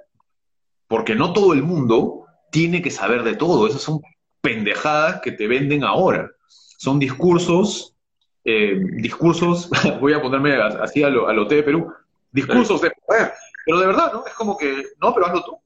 porque 0.87 1.15
no 1.15 1.33
todo 1.33 1.51
el 1.51 1.63
mundo 1.63 2.23
tiene 2.49 2.81
que 2.81 2.89
saber 2.89 3.23
de 3.23 3.35
todo. 3.35 3.67
Esas 3.67 3.81
son 3.81 3.99
pendejadas 4.39 5.19
que 5.19 5.33
te 5.33 5.49
venden 5.49 5.83
ahora. 5.83 6.31
Son 6.47 6.97
discursos, 6.97 7.93
eh, 8.45 8.79
discursos, 8.93 9.69
voy 9.99 10.13
a 10.13 10.21
ponerme 10.21 10.55
así 10.55 11.03
a 11.03 11.09
lo, 11.09 11.27
a 11.27 11.33
lo 11.33 11.45
T 11.45 11.55
de 11.55 11.63
Perú, 11.63 11.93
discursos 12.31 12.79
de 12.79 12.91
poder. 13.05 13.33
Pero 13.65 13.79
de 13.79 13.87
verdad, 13.87 14.13
¿no? 14.13 14.25
Es 14.25 14.33
como 14.33 14.57
que, 14.57 14.83
no, 15.01 15.13
pero 15.13 15.27
hazlo 15.27 15.43
tú. 15.43 15.57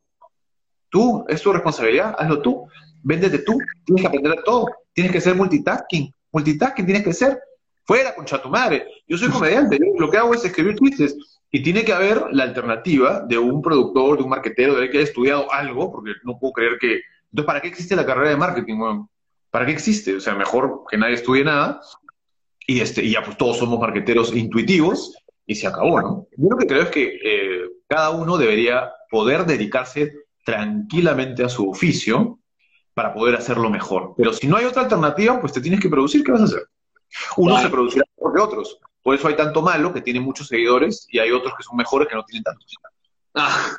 Tú, 0.89 1.25
es 1.27 1.41
tu 1.41 1.51
responsabilidad, 1.51 2.15
hazlo 2.17 2.41
tú. 2.41 2.67
Véndete 3.03 3.39
tú, 3.39 3.57
tienes 3.85 4.01
que 4.01 4.07
aprender 4.07 4.43
todo. 4.43 4.67
Tienes 4.93 5.11
que 5.11 5.21
ser 5.21 5.35
multitasking. 5.35 6.11
Multitasking 6.31 6.85
tienes 6.85 7.03
que 7.03 7.13
ser. 7.13 7.39
Fuera, 7.83 8.13
concha 8.15 8.41
tu 8.41 8.49
madre. 8.49 8.87
Yo 9.07 9.17
soy 9.17 9.29
comediante, 9.29 9.77
yo 9.77 9.99
lo 9.99 10.09
que 10.09 10.17
hago 10.17 10.33
es 10.33 10.43
escribir 10.43 10.75
chistes. 10.75 11.15
Y 11.51 11.63
tiene 11.63 11.85
que 11.85 11.93
haber 11.93 12.25
la 12.31 12.43
alternativa 12.43 13.21
de 13.21 13.37
un 13.37 13.61
productor, 13.61 14.17
de 14.17 14.23
un 14.23 14.29
marketero, 14.29 14.75
de 14.75 14.89
que 14.89 14.97
haya 14.97 15.07
estudiado 15.07 15.51
algo, 15.51 15.91
porque 15.91 16.11
no 16.23 16.37
puedo 16.37 16.53
creer 16.53 16.77
que... 16.79 17.01
Entonces, 17.31 17.45
¿para 17.45 17.61
qué 17.61 17.69
existe 17.69 17.95
la 17.95 18.05
carrera 18.05 18.29
de 18.29 18.37
marketing? 18.37 18.77
Bueno, 18.77 19.09
¿Para 19.57 19.65
qué 19.65 19.71
existe? 19.71 20.15
O 20.15 20.19
sea, 20.19 20.35
mejor 20.35 20.83
que 20.89 20.97
nadie 20.97 21.15
estudie 21.15 21.43
nada 21.43 21.81
y, 22.65 22.81
este, 22.81 23.03
y 23.03 23.11
ya 23.11 23.23
pues 23.23 23.37
todos 23.37 23.57
somos 23.57 23.79
marqueteros 23.79 24.35
intuitivos 24.35 25.15
y 25.45 25.55
se 25.55 25.67
acabó, 25.67 26.01
¿no? 26.01 26.27
Yo 26.35 26.49
lo 26.49 26.57
que 26.57 26.67
creo 26.67 26.83
es 26.83 26.89
que 26.89 27.19
eh, 27.23 27.66
cada 27.87 28.09
uno 28.11 28.37
debería 28.37 28.91
poder 29.09 29.45
dedicarse 29.45 30.13
tranquilamente 30.43 31.43
a 31.43 31.49
su 31.49 31.69
oficio 31.69 32.39
para 32.93 33.13
poder 33.13 33.35
hacerlo 33.35 33.69
mejor. 33.69 34.13
Pero 34.17 34.33
si 34.33 34.47
no 34.47 34.57
hay 34.57 34.65
otra 34.65 34.83
alternativa, 34.83 35.39
pues 35.39 35.53
te 35.53 35.61
tienes 35.61 35.79
que 35.79 35.89
producir, 35.89 36.23
¿qué 36.23 36.31
vas 36.31 36.41
a 36.41 36.45
hacer? 36.45 36.63
Uno 37.37 37.59
se 37.61 37.69
producirá 37.69 38.05
mejor 38.17 38.33
que 38.33 38.41
otros. 38.41 38.79
Por 39.01 39.15
eso 39.15 39.27
hay 39.27 39.35
tanto 39.35 39.61
malo 39.61 39.93
que 39.93 40.01
tiene 40.01 40.19
muchos 40.19 40.47
seguidores 40.47 41.07
y 41.09 41.19
hay 41.19 41.31
otros 41.31 41.53
que 41.55 41.63
son 41.63 41.77
mejores 41.77 42.07
que 42.07 42.15
no 42.15 42.25
tienen 42.25 42.43
tantos. 42.43 42.75
Ah, 43.35 43.77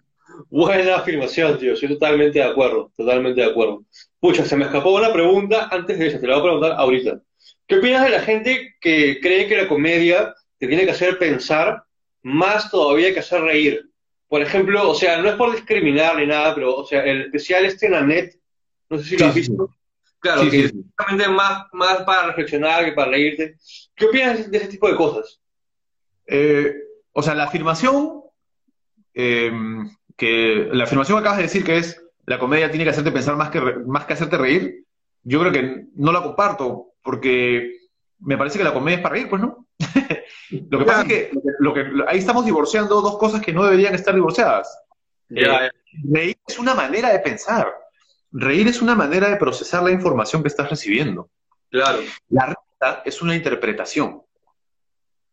buena 0.48 0.96
afirmación, 0.96 1.58
tío. 1.58 1.74
Estoy 1.74 1.90
totalmente 1.90 2.38
de 2.38 2.44
acuerdo. 2.44 2.92
Totalmente 2.96 3.40
de 3.40 3.46
acuerdo. 3.50 3.82
Pucha, 4.20 4.44
se 4.44 4.56
me 4.56 4.64
escapó 4.64 4.94
una 4.94 5.12
pregunta 5.12 5.68
antes 5.70 5.98
de 5.98 6.06
eso. 6.06 6.18
Te 6.18 6.26
la 6.26 6.34
voy 6.34 6.40
a 6.40 6.44
preguntar 6.44 6.72
ahorita. 6.78 7.20
¿Qué 7.66 7.78
opinas 7.78 8.04
de 8.04 8.10
la 8.10 8.20
gente 8.20 8.76
que 8.80 9.20
cree 9.20 9.46
que 9.48 9.56
la 9.56 9.68
comedia 9.68 10.34
te 10.58 10.66
tiene 10.66 10.84
que 10.84 10.92
hacer 10.92 11.18
pensar 11.18 11.82
más 12.22 12.70
todavía 12.70 13.12
que 13.12 13.20
hacer 13.20 13.42
reír? 13.42 13.90
Por 14.28 14.42
ejemplo, 14.42 14.90
o 14.90 14.94
sea, 14.94 15.20
no 15.20 15.28
es 15.28 15.36
por 15.36 15.52
discriminar 15.52 16.16
ni 16.16 16.26
nada, 16.26 16.54
pero, 16.54 16.76
o 16.76 16.86
sea, 16.86 17.02
el 17.02 17.22
especial 17.22 17.64
este 17.64 17.86
en 17.86 17.92
la 17.92 18.02
net, 18.02 18.34
no 18.90 18.98
sé 18.98 19.04
si 19.04 19.16
lo 19.16 19.26
has 19.26 19.34
visto. 19.34 19.74
Claro, 20.20 20.42
sí, 20.42 20.50
que 20.50 20.68
sí, 20.68 20.84
es 21.20 21.30
más, 21.30 21.66
más 21.72 22.02
para 22.02 22.26
reflexionar 22.26 22.84
que 22.84 22.92
para 22.92 23.12
reírte. 23.12 23.56
¿Qué 23.94 24.06
opinas 24.06 24.50
de 24.50 24.58
ese 24.58 24.68
tipo 24.68 24.88
de 24.88 24.96
cosas? 24.96 25.40
Eh, 26.26 26.74
o 27.12 27.22
sea, 27.22 27.34
la 27.34 27.44
afirmación 27.44 28.22
eh, 29.14 29.50
que 30.16 30.68
la 30.72 30.84
afirmación 30.84 31.16
que 31.16 31.20
acabas 31.20 31.38
de 31.38 31.44
decir 31.44 31.64
que 31.64 31.78
es 31.78 32.04
la 32.26 32.38
comedia 32.38 32.70
tiene 32.70 32.84
que 32.84 32.90
hacerte 32.90 33.12
pensar 33.12 33.36
más 33.36 33.50
que, 33.50 33.60
más 33.60 34.04
que 34.04 34.12
hacerte 34.12 34.36
reír, 34.36 34.84
yo 35.22 35.40
creo 35.40 35.52
que 35.52 35.86
no 35.94 36.12
la 36.12 36.22
comparto, 36.22 36.92
porque 37.02 37.78
me 38.18 38.36
parece 38.36 38.58
que 38.58 38.64
la 38.64 38.74
comedia 38.74 38.96
es 38.96 39.02
para 39.02 39.14
reír, 39.14 39.28
pues 39.28 39.40
no. 39.40 39.66
Lo 40.50 40.78
que 40.78 40.84
pasa 40.84 41.02
es 41.02 41.08
que, 41.08 41.30
lo 41.58 41.74
que 41.74 41.86
ahí 42.06 42.18
estamos 42.18 42.44
divorciando 42.44 43.00
dos 43.00 43.18
cosas 43.18 43.40
que 43.40 43.52
no 43.52 43.64
deberían 43.64 43.94
estar 43.94 44.14
divorciadas. 44.14 44.82
Eh, 45.30 45.70
reír 46.10 46.36
es 46.46 46.58
una 46.58 46.74
manera 46.74 47.10
de 47.12 47.18
pensar. 47.20 47.72
Reír 48.32 48.68
es 48.68 48.80
una 48.80 48.94
manera 48.94 49.28
de 49.28 49.36
procesar 49.36 49.82
la 49.82 49.90
información 49.90 50.42
que 50.42 50.48
estás 50.48 50.70
recibiendo. 50.70 51.30
Claro. 51.70 52.00
La 52.30 52.46
risa 52.46 53.02
es 53.04 53.20
una 53.20 53.36
interpretación. 53.36 54.22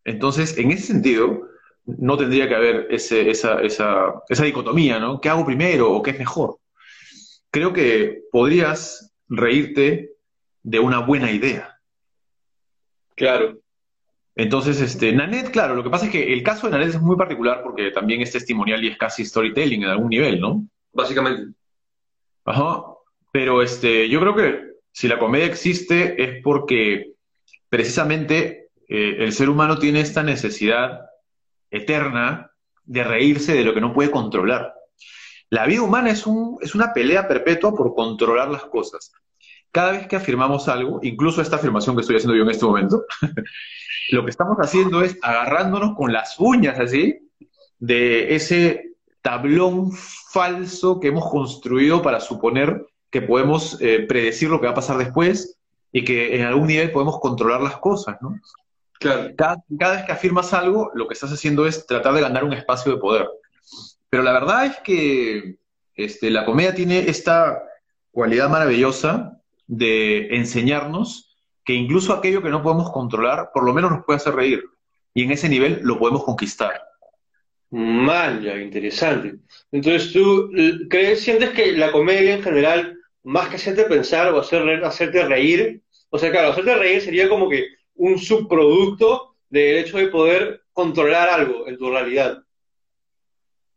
Entonces, 0.04 0.56
en 0.58 0.70
ese 0.70 0.86
sentido, 0.86 1.48
no 1.84 2.16
tendría 2.16 2.48
que 2.48 2.54
haber 2.54 2.86
ese, 2.90 3.30
esa, 3.30 3.60
esa, 3.62 4.22
esa 4.28 4.44
dicotomía, 4.44 4.98
¿no? 4.98 5.20
¿Qué 5.20 5.28
hago 5.28 5.44
primero 5.44 5.92
o 5.92 6.02
qué 6.02 6.10
es 6.10 6.18
mejor? 6.18 6.58
Creo 7.50 7.72
que 7.72 8.22
podrías 8.30 9.14
reírte 9.28 10.14
de 10.62 10.78
una 10.78 11.00
buena 11.00 11.30
idea. 11.30 11.80
Claro. 13.14 13.58
Entonces, 14.36 14.82
este, 14.82 15.12
Nanette, 15.12 15.50
claro, 15.50 15.74
lo 15.74 15.82
que 15.82 15.88
pasa 15.88 16.04
es 16.04 16.12
que 16.12 16.32
el 16.34 16.42
caso 16.42 16.66
de 16.66 16.72
Nanette 16.72 16.90
es 16.90 17.00
muy 17.00 17.16
particular 17.16 17.62
porque 17.62 17.90
también 17.90 18.20
es 18.20 18.32
testimonial 18.32 18.84
y 18.84 18.88
es 18.88 18.98
casi 18.98 19.24
storytelling 19.24 19.82
en 19.82 19.88
algún 19.88 20.10
nivel, 20.10 20.38
¿no? 20.38 20.66
Básicamente. 20.92 21.54
Ajá. 22.44 22.84
Pero 23.32 23.62
este, 23.62 24.08
yo 24.10 24.20
creo 24.20 24.36
que 24.36 24.60
si 24.92 25.08
la 25.08 25.18
comedia 25.18 25.46
existe 25.46 26.22
es 26.22 26.42
porque 26.42 27.12
precisamente 27.70 28.68
eh, 28.88 29.16
el 29.20 29.32
ser 29.32 29.48
humano 29.48 29.78
tiene 29.78 30.00
esta 30.00 30.22
necesidad 30.22 31.00
eterna 31.70 32.50
de 32.84 33.04
reírse 33.04 33.54
de 33.54 33.64
lo 33.64 33.72
que 33.72 33.80
no 33.80 33.94
puede 33.94 34.10
controlar. 34.10 34.74
La 35.48 35.66
vida 35.66 35.82
humana 35.82 36.10
es, 36.10 36.26
un, 36.26 36.58
es 36.60 36.74
una 36.74 36.92
pelea 36.92 37.26
perpetua 37.26 37.74
por 37.74 37.94
controlar 37.94 38.50
las 38.50 38.64
cosas. 38.64 39.12
Cada 39.70 39.92
vez 39.92 40.06
que 40.06 40.16
afirmamos 40.16 40.68
algo, 40.68 41.00
incluso 41.02 41.40
esta 41.40 41.56
afirmación 41.56 41.96
que 41.96 42.00
estoy 42.00 42.16
haciendo 42.16 42.36
yo 42.36 42.42
en 42.42 42.50
este 42.50 42.64
momento, 42.64 43.04
lo 44.10 44.24
que 44.24 44.30
estamos 44.30 44.56
haciendo 44.58 45.02
es 45.02 45.18
agarrándonos 45.22 45.96
con 45.96 46.12
las 46.12 46.38
uñas 46.38 46.78
así 46.78 47.30
de 47.78 48.34
ese 48.34 48.92
tablón 49.22 49.92
falso 49.92 51.00
que 51.00 51.08
hemos 51.08 51.28
construido 51.30 52.02
para 52.02 52.20
suponer 52.20 52.86
que 53.10 53.22
podemos 53.22 53.80
eh, 53.80 54.06
predecir 54.08 54.48
lo 54.48 54.60
que 54.60 54.66
va 54.66 54.72
a 54.72 54.76
pasar 54.76 54.98
después 54.98 55.58
y 55.92 56.04
que 56.04 56.36
en 56.36 56.42
algún 56.42 56.66
nivel 56.68 56.92
podemos 56.92 57.18
controlar 57.20 57.60
las 57.60 57.78
cosas, 57.78 58.16
¿no? 58.20 58.38
Claro. 58.98 59.30
Cada, 59.36 59.62
cada, 59.78 59.96
vez 59.96 60.04
que 60.04 60.12
afirmas 60.12 60.52
algo, 60.52 60.90
lo 60.94 61.06
que 61.06 61.14
estás 61.14 61.32
haciendo 61.32 61.66
es 61.66 61.86
tratar 61.86 62.14
de 62.14 62.20
ganar 62.22 62.44
un 62.44 62.52
espacio 62.52 62.92
de 62.92 62.98
poder. 62.98 63.28
Pero 64.08 64.22
la 64.22 64.32
verdad 64.32 64.66
es 64.66 64.76
que 64.78 65.58
este, 65.94 66.30
la 66.30 66.44
comedia 66.44 66.74
tiene 66.74 67.08
esta 67.08 67.62
cualidad 68.10 68.48
maravillosa 68.48 69.40
de 69.66 70.36
enseñarnos 70.36 71.25
que 71.66 71.74
incluso 71.74 72.14
aquello 72.14 72.42
que 72.42 72.48
no 72.48 72.62
podemos 72.62 72.90
controlar, 72.92 73.50
por 73.52 73.64
lo 73.64 73.74
menos 73.74 73.90
nos 73.90 74.04
puede 74.04 74.18
hacer 74.18 74.34
reír. 74.34 74.64
Y 75.12 75.24
en 75.24 75.32
ese 75.32 75.48
nivel 75.48 75.80
lo 75.82 75.98
podemos 75.98 76.22
conquistar. 76.22 76.80
Man, 77.70 78.40
ya, 78.40 78.56
interesante. 78.56 79.34
Entonces, 79.72 80.12
¿tú 80.12 80.48
crees, 80.88 81.20
sientes 81.20 81.50
que 81.50 81.72
la 81.72 81.90
comedia 81.90 82.34
en 82.34 82.42
general, 82.42 82.96
más 83.24 83.48
que 83.48 83.56
hacerte 83.56 83.84
pensar 83.84 84.32
o 84.32 84.40
hacer, 84.40 84.84
hacerte 84.84 85.26
reír, 85.26 85.82
o 86.10 86.18
sea, 86.18 86.30
claro, 86.30 86.50
hacerte 86.50 86.76
reír 86.76 87.02
sería 87.02 87.28
como 87.28 87.48
que 87.48 87.66
un 87.96 88.16
subproducto 88.16 89.34
del 89.50 89.78
hecho 89.78 89.98
de 89.98 90.06
poder 90.06 90.62
controlar 90.72 91.28
algo 91.30 91.66
en 91.66 91.76
tu 91.76 91.90
realidad. 91.90 92.44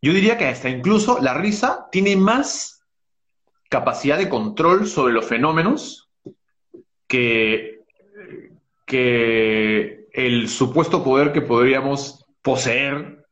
Yo 0.00 0.12
diría 0.12 0.38
que 0.38 0.46
hasta 0.46 0.70
incluso 0.70 1.18
la 1.20 1.34
risa 1.34 1.88
tiene 1.90 2.16
más 2.16 2.84
capacidad 3.68 4.16
de 4.16 4.28
control 4.28 4.86
sobre 4.86 5.12
los 5.12 5.26
fenómenos 5.26 6.08
que 7.08 7.79
que 8.90 10.08
el 10.12 10.48
supuesto 10.48 11.04
poder 11.04 11.32
que 11.32 11.42
podríamos 11.42 12.26
poseer 12.42 13.24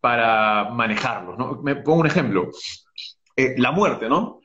para 0.00 0.70
manejarlo. 0.70 1.36
¿no? 1.36 1.60
Me 1.62 1.76
pongo 1.76 2.00
un 2.00 2.06
ejemplo. 2.06 2.50
Eh, 3.36 3.54
la 3.56 3.70
muerte, 3.70 4.08
¿no? 4.08 4.40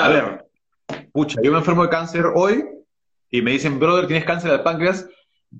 A 0.00 0.08
ver, 0.08 0.46
pucha, 1.12 1.40
yo 1.44 1.52
me 1.52 1.58
enfermo 1.58 1.84
de 1.84 1.90
cáncer 1.90 2.24
hoy 2.34 2.64
y 3.30 3.40
me 3.40 3.52
dicen, 3.52 3.78
brother, 3.78 4.08
tienes 4.08 4.24
cáncer 4.24 4.50
de 4.50 4.58
páncreas, 4.58 5.08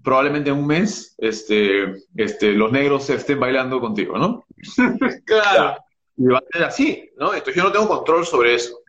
probablemente 0.03 0.51
en 0.51 0.57
un 0.57 0.67
mes 0.67 1.15
este, 1.19 1.95
este, 2.17 2.55
los 2.55 2.73
negros 2.73 3.09
estén 3.11 3.39
bailando 3.39 3.81
contigo, 3.81 4.19
¿no? 4.19 4.45
claro. 5.25 5.79
Y 6.17 6.27
va 6.27 6.39
a 6.39 6.45
ser 6.53 6.65
así, 6.65 7.13
¿no? 7.17 7.33
Entonces 7.35 7.55
yo 7.55 7.63
no 7.63 7.73
tengo 7.73 7.87
control 7.87 8.27
sobre 8.27 8.55
eso. 8.55 8.81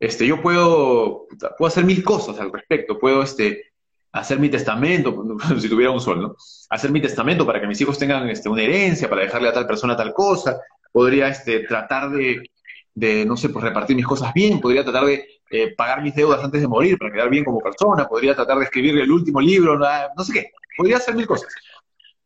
Este, 0.00 0.26
yo 0.26 0.42
puedo, 0.42 1.28
puedo 1.56 1.68
hacer 1.68 1.84
mil 1.84 2.02
cosas 2.02 2.40
al 2.40 2.52
respecto, 2.52 2.98
puedo 2.98 3.22
este, 3.22 3.69
hacer 4.12 4.38
mi 4.38 4.48
testamento, 4.48 5.24
si 5.60 5.68
tuviera 5.68 5.92
un 5.92 6.00
sol, 6.00 6.20
¿no? 6.20 6.36
Hacer 6.68 6.90
mi 6.90 7.00
testamento 7.00 7.46
para 7.46 7.60
que 7.60 7.66
mis 7.66 7.80
hijos 7.80 7.98
tengan 7.98 8.28
este, 8.28 8.48
una 8.48 8.62
herencia, 8.62 9.08
para 9.08 9.22
dejarle 9.22 9.48
a 9.48 9.52
tal 9.52 9.66
persona 9.66 9.96
tal 9.96 10.12
cosa, 10.12 10.60
podría 10.92 11.28
este, 11.28 11.60
tratar 11.60 12.10
de, 12.10 12.50
de, 12.94 13.24
no 13.24 13.36
sé, 13.36 13.48
pues 13.48 13.64
repartir 13.64 13.96
mis 13.96 14.06
cosas 14.06 14.32
bien, 14.34 14.60
podría 14.60 14.82
tratar 14.82 15.04
de 15.04 15.26
eh, 15.50 15.74
pagar 15.76 16.02
mis 16.02 16.14
deudas 16.14 16.42
antes 16.42 16.60
de 16.60 16.68
morir 16.68 16.98
para 16.98 17.12
quedar 17.12 17.30
bien 17.30 17.44
como 17.44 17.58
persona, 17.60 18.06
podría 18.06 18.34
tratar 18.34 18.58
de 18.58 18.64
escribir 18.64 18.98
el 18.98 19.10
último 19.10 19.40
libro, 19.40 19.78
no 19.78 20.24
sé 20.24 20.32
qué, 20.32 20.52
podría 20.76 20.96
hacer 20.96 21.14
mil 21.14 21.26
cosas. 21.26 21.52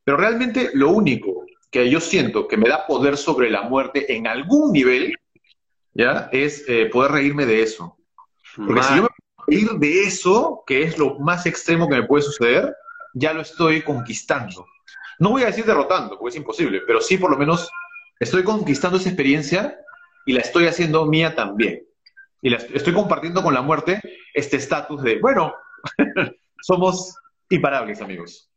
Pero 0.04 0.16
realmente 0.16 0.70
lo 0.74 0.90
único 0.90 1.44
que 1.70 1.88
yo 1.90 2.00
siento 2.00 2.46
que 2.46 2.56
me 2.56 2.68
da 2.68 2.86
poder 2.86 3.16
sobre 3.16 3.50
la 3.50 3.62
muerte 3.62 4.14
en 4.14 4.26
algún 4.26 4.72
nivel, 4.72 5.16
¿ya? 5.92 6.28
Es 6.32 6.64
eh, 6.68 6.86
poder 6.86 7.12
reírme 7.12 7.46
de 7.46 7.62
eso. 7.62 7.96
Porque 8.56 8.82
si 8.82 8.96
yo 8.96 9.02
me 9.02 9.08
reír 9.46 9.70
de 9.72 10.02
eso, 10.02 10.62
que 10.66 10.82
es 10.82 10.98
lo 10.98 11.18
más 11.18 11.46
extremo 11.46 11.88
que 11.88 11.96
me 11.96 12.06
puede 12.06 12.22
suceder, 12.22 12.74
ya 13.14 13.32
lo 13.32 13.42
estoy 13.42 13.82
conquistando. 13.82 14.66
No 15.18 15.30
voy 15.30 15.42
a 15.42 15.46
decir 15.46 15.64
derrotando, 15.64 16.18
porque 16.18 16.30
es 16.30 16.36
imposible, 16.36 16.82
pero 16.86 17.00
sí 17.00 17.16
por 17.16 17.30
lo 17.30 17.38
menos 17.38 17.70
estoy 18.18 18.42
conquistando 18.42 18.98
esa 18.98 19.08
experiencia 19.08 19.78
y 20.26 20.32
la 20.32 20.40
estoy 20.40 20.66
haciendo 20.66 21.06
mía 21.06 21.34
también. 21.34 21.84
Y 22.42 22.50
la 22.50 22.56
estoy 22.56 22.92
compartiendo 22.92 23.42
con 23.42 23.54
la 23.54 23.62
muerte 23.62 24.00
este 24.34 24.56
estatus 24.56 25.02
de, 25.02 25.18
bueno, 25.20 25.54
somos 26.60 27.14
imparables, 27.48 28.00
amigos. 28.00 28.50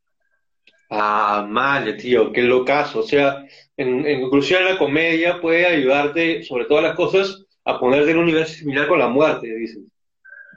Ah, 0.89 1.45
mal, 1.47 1.97
tío, 1.97 2.31
qué 2.31 2.41
locazo. 2.41 2.99
O 2.99 3.03
sea, 3.03 3.45
en, 3.75 4.05
en 4.05 4.21
conclusión, 4.21 4.65
la 4.65 4.77
comedia 4.77 5.39
puede 5.41 5.65
ayudarte, 5.65 6.43
sobre 6.43 6.65
todas 6.65 6.83
las 6.83 6.95
cosas, 6.95 7.45
a 7.65 7.79
ponerte 7.79 8.11
en 8.11 8.17
un 8.17 8.23
universo 8.23 8.53
similar 8.53 8.87
con 8.87 8.99
la 8.99 9.09
muerte, 9.09 9.47
dices. 9.53 9.79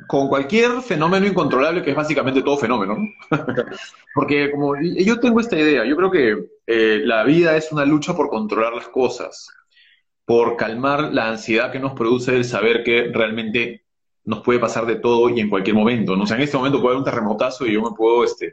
Con 0.07 0.29
cualquier 0.29 0.81
fenómeno 0.83 1.27
incontrolable, 1.27 1.83
que 1.83 1.91
es 1.91 1.97
básicamente 1.97 2.43
todo 2.43 2.57
fenómeno, 2.57 2.97
¿no? 2.97 3.09
Porque 4.15 4.51
como 4.51 4.75
yo 4.81 5.21
tengo 5.21 5.41
esta 5.41 5.59
idea, 5.59 5.85
yo 5.85 5.97
creo 5.97 6.11
que 6.11 6.37
eh, 6.67 7.01
la 7.05 7.25
vida 7.25 7.57
es 7.57 7.71
una 7.71 7.85
lucha 7.85 8.15
por 8.15 8.29
controlar 8.29 8.73
las 8.73 8.89
cosas 8.89 9.51
por 10.31 10.57
calmar 10.57 11.13
la 11.13 11.29
ansiedad 11.29 11.73
que 11.73 11.81
nos 11.81 11.95
produce 11.95 12.37
el 12.37 12.45
saber 12.45 12.85
que 12.85 13.11
realmente 13.13 13.85
nos 14.25 14.43
puede 14.43 14.61
pasar 14.61 14.87
de 14.87 14.95
todo 14.95 15.29
y 15.29 15.41
en 15.41 15.51
cualquier 15.51 15.75
momento. 15.75 16.15
¿no? 16.15 16.23
O 16.23 16.27
sea, 16.29 16.37
en 16.37 16.45
este 16.45 16.57
momento 16.57 16.81
puede 16.81 16.95
haber 16.95 16.99
un 16.99 17.05
terremotazo 17.05 17.67
y 17.67 17.73
yo 17.73 17.83
me 17.83 17.91
puedo, 17.97 18.23
este, 18.23 18.53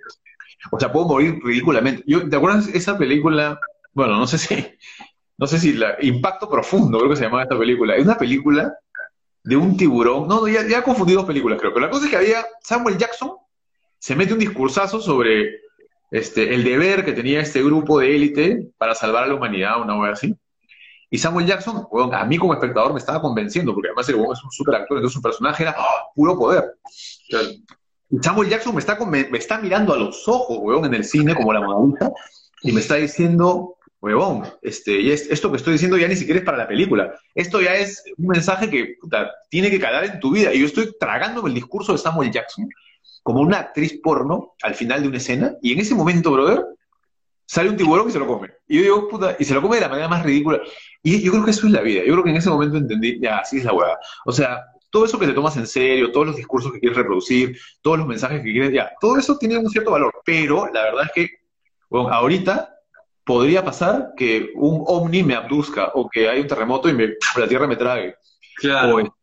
o 0.71 0.79
sea, 0.79 0.91
puedo 0.91 1.05
morir 1.05 1.39
ridículamente. 1.43 2.01
Yo, 2.07 2.27
¿Te 2.27 2.35
acuerdas 2.35 2.67
esa 2.69 2.97
película? 2.97 3.59
Bueno, 3.93 4.17
no 4.17 4.25
sé 4.25 4.39
si, 4.39 4.55
no 5.37 5.45
sé 5.45 5.59
si 5.59 5.73
la 5.73 5.97
Impacto 6.01 6.49
Profundo, 6.49 6.97
creo 6.97 7.11
que 7.11 7.15
se 7.15 7.25
llamaba 7.25 7.43
esta 7.43 7.59
película. 7.59 7.95
Es 7.95 8.05
una 8.05 8.17
película 8.17 8.73
de 9.47 9.55
un 9.55 9.77
tiburón. 9.77 10.27
No, 10.27 10.45
ya, 10.45 10.67
ya 10.67 10.79
he 10.79 10.83
confundido 10.83 11.19
dos 11.19 11.27
películas, 11.27 11.57
creo. 11.57 11.73
Pero 11.73 11.85
la 11.85 11.91
cosa 11.91 12.05
es 12.05 12.11
que 12.11 12.17
había 12.17 12.45
Samuel 12.61 12.97
Jackson 12.97 13.31
se 13.97 14.13
mete 14.13 14.33
un 14.33 14.39
discursazo 14.39 14.99
sobre 14.99 15.61
este, 16.11 16.53
el 16.53 16.65
deber 16.65 17.05
que 17.05 17.13
tenía 17.13 17.39
este 17.39 17.63
grupo 17.63 17.99
de 17.99 18.13
élite 18.13 18.67
para 18.77 18.93
salvar 18.93 19.23
a 19.23 19.27
la 19.27 19.35
humanidad, 19.35 19.81
una 19.81 19.97
vez 20.01 20.13
así. 20.13 20.35
Y 21.09 21.17
Samuel 21.17 21.45
Jackson, 21.45 21.87
a 22.11 22.25
mí 22.25 22.37
como 22.37 22.53
espectador 22.53 22.91
me 22.91 22.99
estaba 22.99 23.21
convenciendo, 23.21 23.73
porque 23.73 23.87
además 23.87 24.09
el 24.09 24.15
es 24.15 24.43
un 24.43 24.51
super 24.51 24.75
actor, 24.75 24.97
entonces 24.97 25.13
su 25.13 25.21
personaje 25.21 25.63
era 25.63 25.75
¡ah! 25.77 26.07
puro 26.13 26.37
poder. 26.37 26.65
Y 28.09 28.17
Samuel 28.21 28.49
Jackson 28.49 28.75
me 28.75 28.81
está, 28.81 28.99
me, 29.05 29.29
está 29.31 29.59
mirando 29.59 29.93
a 29.93 29.97
los 29.97 30.27
ojos, 30.27 30.57
weón, 30.59 30.83
en 30.83 30.93
el 30.93 31.05
cine, 31.05 31.33
como 31.33 31.53
la 31.53 31.61
monadita, 31.61 32.11
y 32.63 32.73
me 32.73 32.81
está 32.81 32.95
diciendo, 32.95 33.76
weón, 34.15 34.43
este, 34.61 34.99
y 35.01 35.11
esto 35.11 35.51
que 35.51 35.57
estoy 35.57 35.73
diciendo 35.73 35.97
ya 35.97 36.07
ni 36.07 36.15
siquiera 36.15 36.39
es 36.39 36.45
para 36.45 36.57
la 36.57 36.67
película. 36.67 37.13
Esto 37.35 37.61
ya 37.61 37.75
es 37.75 38.03
un 38.17 38.27
mensaje 38.27 38.69
que 38.69 38.95
tiene 39.49 39.69
que 39.69 39.79
calar 39.79 40.05
en 40.05 40.19
tu 40.19 40.31
vida. 40.31 40.53
Y 40.53 40.59
yo 40.59 40.65
estoy 40.65 40.93
tragándome 40.99 41.49
el 41.49 41.55
discurso 41.55 41.91
de 41.91 41.97
Samuel 41.97 42.31
Jackson 42.31 42.67
como 43.23 43.41
una 43.41 43.59
actriz 43.59 43.99
porno 44.01 44.53
al 44.61 44.73
final 44.73 45.01
de 45.01 45.09
una 45.09 45.17
escena, 45.17 45.55
y 45.61 45.73
en 45.73 45.79
ese 45.79 45.93
momento, 45.93 46.31
brother, 46.31 46.63
sale 47.45 47.69
un 47.69 47.75
tiburón 47.75 48.07
y 48.07 48.11
se 48.11 48.19
lo 48.19 48.27
come. 48.27 48.51
Y 48.67 48.77
yo 48.77 48.83
digo, 48.83 49.07
puta, 49.09 49.35
y 49.37 49.43
se 49.43 49.53
lo 49.53 49.61
come 49.61 49.75
de 49.75 49.81
la 49.81 49.89
manera 49.89 50.07
más 50.07 50.23
ridícula. 50.23 50.61
Y 51.03 51.21
yo 51.21 51.31
creo 51.31 51.43
que 51.43 51.51
eso 51.51 51.67
es 51.67 51.73
la 51.73 51.81
vida. 51.81 52.03
Yo 52.05 52.13
creo 52.13 52.23
que 52.23 52.29
en 52.29 52.37
ese 52.37 52.49
momento 52.49 52.77
entendí, 52.77 53.19
ya, 53.19 53.39
así 53.39 53.57
es 53.57 53.65
la 53.65 53.73
hueá. 53.73 53.97
O 54.25 54.31
sea, 54.31 54.63
todo 54.89 55.03
eso 55.03 55.19
que 55.19 55.27
te 55.27 55.33
tomas 55.33 55.57
en 55.57 55.67
serio, 55.67 56.11
todos 56.11 56.27
los 56.27 56.35
discursos 56.37 56.71
que 56.71 56.79
quieres 56.79 56.97
reproducir, 56.97 57.57
todos 57.81 57.97
los 57.97 58.07
mensajes 58.07 58.41
que 58.41 58.51
quieres, 58.51 58.71
ya, 58.71 58.91
todo 59.01 59.17
eso 59.17 59.37
tiene 59.37 59.57
un 59.57 59.69
cierto 59.69 59.91
valor. 59.91 60.13
Pero 60.25 60.67
la 60.71 60.83
verdad 60.83 61.05
es 61.07 61.11
que, 61.13 61.29
bueno, 61.89 62.09
ahorita 62.09 62.76
podría 63.27 63.63
pasar 63.63 64.13
que 64.15 64.51
un 64.55 64.83
ovni 64.87 65.21
me 65.21 65.35
abduzca 65.35 65.91
o 65.93 66.09
que 66.09 66.29
hay 66.29 66.39
un 66.39 66.47
terremoto 66.47 66.87
y 66.87 66.93
me, 66.93 67.09
la 67.35 67.47
tierra 67.47 67.67
me 67.67 67.75
trague. 67.75 68.15
Claro. 68.55 68.95
O 68.95 68.99
este, 69.01 69.13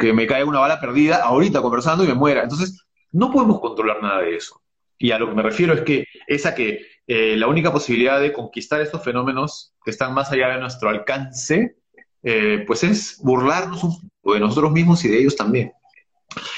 que 0.00 0.12
me 0.12 0.26
caiga 0.26 0.46
una 0.46 0.60
bala 0.60 0.80
perdida 0.80 1.16
ahorita 1.16 1.60
conversando 1.60 2.04
y 2.04 2.06
me 2.06 2.14
muera. 2.14 2.44
Entonces, 2.44 2.86
no 3.10 3.32
podemos 3.32 3.60
controlar 3.60 4.00
nada 4.00 4.20
de 4.20 4.36
eso. 4.36 4.62
Y 4.98 5.10
a 5.10 5.18
lo 5.18 5.28
que 5.28 5.34
me 5.34 5.42
refiero 5.42 5.74
es 5.74 5.80
que 5.80 6.06
esa 6.28 6.54
que 6.54 6.86
eh, 7.08 7.36
la 7.36 7.48
única 7.48 7.72
posibilidad 7.72 8.20
de 8.20 8.32
conquistar 8.32 8.80
estos 8.80 9.02
fenómenos 9.02 9.74
que 9.84 9.90
están 9.90 10.14
más 10.14 10.30
allá 10.30 10.50
de 10.50 10.60
nuestro 10.60 10.88
alcance, 10.88 11.76
eh, 12.22 12.62
pues 12.68 12.84
es 12.84 13.18
burlarnos 13.20 14.00
de 14.22 14.40
nosotros 14.40 14.70
mismos 14.70 15.04
y 15.04 15.08
de 15.08 15.18
ellos 15.18 15.34
también. 15.34 15.72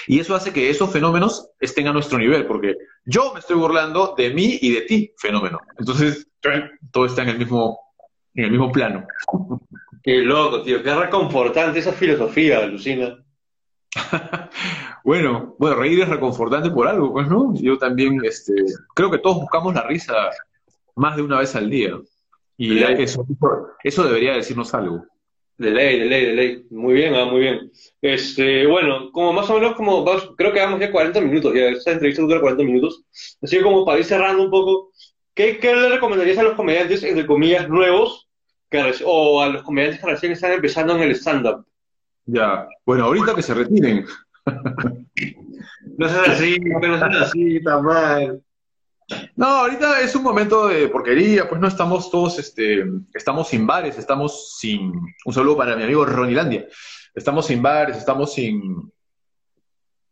Y 0.07 0.21
eso 0.21 0.35
hace 0.35 0.53
que 0.53 0.71
esos 0.71 0.93
fenómenos 0.93 1.51
estén 1.61 1.89
a 1.89 1.93
nuestro 1.93 2.19
nivel, 2.19 2.47
porque 2.47 2.77
yo 3.05 3.33
me 3.33 3.41
estoy 3.41 3.57
burlando 3.57 4.15
de 4.17 4.33
mí 4.33 4.59
y 4.61 4.73
de 4.73 4.83
ti, 4.83 5.13
fenómeno. 5.19 5.61
Entonces, 5.79 6.29
todo 6.93 7.07
está 7.07 7.23
en 7.23 7.31
el 7.31 7.39
mismo, 7.39 7.79
en 8.35 8.45
el 8.45 8.51
mismo 8.51 8.71
plano. 8.73 9.07
Qué 10.03 10.19
loco, 10.19 10.63
tío, 10.63 10.85
qué 10.85 10.95
reconfortante 10.95 11.81
esa 11.81 11.93
filosofía, 11.93 12.59
alucina. 12.59 13.19
bueno, 15.05 15.57
bueno, 15.59 15.75
reír 15.75 16.01
es 16.01 16.09
reconfortante 16.09 16.71
por 16.71 16.87
algo, 16.87 17.13
pues, 17.13 17.27
¿no? 17.27 17.53
Yo 17.57 17.77
también, 17.77 18.21
este, 18.25 18.53
creo 18.95 19.11
que 19.11 19.19
todos 19.19 19.39
buscamos 19.39 19.75
la 19.75 19.83
risa 19.83 20.15
más 20.95 21.17
de 21.17 21.23
una 21.23 21.41
vez 21.41 21.57
al 21.57 21.69
día. 21.69 21.99
Y 22.57 22.85
eso, 22.85 23.27
eso 23.83 24.05
debería 24.05 24.35
decirnos 24.35 24.73
algo. 24.75 25.05
De 25.59 25.71
ley, 25.71 26.01
de 26.01 26.05
ley, 26.05 26.27
de 26.27 26.33
ley. 26.35 26.67
Muy 26.71 26.95
bien, 26.95 27.15
ah, 27.15 27.25
muy 27.25 27.41
bien. 27.41 27.73
Este, 28.03 28.67
bueno, 28.67 29.11
como 29.11 29.33
más 29.33 29.49
o 29.49 29.55
menos 29.55 29.75
como, 29.75 30.05
creo 30.37 30.53
que 30.53 30.61
vamos 30.61 30.81
ya 30.81 30.93
40 30.93 31.21
minutos, 31.21 31.55
ya 31.55 31.69
esta 31.69 31.93
entrevista 31.93 32.23
dura 32.23 32.41
40 32.41 32.63
minutos. 32.65 33.03
Así 33.41 33.57
que 33.57 33.63
como 33.63 33.85
para 33.85 33.99
ir 33.99 34.05
cerrando 34.05 34.43
un 34.43 34.51
poco, 34.51 34.93
¿qué, 35.35 35.59
qué 35.59 35.75
le 35.75 35.89
recomendarías 35.89 36.39
a 36.39 36.43
los 36.43 36.57
comediantes, 36.57 37.03
entre 37.05 37.27
comillas, 37.27 37.69
nuevos, 37.69 38.29
que, 38.69 38.95
o 39.05 39.41
a 39.43 39.49
los 39.49 39.63
comediantes 39.63 40.01
que 40.01 40.11
recién 40.11 40.33
están 40.33 40.53
empezando 40.53 40.95
en 40.95 41.03
el 41.03 41.13
stand-up? 41.13 41.65
Ya, 42.27 42.67
bueno, 42.85 43.05
ahorita 43.05 43.35
que 43.35 43.43
se 43.43 43.55
retiren. 43.55 44.05
no 45.97 46.09
seas 46.09 46.29
así, 46.29 46.59
no 46.59 46.81
seas 46.81 47.17
así, 47.23 47.63
tan 47.63 47.85
mal. 47.85 48.43
No, 49.37 49.47
ahorita 49.47 50.01
es 50.01 50.15
un 50.17 50.23
momento 50.23 50.67
de 50.67 50.89
porquería, 50.89 51.49
pues 51.49 51.61
no 51.61 51.69
estamos 51.69 52.11
todos, 52.11 52.39
este, 52.39 52.85
estamos 53.15 53.49
sin 53.49 53.67
bares, 53.67 53.99
estamos 53.99 54.57
sin, 54.59 54.93
un 55.25 55.33
saludo 55.33 55.57
para 55.57 55.77
mi 55.77 55.85
amigo 55.85 56.05
Ronilandia, 56.05 56.67
estamos 57.15 57.47
sin 57.47 57.63
bares, 57.63 57.97
estamos 57.97 58.33
sin, 58.33 58.93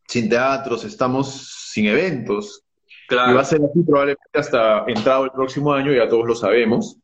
sin 0.07 0.28
teatros, 0.28 0.84
estamos 0.84 1.70
sin 1.72 1.86
eventos. 1.86 2.62
Claro. 3.09 3.32
Y 3.32 3.34
va 3.34 3.40
a 3.42 3.45
ser 3.45 3.61
así 3.62 3.82
probablemente 3.82 4.38
hasta 4.38 4.84
entrado 4.86 5.24
el 5.24 5.32
próximo 5.32 5.72
año, 5.72 5.92
ya 5.92 6.09
todos 6.09 6.26
lo 6.26 6.34
sabemos. 6.34 6.99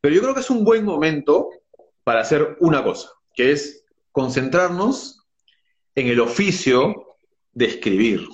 Pero 0.00 0.14
yo 0.14 0.20
creo 0.20 0.34
que 0.34 0.40
es 0.40 0.50
un 0.50 0.64
buen 0.64 0.84
momento 0.84 1.50
para 2.02 2.20
hacer 2.20 2.56
una 2.60 2.82
cosa 2.82 3.10
que 3.34 3.52
es 3.52 3.84
concentrarnos 4.10 5.24
en 5.94 6.08
el 6.08 6.20
oficio 6.20 7.18
de 7.52 7.66
escribir. 7.66 8.26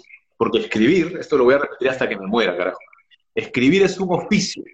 Porque 0.42 0.58
escribir, 0.58 1.18
esto 1.20 1.38
lo 1.38 1.44
voy 1.44 1.54
a 1.54 1.58
repetir 1.58 1.88
hasta 1.88 2.08
que 2.08 2.16
me 2.16 2.26
muera, 2.26 2.56
carajo. 2.56 2.80
Escribir 3.32 3.84
es 3.84 3.96
un 4.00 4.12
oficio. 4.12 4.64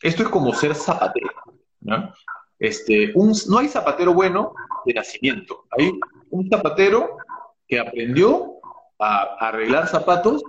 Esto 0.00 0.22
es 0.22 0.30
como 0.30 0.54
ser 0.54 0.74
zapatero. 0.74 1.28
¿no? 1.82 2.14
Este, 2.58 3.12
un, 3.14 3.34
no 3.46 3.58
hay 3.58 3.68
zapatero 3.68 4.14
bueno 4.14 4.54
de 4.86 4.94
nacimiento. 4.94 5.66
Hay 5.72 5.92
un 6.30 6.48
zapatero 6.48 7.18
que 7.68 7.78
aprendió 7.78 8.60
a 8.98 9.36
arreglar 9.40 9.88
zapatos 9.88 10.42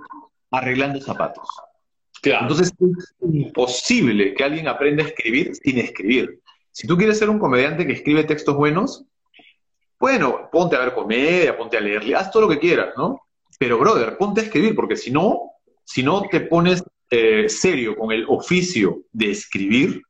arreglando 0.51 1.01
zapatos. 1.01 1.49
Entonces 2.23 2.71
es 2.79 3.33
imposible 3.33 4.33
que 4.35 4.43
alguien 4.45 4.69
aprenda 4.69 5.03
a 5.03 5.07
escribir 5.07 5.53
sin 5.53 5.79
escribir. 5.79 6.39
Si 6.71 6.87
tú 6.87 6.95
quieres 6.95 7.19
ser 7.19 7.29
un 7.29 7.39
comediante 7.39 7.85
que 7.85 7.91
escribe 7.91 8.23
textos 8.23 8.55
buenos, 8.55 9.03
bueno, 9.99 10.47
ponte 10.49 10.77
a 10.77 10.79
ver 10.79 10.93
comedia, 10.93 11.57
ponte 11.57 11.75
a 11.75 11.81
leerle, 11.81 12.15
haz 12.15 12.31
todo 12.31 12.43
lo 12.43 12.47
que 12.47 12.59
quieras, 12.59 12.93
¿no? 12.95 13.19
Pero, 13.61 13.77
brother, 13.77 14.17
ponte 14.17 14.41
a 14.41 14.43
escribir, 14.45 14.73
porque 14.73 14.95
si 14.95 15.11
no, 15.11 15.51
si 15.83 16.01
no 16.01 16.23
te 16.31 16.41
pones 16.41 16.83
eh, 17.11 17.47
serio 17.47 17.95
con 17.95 18.11
el 18.11 18.25
oficio 18.27 19.03
de 19.11 19.29
escribir, 19.29 20.01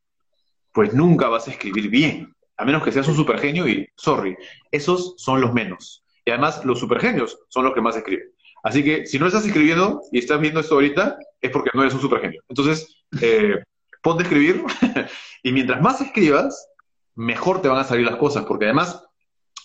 pues 0.71 0.93
nunca 0.93 1.27
vas 1.27 1.49
a 1.49 1.51
escribir 1.51 1.89
bien. 1.89 2.33
A 2.55 2.63
menos 2.63 2.81
que 2.81 2.93
seas 2.93 3.09
un 3.09 3.15
supergenio 3.17 3.67
y, 3.67 3.85
sorry, 3.97 4.37
esos 4.71 5.15
son 5.17 5.41
los 5.41 5.51
menos. 5.51 6.01
Y 6.23 6.29
además, 6.31 6.63
los 6.63 6.79
supergenios 6.79 7.39
son 7.49 7.65
los 7.65 7.73
que 7.73 7.81
más 7.81 7.97
escriben. 7.97 8.31
Así 8.63 8.85
que 8.85 9.05
si 9.05 9.19
no 9.19 9.27
estás 9.27 9.45
escribiendo 9.45 9.99
y 10.13 10.19
estás 10.19 10.39
viendo 10.39 10.61
esto 10.61 10.75
ahorita, 10.75 11.17
es 11.41 11.51
porque 11.51 11.71
no 11.73 11.81
eres 11.81 11.93
un 11.93 11.99
supergenio. 11.99 12.41
Entonces, 12.47 13.03
eh, 13.21 13.55
ponte 14.01 14.23
a 14.23 14.27
escribir 14.27 14.63
y 15.43 15.51
mientras 15.51 15.81
más 15.81 15.99
escribas, 15.99 16.69
mejor 17.15 17.61
te 17.61 17.67
van 17.67 17.79
a 17.79 17.83
salir 17.83 18.05
las 18.05 18.15
cosas, 18.15 18.45
porque 18.45 18.63
además 18.63 19.03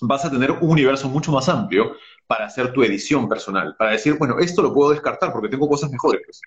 vas 0.00 0.24
a 0.24 0.30
tener 0.30 0.50
un 0.50 0.70
universo 0.70 1.08
mucho 1.08 1.30
más 1.30 1.48
amplio 1.48 1.94
para 2.26 2.46
hacer 2.46 2.72
tu 2.72 2.82
edición 2.82 3.28
personal, 3.28 3.74
para 3.78 3.92
decir, 3.92 4.14
bueno, 4.18 4.38
esto 4.38 4.62
lo 4.62 4.72
puedo 4.72 4.90
descartar 4.90 5.32
porque 5.32 5.48
tengo 5.48 5.68
cosas 5.68 5.90
mejores. 5.90 6.40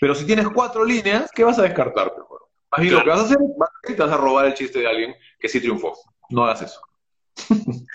Pero 0.00 0.14
si 0.14 0.26
tienes 0.26 0.48
cuatro 0.48 0.84
líneas, 0.84 1.30
¿qué 1.34 1.44
vas 1.44 1.58
a 1.58 1.62
descartar? 1.62 2.12
Más 2.70 2.80
bien 2.80 2.94
lo 2.94 3.02
que 3.02 3.08
vas 3.08 3.20
a 3.20 3.24
hacer 3.24 3.38
es 3.84 3.96
te 3.96 4.02
vas 4.02 4.12
a 4.12 4.16
robar 4.16 4.46
el 4.46 4.54
chiste 4.54 4.80
de 4.80 4.88
alguien 4.88 5.14
que 5.38 5.48
sí 5.48 5.60
triunfó. 5.60 5.94
No 6.30 6.44
hagas 6.44 6.62
eso. 6.62 6.80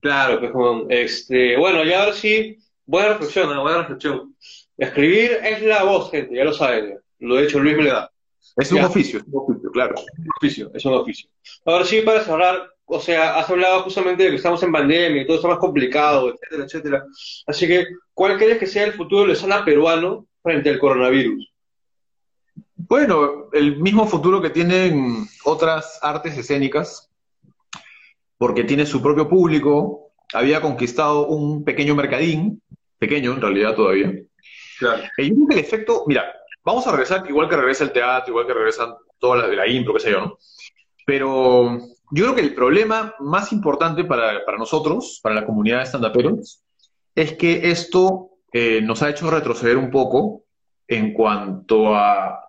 claro, 0.00 0.40
pues 0.40 0.86
este, 0.90 1.56
bueno, 1.56 1.84
y 1.84 1.92
ahora 1.92 2.12
sí, 2.12 2.58
buena 2.84 3.10
reflexión, 3.10 3.48
buena 3.62 3.78
reflexión. 3.78 4.34
Escribir 4.76 5.38
es 5.42 5.62
la 5.62 5.84
voz, 5.84 6.10
gente, 6.10 6.34
ya 6.34 6.44
lo 6.44 6.52
saben. 6.52 6.98
Lo 7.18 7.38
he 7.38 7.44
hecho 7.44 7.60
Luis 7.60 7.76
me 7.76 7.84
le 7.84 7.90
da. 7.90 8.10
Es 8.56 8.72
un 8.72 8.80
oficio, 8.80 9.18
es 9.20 9.24
un 9.26 9.42
oficio, 9.42 9.70
claro. 9.70 9.94
Es 9.96 10.18
un 10.18 10.30
oficio, 10.38 10.70
es 10.74 10.84
un 10.84 10.94
oficio. 10.94 11.30
Ahora 11.64 11.84
sí, 11.84 12.00
para 12.02 12.22
cerrar, 12.22 12.70
o 12.86 13.00
sea, 13.00 13.36
has 13.36 13.50
hablado 13.50 13.82
justamente 13.82 14.22
de 14.22 14.30
que 14.30 14.36
estamos 14.36 14.62
en 14.62 14.72
pandemia 14.72 15.22
y 15.22 15.26
todo 15.26 15.36
está 15.36 15.48
más 15.48 15.58
complicado, 15.58 16.32
etcétera, 16.32 16.64
etcétera. 16.64 17.04
Así 17.46 17.66
que, 17.66 17.86
¿cuál 18.14 18.38
crees 18.38 18.58
que 18.58 18.66
sea 18.66 18.84
el 18.84 18.92
futuro 18.92 19.22
del 19.22 19.32
escena 19.32 19.64
peruano 19.64 20.26
frente 20.42 20.70
al 20.70 20.78
coronavirus? 20.78 21.52
Bueno, 22.76 23.48
el 23.52 23.78
mismo 23.78 24.06
futuro 24.06 24.40
que 24.40 24.50
tienen 24.50 25.26
otras 25.44 25.98
artes 26.00 26.38
escénicas, 26.38 27.10
porque 28.38 28.62
tiene 28.62 28.86
su 28.86 29.02
propio 29.02 29.28
público, 29.28 30.12
había 30.32 30.60
conquistado 30.60 31.26
un 31.26 31.64
pequeño 31.64 31.96
mercadín, 31.96 32.62
pequeño 32.98 33.32
en 33.32 33.40
realidad 33.40 33.74
todavía. 33.74 34.12
Claro. 34.78 35.02
Y 35.18 35.30
yo 35.30 35.34
creo 35.34 35.48
que 35.48 35.54
el 35.54 35.60
efecto, 35.60 36.04
mira, 36.06 36.32
vamos 36.64 36.86
a 36.86 36.92
regresar 36.92 37.24
igual 37.28 37.48
que 37.48 37.56
regresa 37.56 37.82
el 37.82 37.92
teatro, 37.92 38.30
igual 38.30 38.46
que 38.46 38.54
regresan 38.54 38.94
todas 39.18 39.40
las 39.40 39.50
de 39.50 39.56
la 39.56 39.66
impro, 39.66 39.94
qué 39.94 40.00
sé 40.00 40.10
yo, 40.12 40.20
¿no? 40.20 40.38
Pero 41.04 41.80
yo 42.10 42.24
creo 42.24 42.34
que 42.34 42.40
el 42.40 42.54
problema 42.54 43.14
más 43.18 43.52
importante 43.52 44.04
para, 44.04 44.42
nosotros, 44.58 45.20
para 45.22 45.34
la 45.34 45.46
comunidad 45.46 45.78
de 45.78 45.86
stand-uperos, 45.86 46.62
es 47.14 47.32
que 47.34 47.70
esto 47.70 48.30
eh, 48.52 48.80
nos 48.82 49.02
ha 49.02 49.10
hecho 49.10 49.30
retroceder 49.30 49.76
un 49.76 49.90
poco 49.90 50.44
en 50.86 51.12
cuanto 51.12 51.94
a 51.94 52.40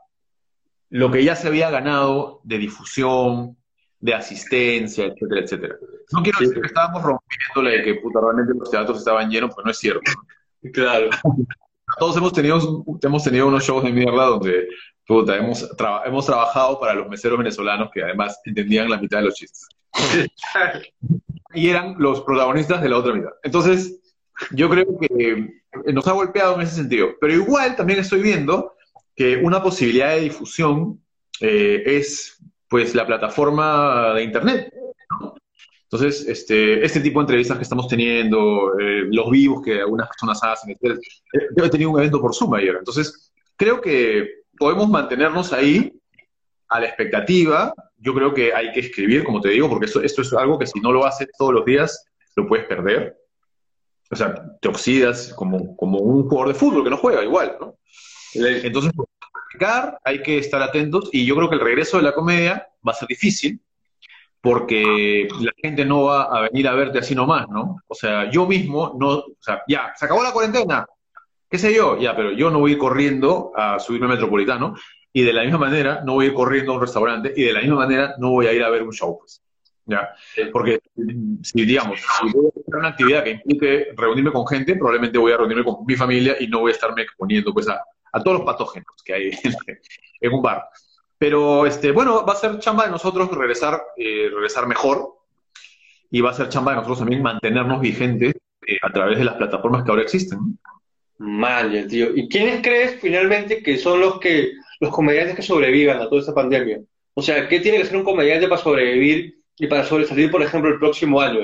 lo 0.90 1.12
que 1.12 1.24
ya 1.24 1.36
se 1.36 1.48
había 1.48 1.70
ganado 1.70 2.42
de 2.44 2.58
difusión, 2.58 3.58
de 4.00 4.14
asistencia, 4.14 5.06
etcétera, 5.06 5.42
etcétera. 5.42 5.76
No 6.12 6.22
quiero 6.22 6.40
decir 6.40 6.62
que 6.62 6.68
estábamos 6.68 7.02
rompiéndole 7.02 7.78
de 7.78 7.84
que 7.84 7.96
puta, 7.96 8.20
realmente 8.22 8.54
los 8.58 8.70
teatros 8.70 9.00
estaban 9.00 9.30
llenos, 9.30 9.52
pues 9.54 9.66
no 9.66 9.72
es 9.72 9.78
cierto. 9.78 10.12
Claro. 10.74 11.10
Todos 12.00 12.18
hemos 12.18 12.34
tenido, 12.34 12.84
hemos 13.02 13.24
tenido 13.24 13.48
unos 13.48 13.64
shows 13.64 13.84
de 13.84 13.92
mierda 13.92 14.26
donde 14.26 14.68
puta, 15.08 15.38
hemos, 15.38 15.68
hemos 16.06 16.26
trabajado 16.26 16.80
para 16.80 16.94
los 16.94 17.08
meseros 17.08 17.38
venezolanos 17.38 17.90
que 17.94 18.04
además 18.04 18.40
entendían 18.46 18.90
la 18.90 18.98
mitad 18.98 19.20
de 19.20 19.26
los 19.26 19.36
chistes. 19.36 19.68
y 21.54 21.70
eran 21.70 21.96
los 21.98 22.22
protagonistas 22.22 22.82
de 22.82 22.90
la 22.90 22.98
otra 22.98 23.14
mitad. 23.14 23.32
Entonces, 23.42 24.00
yo 24.52 24.70
creo 24.70 24.86
que 25.00 25.62
nos 25.94 26.08
ha 26.08 26.12
golpeado 26.12 26.56
en 26.56 26.62
ese 26.62 26.76
sentido. 26.76 27.10
Pero 27.20 27.34
igual 27.34 27.76
también 27.76 28.00
estoy 28.00 28.22
viendo 28.22 28.76
que 29.16 29.38
una 29.38 29.64
posibilidad 29.64 30.10
de 30.10 30.22
difusión 30.22 31.02
eh, 31.40 31.84
es 31.86 32.38
pues 32.68 32.94
la 32.94 33.08
plataforma 33.08 34.14
de 34.14 34.24
Internet. 34.24 34.74
Entonces, 35.84 36.28
este, 36.28 36.86
este 36.86 37.00
tipo 37.00 37.20
de 37.20 37.24
entrevistas 37.24 37.58
que 37.58 37.64
estamos 37.64 37.88
teniendo, 37.88 38.78
eh, 38.78 39.06
los 39.10 39.32
vivos 39.32 39.62
que 39.64 39.80
algunas 39.80 40.10
personas 40.10 40.44
hacen, 40.44 40.72
etc. 40.72 41.00
Eh, 41.32 41.40
yo 41.56 41.64
he 41.64 41.70
tenido 41.70 41.92
un 41.92 42.00
evento 42.00 42.20
por 42.20 42.36
Zoom 42.36 42.56
ayer. 42.56 42.76
Entonces, 42.78 43.32
creo 43.56 43.80
que 43.80 44.28
podemos 44.58 44.90
mantenernos 44.90 45.54
ahí 45.54 45.94
a 46.70 46.80
la 46.80 46.88
expectativa. 46.88 47.74
Yo 47.98 48.14
creo 48.14 48.34
que 48.34 48.54
hay 48.54 48.72
que 48.72 48.82
escribir, 48.82 49.24
como 49.24 49.42
te 49.42 49.50
digo, 49.50 49.70
porque 49.70 49.86
esto, 49.86 50.02
esto 50.02 50.22
es 50.22 50.34
algo 50.34 50.60
que 50.60 50.68
si 50.68 50.80
no 50.80 50.92
lo 50.92 51.06
haces 51.06 51.28
todos 51.38 51.54
los 51.54 51.66
días, 51.66 52.06
lo 52.36 52.48
puedes 52.48 52.66
perder. 52.66 53.18
O 54.10 54.16
sea, 54.16 54.36
te 54.62 54.68
oxidas 54.68 55.34
como, 55.34 55.76
como 55.76 56.00
un 56.00 56.30
jugador 56.30 56.54
de 56.54 56.60
fútbol 56.60 56.84
que 56.84 56.90
no 56.90 56.98
juega 56.98 57.24
igual, 57.24 57.58
¿no? 57.60 57.76
Entonces, 58.34 58.92
hay 60.04 60.22
que 60.22 60.38
estar 60.38 60.62
atentos 60.62 61.10
y 61.12 61.26
yo 61.26 61.36
creo 61.36 61.50
que 61.50 61.56
el 61.56 61.62
regreso 61.62 61.98
de 61.98 62.04
la 62.04 62.14
comedia 62.14 62.68
va 62.88 62.92
a 62.92 62.96
ser 62.96 63.08
difícil 63.08 63.60
porque 64.42 65.28
la 65.42 65.52
gente 65.58 65.84
no 65.84 66.04
va 66.04 66.24
a 66.24 66.42
venir 66.42 66.68
a 66.68 66.76
verte 66.76 67.00
así 67.00 67.16
nomás, 67.16 67.50
¿no? 67.50 67.78
O 67.88 67.96
sea, 67.96 68.30
yo 68.30 68.46
mismo 68.46 68.96
no, 69.00 69.10
o 69.18 69.38
sea, 69.40 69.62
ya, 69.68 69.94
se 69.96 70.06
acabó 70.06 70.24
la 70.24 70.32
cuarentena, 70.32 70.86
qué 71.50 71.58
sé 71.58 71.74
yo, 71.74 72.00
ya, 72.00 72.16
pero 72.16 72.32
yo 72.32 72.50
no 72.50 72.60
voy 72.60 72.78
corriendo 72.78 73.52
a 73.56 73.80
subirme 73.80 74.08
al 74.08 74.14
metropolitano 74.14 74.76
y 75.14 75.24
de 75.24 75.34
la 75.34 75.44
misma 75.44 75.60
manera 75.60 76.02
no 76.06 76.14
voy 76.14 76.26
a 76.26 76.28
ir 76.30 76.34
corriendo 76.34 76.72
a 76.72 76.76
un 76.76 76.82
restaurante 76.82 77.34
y 77.36 77.44
de 77.44 77.54
la 77.54 77.62
misma 77.62 77.78
manera 77.78 78.16
no 78.20 78.32
voy 78.32 78.48
a 78.48 78.54
ir 78.54 78.64
a 78.64 78.70
ver 78.70 78.84
un 78.84 78.94
show, 78.94 79.18
pues. 79.20 79.42
¿Ya? 79.90 80.10
Porque 80.52 80.82
si, 81.44 81.66
digamos, 81.66 82.00
si 82.00 82.34
voy 82.34 82.48
a 82.48 82.50
hacer 82.50 82.76
una 82.76 82.90
actividad 82.90 83.24
que 83.24 83.32
implique 83.32 83.88
reunirme 83.96 84.34
con 84.34 84.46
gente, 84.46 84.76
probablemente 84.76 85.18
voy 85.18 85.32
a 85.32 85.38
reunirme 85.38 85.64
con 85.64 85.86
mi 85.86 85.96
familia 85.96 86.36
y 86.40 86.48
no 86.48 86.60
voy 86.60 86.72
a 86.72 86.76
estarme 86.76 87.04
exponiendo 87.04 87.54
pues 87.54 87.70
a, 87.70 87.82
a 88.12 88.24
todos 88.24 88.40
los 88.40 88.46
patógenos 88.46 88.94
que 89.04 89.14
hay 89.14 89.32
en, 90.22 90.34
un 90.34 90.42
bar. 90.42 90.66
Pero 91.18 91.66
este, 91.66 91.92
bueno, 91.92 92.26
va 92.26 92.34
a 92.34 92.36
ser 92.36 92.60
chamba 92.60 92.86
de 92.86 92.92
nosotros 92.92 93.32
regresar, 93.32 93.82
eh, 93.96 94.30
regresar 94.32 94.68
mejor 94.68 95.16
y 96.12 96.22
va 96.22 96.32
a 96.32 96.34
ser 96.34 96.50
chamba 96.50 96.72
de 96.72 96.78
nosotros 96.78 97.00
también 97.00 97.24
mantenernos 97.24 97.82
vigentes 97.82 98.36
eh, 98.68 98.78
a 98.82 98.92
través 98.92 99.18
de 99.18 99.26
las 99.26 99.36
plataformas 99.36 99.84
que 99.84 99.90
ahora 99.90 100.04
existen. 100.04 100.60
Mal, 101.20 101.88
tío. 101.88 102.16
¿Y 102.16 102.28
quiénes 102.30 102.62
crees 102.62 103.00
finalmente 103.02 103.64
que 103.64 103.78
son 103.78 104.00
los 104.00 104.20
que 104.20 104.52
los 104.80 104.92
comediantes 104.92 105.36
que 105.36 105.42
sobrevivan 105.42 105.98
a 105.98 106.08
toda 106.10 106.22
esta 106.22 106.34
pandemia? 106.34 106.80
O 107.14 107.22
sea, 107.22 107.48
¿qué 107.48 107.60
tiene 107.60 107.80
que 107.80 107.86
ser 107.86 107.98
un 107.98 108.04
comediante 108.04 108.48
para 108.48 108.62
sobrevivir 108.62 109.40
y 109.58 109.68
para 109.68 109.84
sobresalir, 109.84 110.30
por 110.30 110.44
ejemplo, 110.44 110.72
el 110.72 110.80
próximo 110.80 111.20
año? 111.20 111.40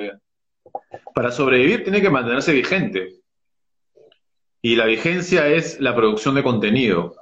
Para 1.16 1.32
sobrevivir 1.32 1.84
tiene 1.84 2.02
que 2.02 2.10
mantenerse 2.10 2.54
vigente. 2.54 3.16
Y 4.62 4.76
la 4.76 4.86
vigencia 4.86 5.48
es 5.48 5.80
la 5.80 5.96
producción 5.96 6.36
de 6.36 6.44
contenido 6.44 7.16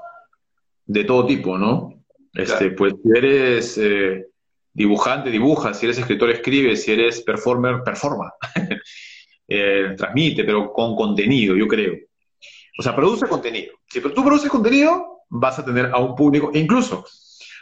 de 0.86 1.06
todo 1.06 1.26
tipo, 1.26 1.58
¿no? 1.58 2.04
Este, 2.34 2.72
Pues 2.72 2.94
si 3.02 3.18
eres 3.18 3.78
eh, 3.78 4.28
dibujante, 4.74 5.30
dibuja, 5.30 5.74
si 5.74 5.86
eres 5.86 5.98
escritor, 5.98 6.30
escribe, 6.30 6.76
si 6.76 6.92
eres 6.92 7.22
performer, 7.22 7.84
performa. 7.84 8.34
Eh, 9.54 9.96
transmite, 9.98 10.46
pero 10.46 10.72
con 10.72 10.96
contenido, 10.96 11.58
yo 11.58 11.68
creo. 11.68 11.94
O 12.78 12.84
sea, 12.84 12.96
produce 12.96 13.28
contenido. 13.28 13.74
Si 13.88 14.00
tú 14.02 14.24
produces 14.24 14.50
contenido, 14.50 15.20
vas 15.30 15.60
a 15.60 15.66
tener 15.66 15.92
a 15.94 16.00
un 16.00 16.16
público, 16.16 16.52
incluso 16.54 17.06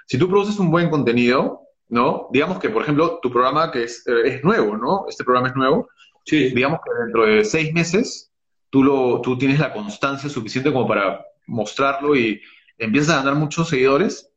si 0.09 0.17
tú 0.17 0.27
produces 0.27 0.57
un 0.57 0.71
buen 0.71 0.89
contenido, 0.89 1.67
¿no? 1.87 2.29
Digamos 2.31 2.57
que, 2.57 2.69
por 2.69 2.81
ejemplo, 2.81 3.19
tu 3.21 3.29
programa 3.31 3.71
que 3.71 3.83
es, 3.83 4.05
eh, 4.07 4.21
es 4.25 4.43
nuevo, 4.43 4.75
¿no? 4.75 5.05
Este 5.07 5.23
programa 5.23 5.49
es 5.49 5.55
nuevo. 5.55 5.87
Sí. 6.25 6.49
Digamos 6.49 6.79
que 6.83 7.03
dentro 7.03 7.25
de 7.27 7.45
seis 7.45 7.71
meses 7.73 8.31
tú, 8.71 8.83
lo, 8.83 9.21
tú 9.21 9.37
tienes 9.37 9.59
la 9.59 9.71
constancia 9.71 10.27
suficiente 10.27 10.73
como 10.73 10.87
para 10.87 11.23
mostrarlo 11.45 12.15
y 12.15 12.41
empiezas 12.79 13.11
a 13.11 13.17
ganar 13.17 13.35
muchos 13.35 13.69
seguidores, 13.69 14.31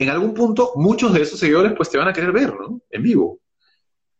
en 0.00 0.10
algún 0.10 0.34
punto 0.34 0.72
muchos 0.74 1.12
de 1.12 1.22
esos 1.22 1.38
seguidores 1.38 1.74
pues 1.76 1.88
te 1.88 1.98
van 1.98 2.08
a 2.08 2.12
querer 2.12 2.32
ver, 2.32 2.52
¿no? 2.52 2.80
En 2.90 3.04
vivo. 3.04 3.38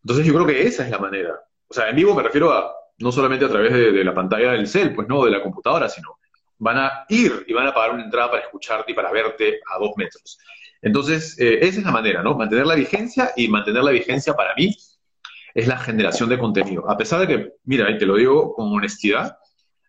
Entonces 0.05 0.25
yo 0.25 0.33
creo 0.33 0.47
que 0.47 0.63
esa 0.63 0.85
es 0.85 0.91
la 0.91 0.99
manera. 0.99 1.41
O 1.67 1.75
sea, 1.75 1.89
en 1.89 1.97
vivo 1.97 2.15
me 2.15 2.23
refiero 2.23 2.53
a 2.53 2.73
no 3.03 3.13
solamente 3.13 3.45
a 3.45 3.49
través 3.49 3.73
de, 3.73 4.05
la 4.05 4.15
pantalla 4.15 4.53
del 4.53 4.67
cel, 4.67 4.95
pues 4.95 5.09
no, 5.09 5.25
de 5.25 5.31
la 5.31 5.43
computadora, 5.43 5.89
sino 5.89 6.19
van 6.59 6.79
a 6.79 7.05
ir 7.09 7.45
y 7.47 7.53
van 7.53 7.67
a 7.67 7.75
pagar 7.75 7.93
una 7.93 8.05
entrada 8.05 8.31
para 8.31 8.43
escucharte 8.43 8.93
y 8.93 8.95
para 8.95 9.11
verte 9.11 9.61
a 9.75 9.79
dos 9.79 9.93
metros. 9.97 10.39
Entonces, 10.81 11.39
eh, 11.39 11.59
esa 11.63 11.81
es 11.81 11.85
la 11.85 11.91
manera, 11.91 12.23
¿no? 12.23 12.37
Mantener 12.37 12.67
la 12.67 12.75
vigencia 12.75 13.33
y 13.37 13.49
mantener 13.49 13.83
la 13.83 13.91
vigencia 13.91 14.35
para 14.35 14.55
mí 14.55 14.75
es 15.55 15.67
la 15.67 15.79
generación 15.79 16.29
de 16.29 16.39
contenido. 16.39 16.89
A 16.89 16.97
pesar 16.97 17.21
de 17.21 17.27
que, 17.27 17.53
mira, 17.65 17.91
y 17.91 17.99
te 17.99 18.07
lo 18.07 18.17
digo 18.17 18.55
con 18.55 18.73
honestidad, 18.73 19.37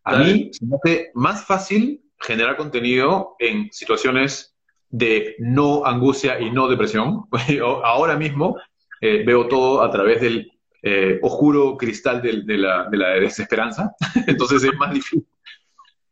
a 0.03 0.17
mí 0.17 0.49
se 0.51 0.65
me 0.65 0.75
hace 0.75 1.11
más 1.13 1.45
fácil 1.45 2.01
generar 2.19 2.57
contenido 2.57 3.35
en 3.39 3.71
situaciones 3.71 4.55
de 4.89 5.35
no 5.39 5.85
angustia 5.85 6.39
y 6.39 6.51
no 6.51 6.67
depresión. 6.67 7.25
Ahora 7.83 8.17
mismo 8.17 8.57
eh, 9.01 9.23
veo 9.25 9.47
todo 9.47 9.81
a 9.81 9.91
través 9.91 10.21
del 10.21 10.52
eh, 10.83 11.19
oscuro 11.21 11.77
cristal 11.77 12.21
de, 12.21 12.57
la, 12.57 12.89
desesperanza, 13.19 13.95
entonces 14.27 14.63
es 14.63 14.75
más 14.77 14.93
difícil. 14.93 15.25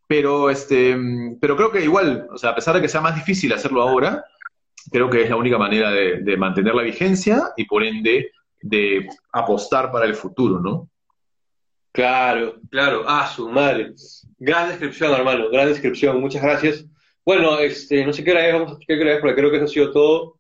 Pero, 0.08 0.50
este, 0.50 0.98
pero 1.40 1.56
creo 1.56 1.72
que 1.72 1.84
igual, 1.84 2.28
o 2.32 2.38
sea, 2.38 2.50
a 2.50 2.56
pesar 2.56 2.76
de 2.76 2.82
que 2.82 2.90
sea 2.90 3.02
más 3.02 3.16
difícil 3.16 3.54
hacerlo 3.54 3.82
ahora, 3.82 4.26
creo 4.92 5.10
que 5.10 5.24
es 5.24 5.30
la 5.30 5.38
única 5.38 5.58
manera 5.58 5.92
de 5.92 6.38
mantener 6.38 6.76
la 6.76 6.84
vigencia 6.84 7.54
y 7.56 7.66
por 7.66 7.84
ende 7.84 8.32
de 8.62 9.08
apostar 9.32 9.92
para 9.92 10.06
el 10.06 10.16
futuro, 10.16 10.60
¿no? 10.60 10.90
Claro, 11.92 12.56
claro. 12.70 13.04
Ah, 13.06 13.28
su 13.28 13.50
madre. 13.50 13.94
Gran 14.40 14.70
descripción, 14.70 15.12
hermano. 15.14 15.50
Gran 15.52 15.68
descripción. 15.68 16.22
Muchas 16.22 16.42
gracias. 16.42 16.86
Bueno, 17.26 17.60
este, 17.60 18.06
no 18.06 18.14
sé 18.14 18.24
qué 18.24 18.32
hora 18.32 18.48
es, 18.48 18.54
vamos 18.54 18.74
a 18.74 18.80
qué 18.80 19.18
porque 19.20 19.36
creo 19.36 19.52
que 19.52 19.58
eso 19.58 19.66
ha 19.66 19.68
sido 19.68 19.92
todo. 19.92 20.40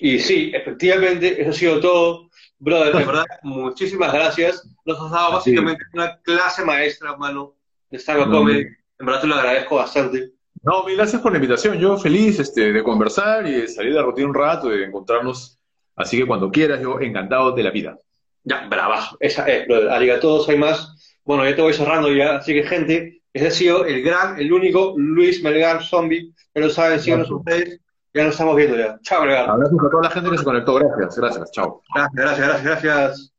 Y 0.00 0.18
sí, 0.18 0.50
efectivamente, 0.54 1.40
eso 1.40 1.50
ha 1.50 1.52
sido 1.52 1.80
todo. 1.80 2.30
Brother, 2.58 2.96
de 2.96 3.04
verdad, 3.04 3.24
muchísimas 3.42 4.12
gracias. 4.12 4.66
Nos 4.84 5.00
has 5.00 5.10
dado 5.10 5.32
básicamente 5.32 5.84
una 5.92 6.18
clase 6.22 6.64
maestra, 6.64 7.10
hermano, 7.10 7.54
de 7.90 7.98
stand-up 7.98 8.30
comedy. 8.30 8.66
En 8.98 9.06
verdad 9.06 9.20
te 9.20 9.26
lo 9.26 9.34
agradezco 9.34 9.76
bastante. 9.76 10.30
No, 10.62 10.84
mil 10.84 10.96
gracias 10.96 11.22
por 11.22 11.32
la 11.32 11.38
invitación. 11.38 11.78
Yo 11.78 11.96
feliz 11.96 12.38
este, 12.38 12.72
de 12.72 12.82
conversar 12.82 13.46
y 13.46 13.52
de 13.52 13.68
salir 13.68 13.92
de 13.92 13.98
la 13.98 14.04
rutina 14.04 14.28
un 14.28 14.34
rato, 14.34 14.68
de 14.68 14.84
encontrarnos. 14.84 15.58
Así 15.96 16.18
que 16.18 16.26
cuando 16.26 16.50
quieras, 16.50 16.80
yo 16.80 17.00
encantado 17.00 17.52
de 17.52 17.62
la 17.62 17.70
vida. 17.70 17.98
Ya, 18.44 18.66
bravazo. 18.68 19.16
Esa 19.20 19.46
es, 19.46 19.66
brother. 19.66 19.90
Arigato, 19.90 20.44
hay 20.48 20.58
más. 20.58 21.18
Bueno, 21.24 21.48
ya 21.48 21.54
te 21.54 21.62
voy 21.62 21.74
cerrando 21.74 22.10
ya. 22.12 22.36
Así 22.36 22.54
que, 22.54 22.62
gente, 22.62 23.22
ese 23.32 23.46
ha 23.46 23.50
sido 23.50 23.84
el 23.84 24.02
gran, 24.02 24.38
el 24.38 24.52
único 24.52 24.94
Luis 24.96 25.42
Melgar 25.42 25.82
Zombie. 25.82 26.32
Ya 26.54 26.60
lo 26.62 26.70
saben, 26.70 27.00
síganos 27.00 27.30
ustedes. 27.30 27.80
Ya 28.12 28.24
nos 28.24 28.32
estamos 28.32 28.56
viendo 28.56 28.76
ya. 28.76 28.98
Chao, 29.02 29.22
Melgar. 29.22 29.48
Abrazos 29.48 29.78
a 29.78 29.90
toda 29.90 30.02
la 30.02 30.10
gente 30.10 30.30
que 30.30 30.38
se 30.38 30.44
conectó. 30.44 30.74
Gracias, 30.74 31.16
gracias. 31.16 31.50
Chao. 31.52 31.82
Gracias, 31.94 32.38
gracias, 32.38 32.64
gracias, 32.64 32.82
gracias. 32.82 33.32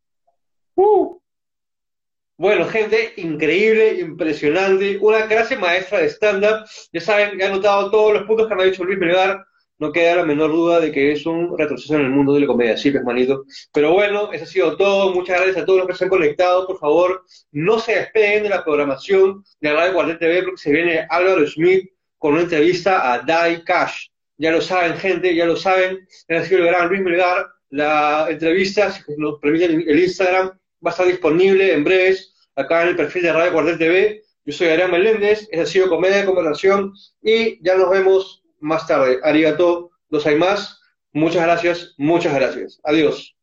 Uh. 0.76 1.20
Bueno, 2.38 2.66
gente, 2.66 3.14
increíble, 3.18 4.00
impresionante. 4.00 4.98
Una 5.02 5.28
clase 5.28 5.58
maestra 5.58 6.00
de 6.00 6.10
stand-up. 6.10 6.66
Ya 6.94 7.02
saben, 7.02 7.38
ya 7.38 7.48
he 7.48 7.52
notado 7.52 7.92
todos 7.92 8.14
los 8.14 8.24
puntos 8.24 8.48
que 8.48 8.56
me 8.56 8.64
ha 8.64 8.66
dicho 8.66 8.84
Luis 8.84 8.98
Melgar. 8.98 9.46
No 9.78 9.92
queda 9.92 10.16
la 10.16 10.26
menor 10.26 10.52
duda 10.52 10.80
de 10.80 10.92
que 10.92 11.12
es 11.12 11.26
un 11.26 11.58
retroceso 11.58 11.96
en 11.96 12.02
el 12.02 12.10
mundo 12.10 12.34
de 12.34 12.42
la 12.42 12.48
comedia. 12.48 12.78
Sí, 12.78 12.92
pues, 12.92 13.04
manito. 13.04 13.44
Pero 13.74 13.92
bueno, 13.92 14.32
eso 14.32 14.46
ha 14.46 14.48
sido 14.48 14.78
todo. 14.78 15.14
Muchas 15.14 15.38
gracias 15.38 15.58
a 15.58 15.66
todos 15.66 15.80
los 15.80 15.88
que 15.88 15.96
se 15.96 16.06
han 16.06 16.10
conectado. 16.10 16.66
Por 16.66 16.80
favor, 16.80 17.26
no 17.52 17.78
se 17.78 17.96
despeguen 17.96 18.44
de 18.44 18.50
la 18.50 18.64
programación 18.64 19.44
de 19.60 19.74
Radio 19.74 19.94
Cuartel 19.94 20.20
TV 20.20 20.44
porque 20.44 20.62
se 20.62 20.72
viene 20.72 21.06
Álvaro 21.10 21.46
Smith 21.46 21.90
con 22.18 22.34
una 22.34 22.44
entrevista 22.44 23.12
a 23.12 23.20
Dai 23.20 23.64
Cash. 23.64 24.11
Ya 24.42 24.52
lo 24.52 24.60
saben, 24.60 24.98
gente, 24.98 25.36
ya 25.36 25.46
lo 25.46 25.56
saben. 25.56 26.08
Sido 26.10 26.62
el 26.62 26.66
gran 26.66 26.90
Luis 26.90 27.02
Melgar. 27.02 27.46
La 27.70 28.26
entrevista, 28.28 28.92
si 28.92 29.04
nos 29.18 29.40
permiten 29.40 29.86
el 29.88 30.00
Instagram, 30.00 30.48
va 30.84 30.90
a 30.90 30.90
estar 30.90 31.06
disponible 31.06 31.72
en 31.72 31.84
breves 31.84 32.34
acá 32.56 32.82
en 32.82 32.90
el 32.90 32.96
perfil 32.96 33.22
de 33.22 33.34
Radio 33.34 33.54
Cuartel 33.54 33.78
TV. 33.78 34.24
Yo 34.44 34.52
soy 34.52 34.70
Adrián 34.70 34.90
Meléndez, 34.90 35.48
esta 35.52 35.62
ha 35.62 35.66
sido 35.68 35.90
Comedia 35.90 36.18
de 36.18 36.26
Conversación 36.26 36.92
y 37.22 37.64
ya 37.64 37.78
nos 37.78 37.92
vemos 37.92 38.44
más 38.60 38.88
tarde. 38.88 39.20
Arigato, 39.24 39.92
los 40.10 40.26
hay 40.26 40.38
más. 40.38 40.82
Muchas 41.14 41.44
gracias, 41.44 41.94
muchas 41.98 42.34
gracias. 42.34 42.80
Adiós. 42.84 43.36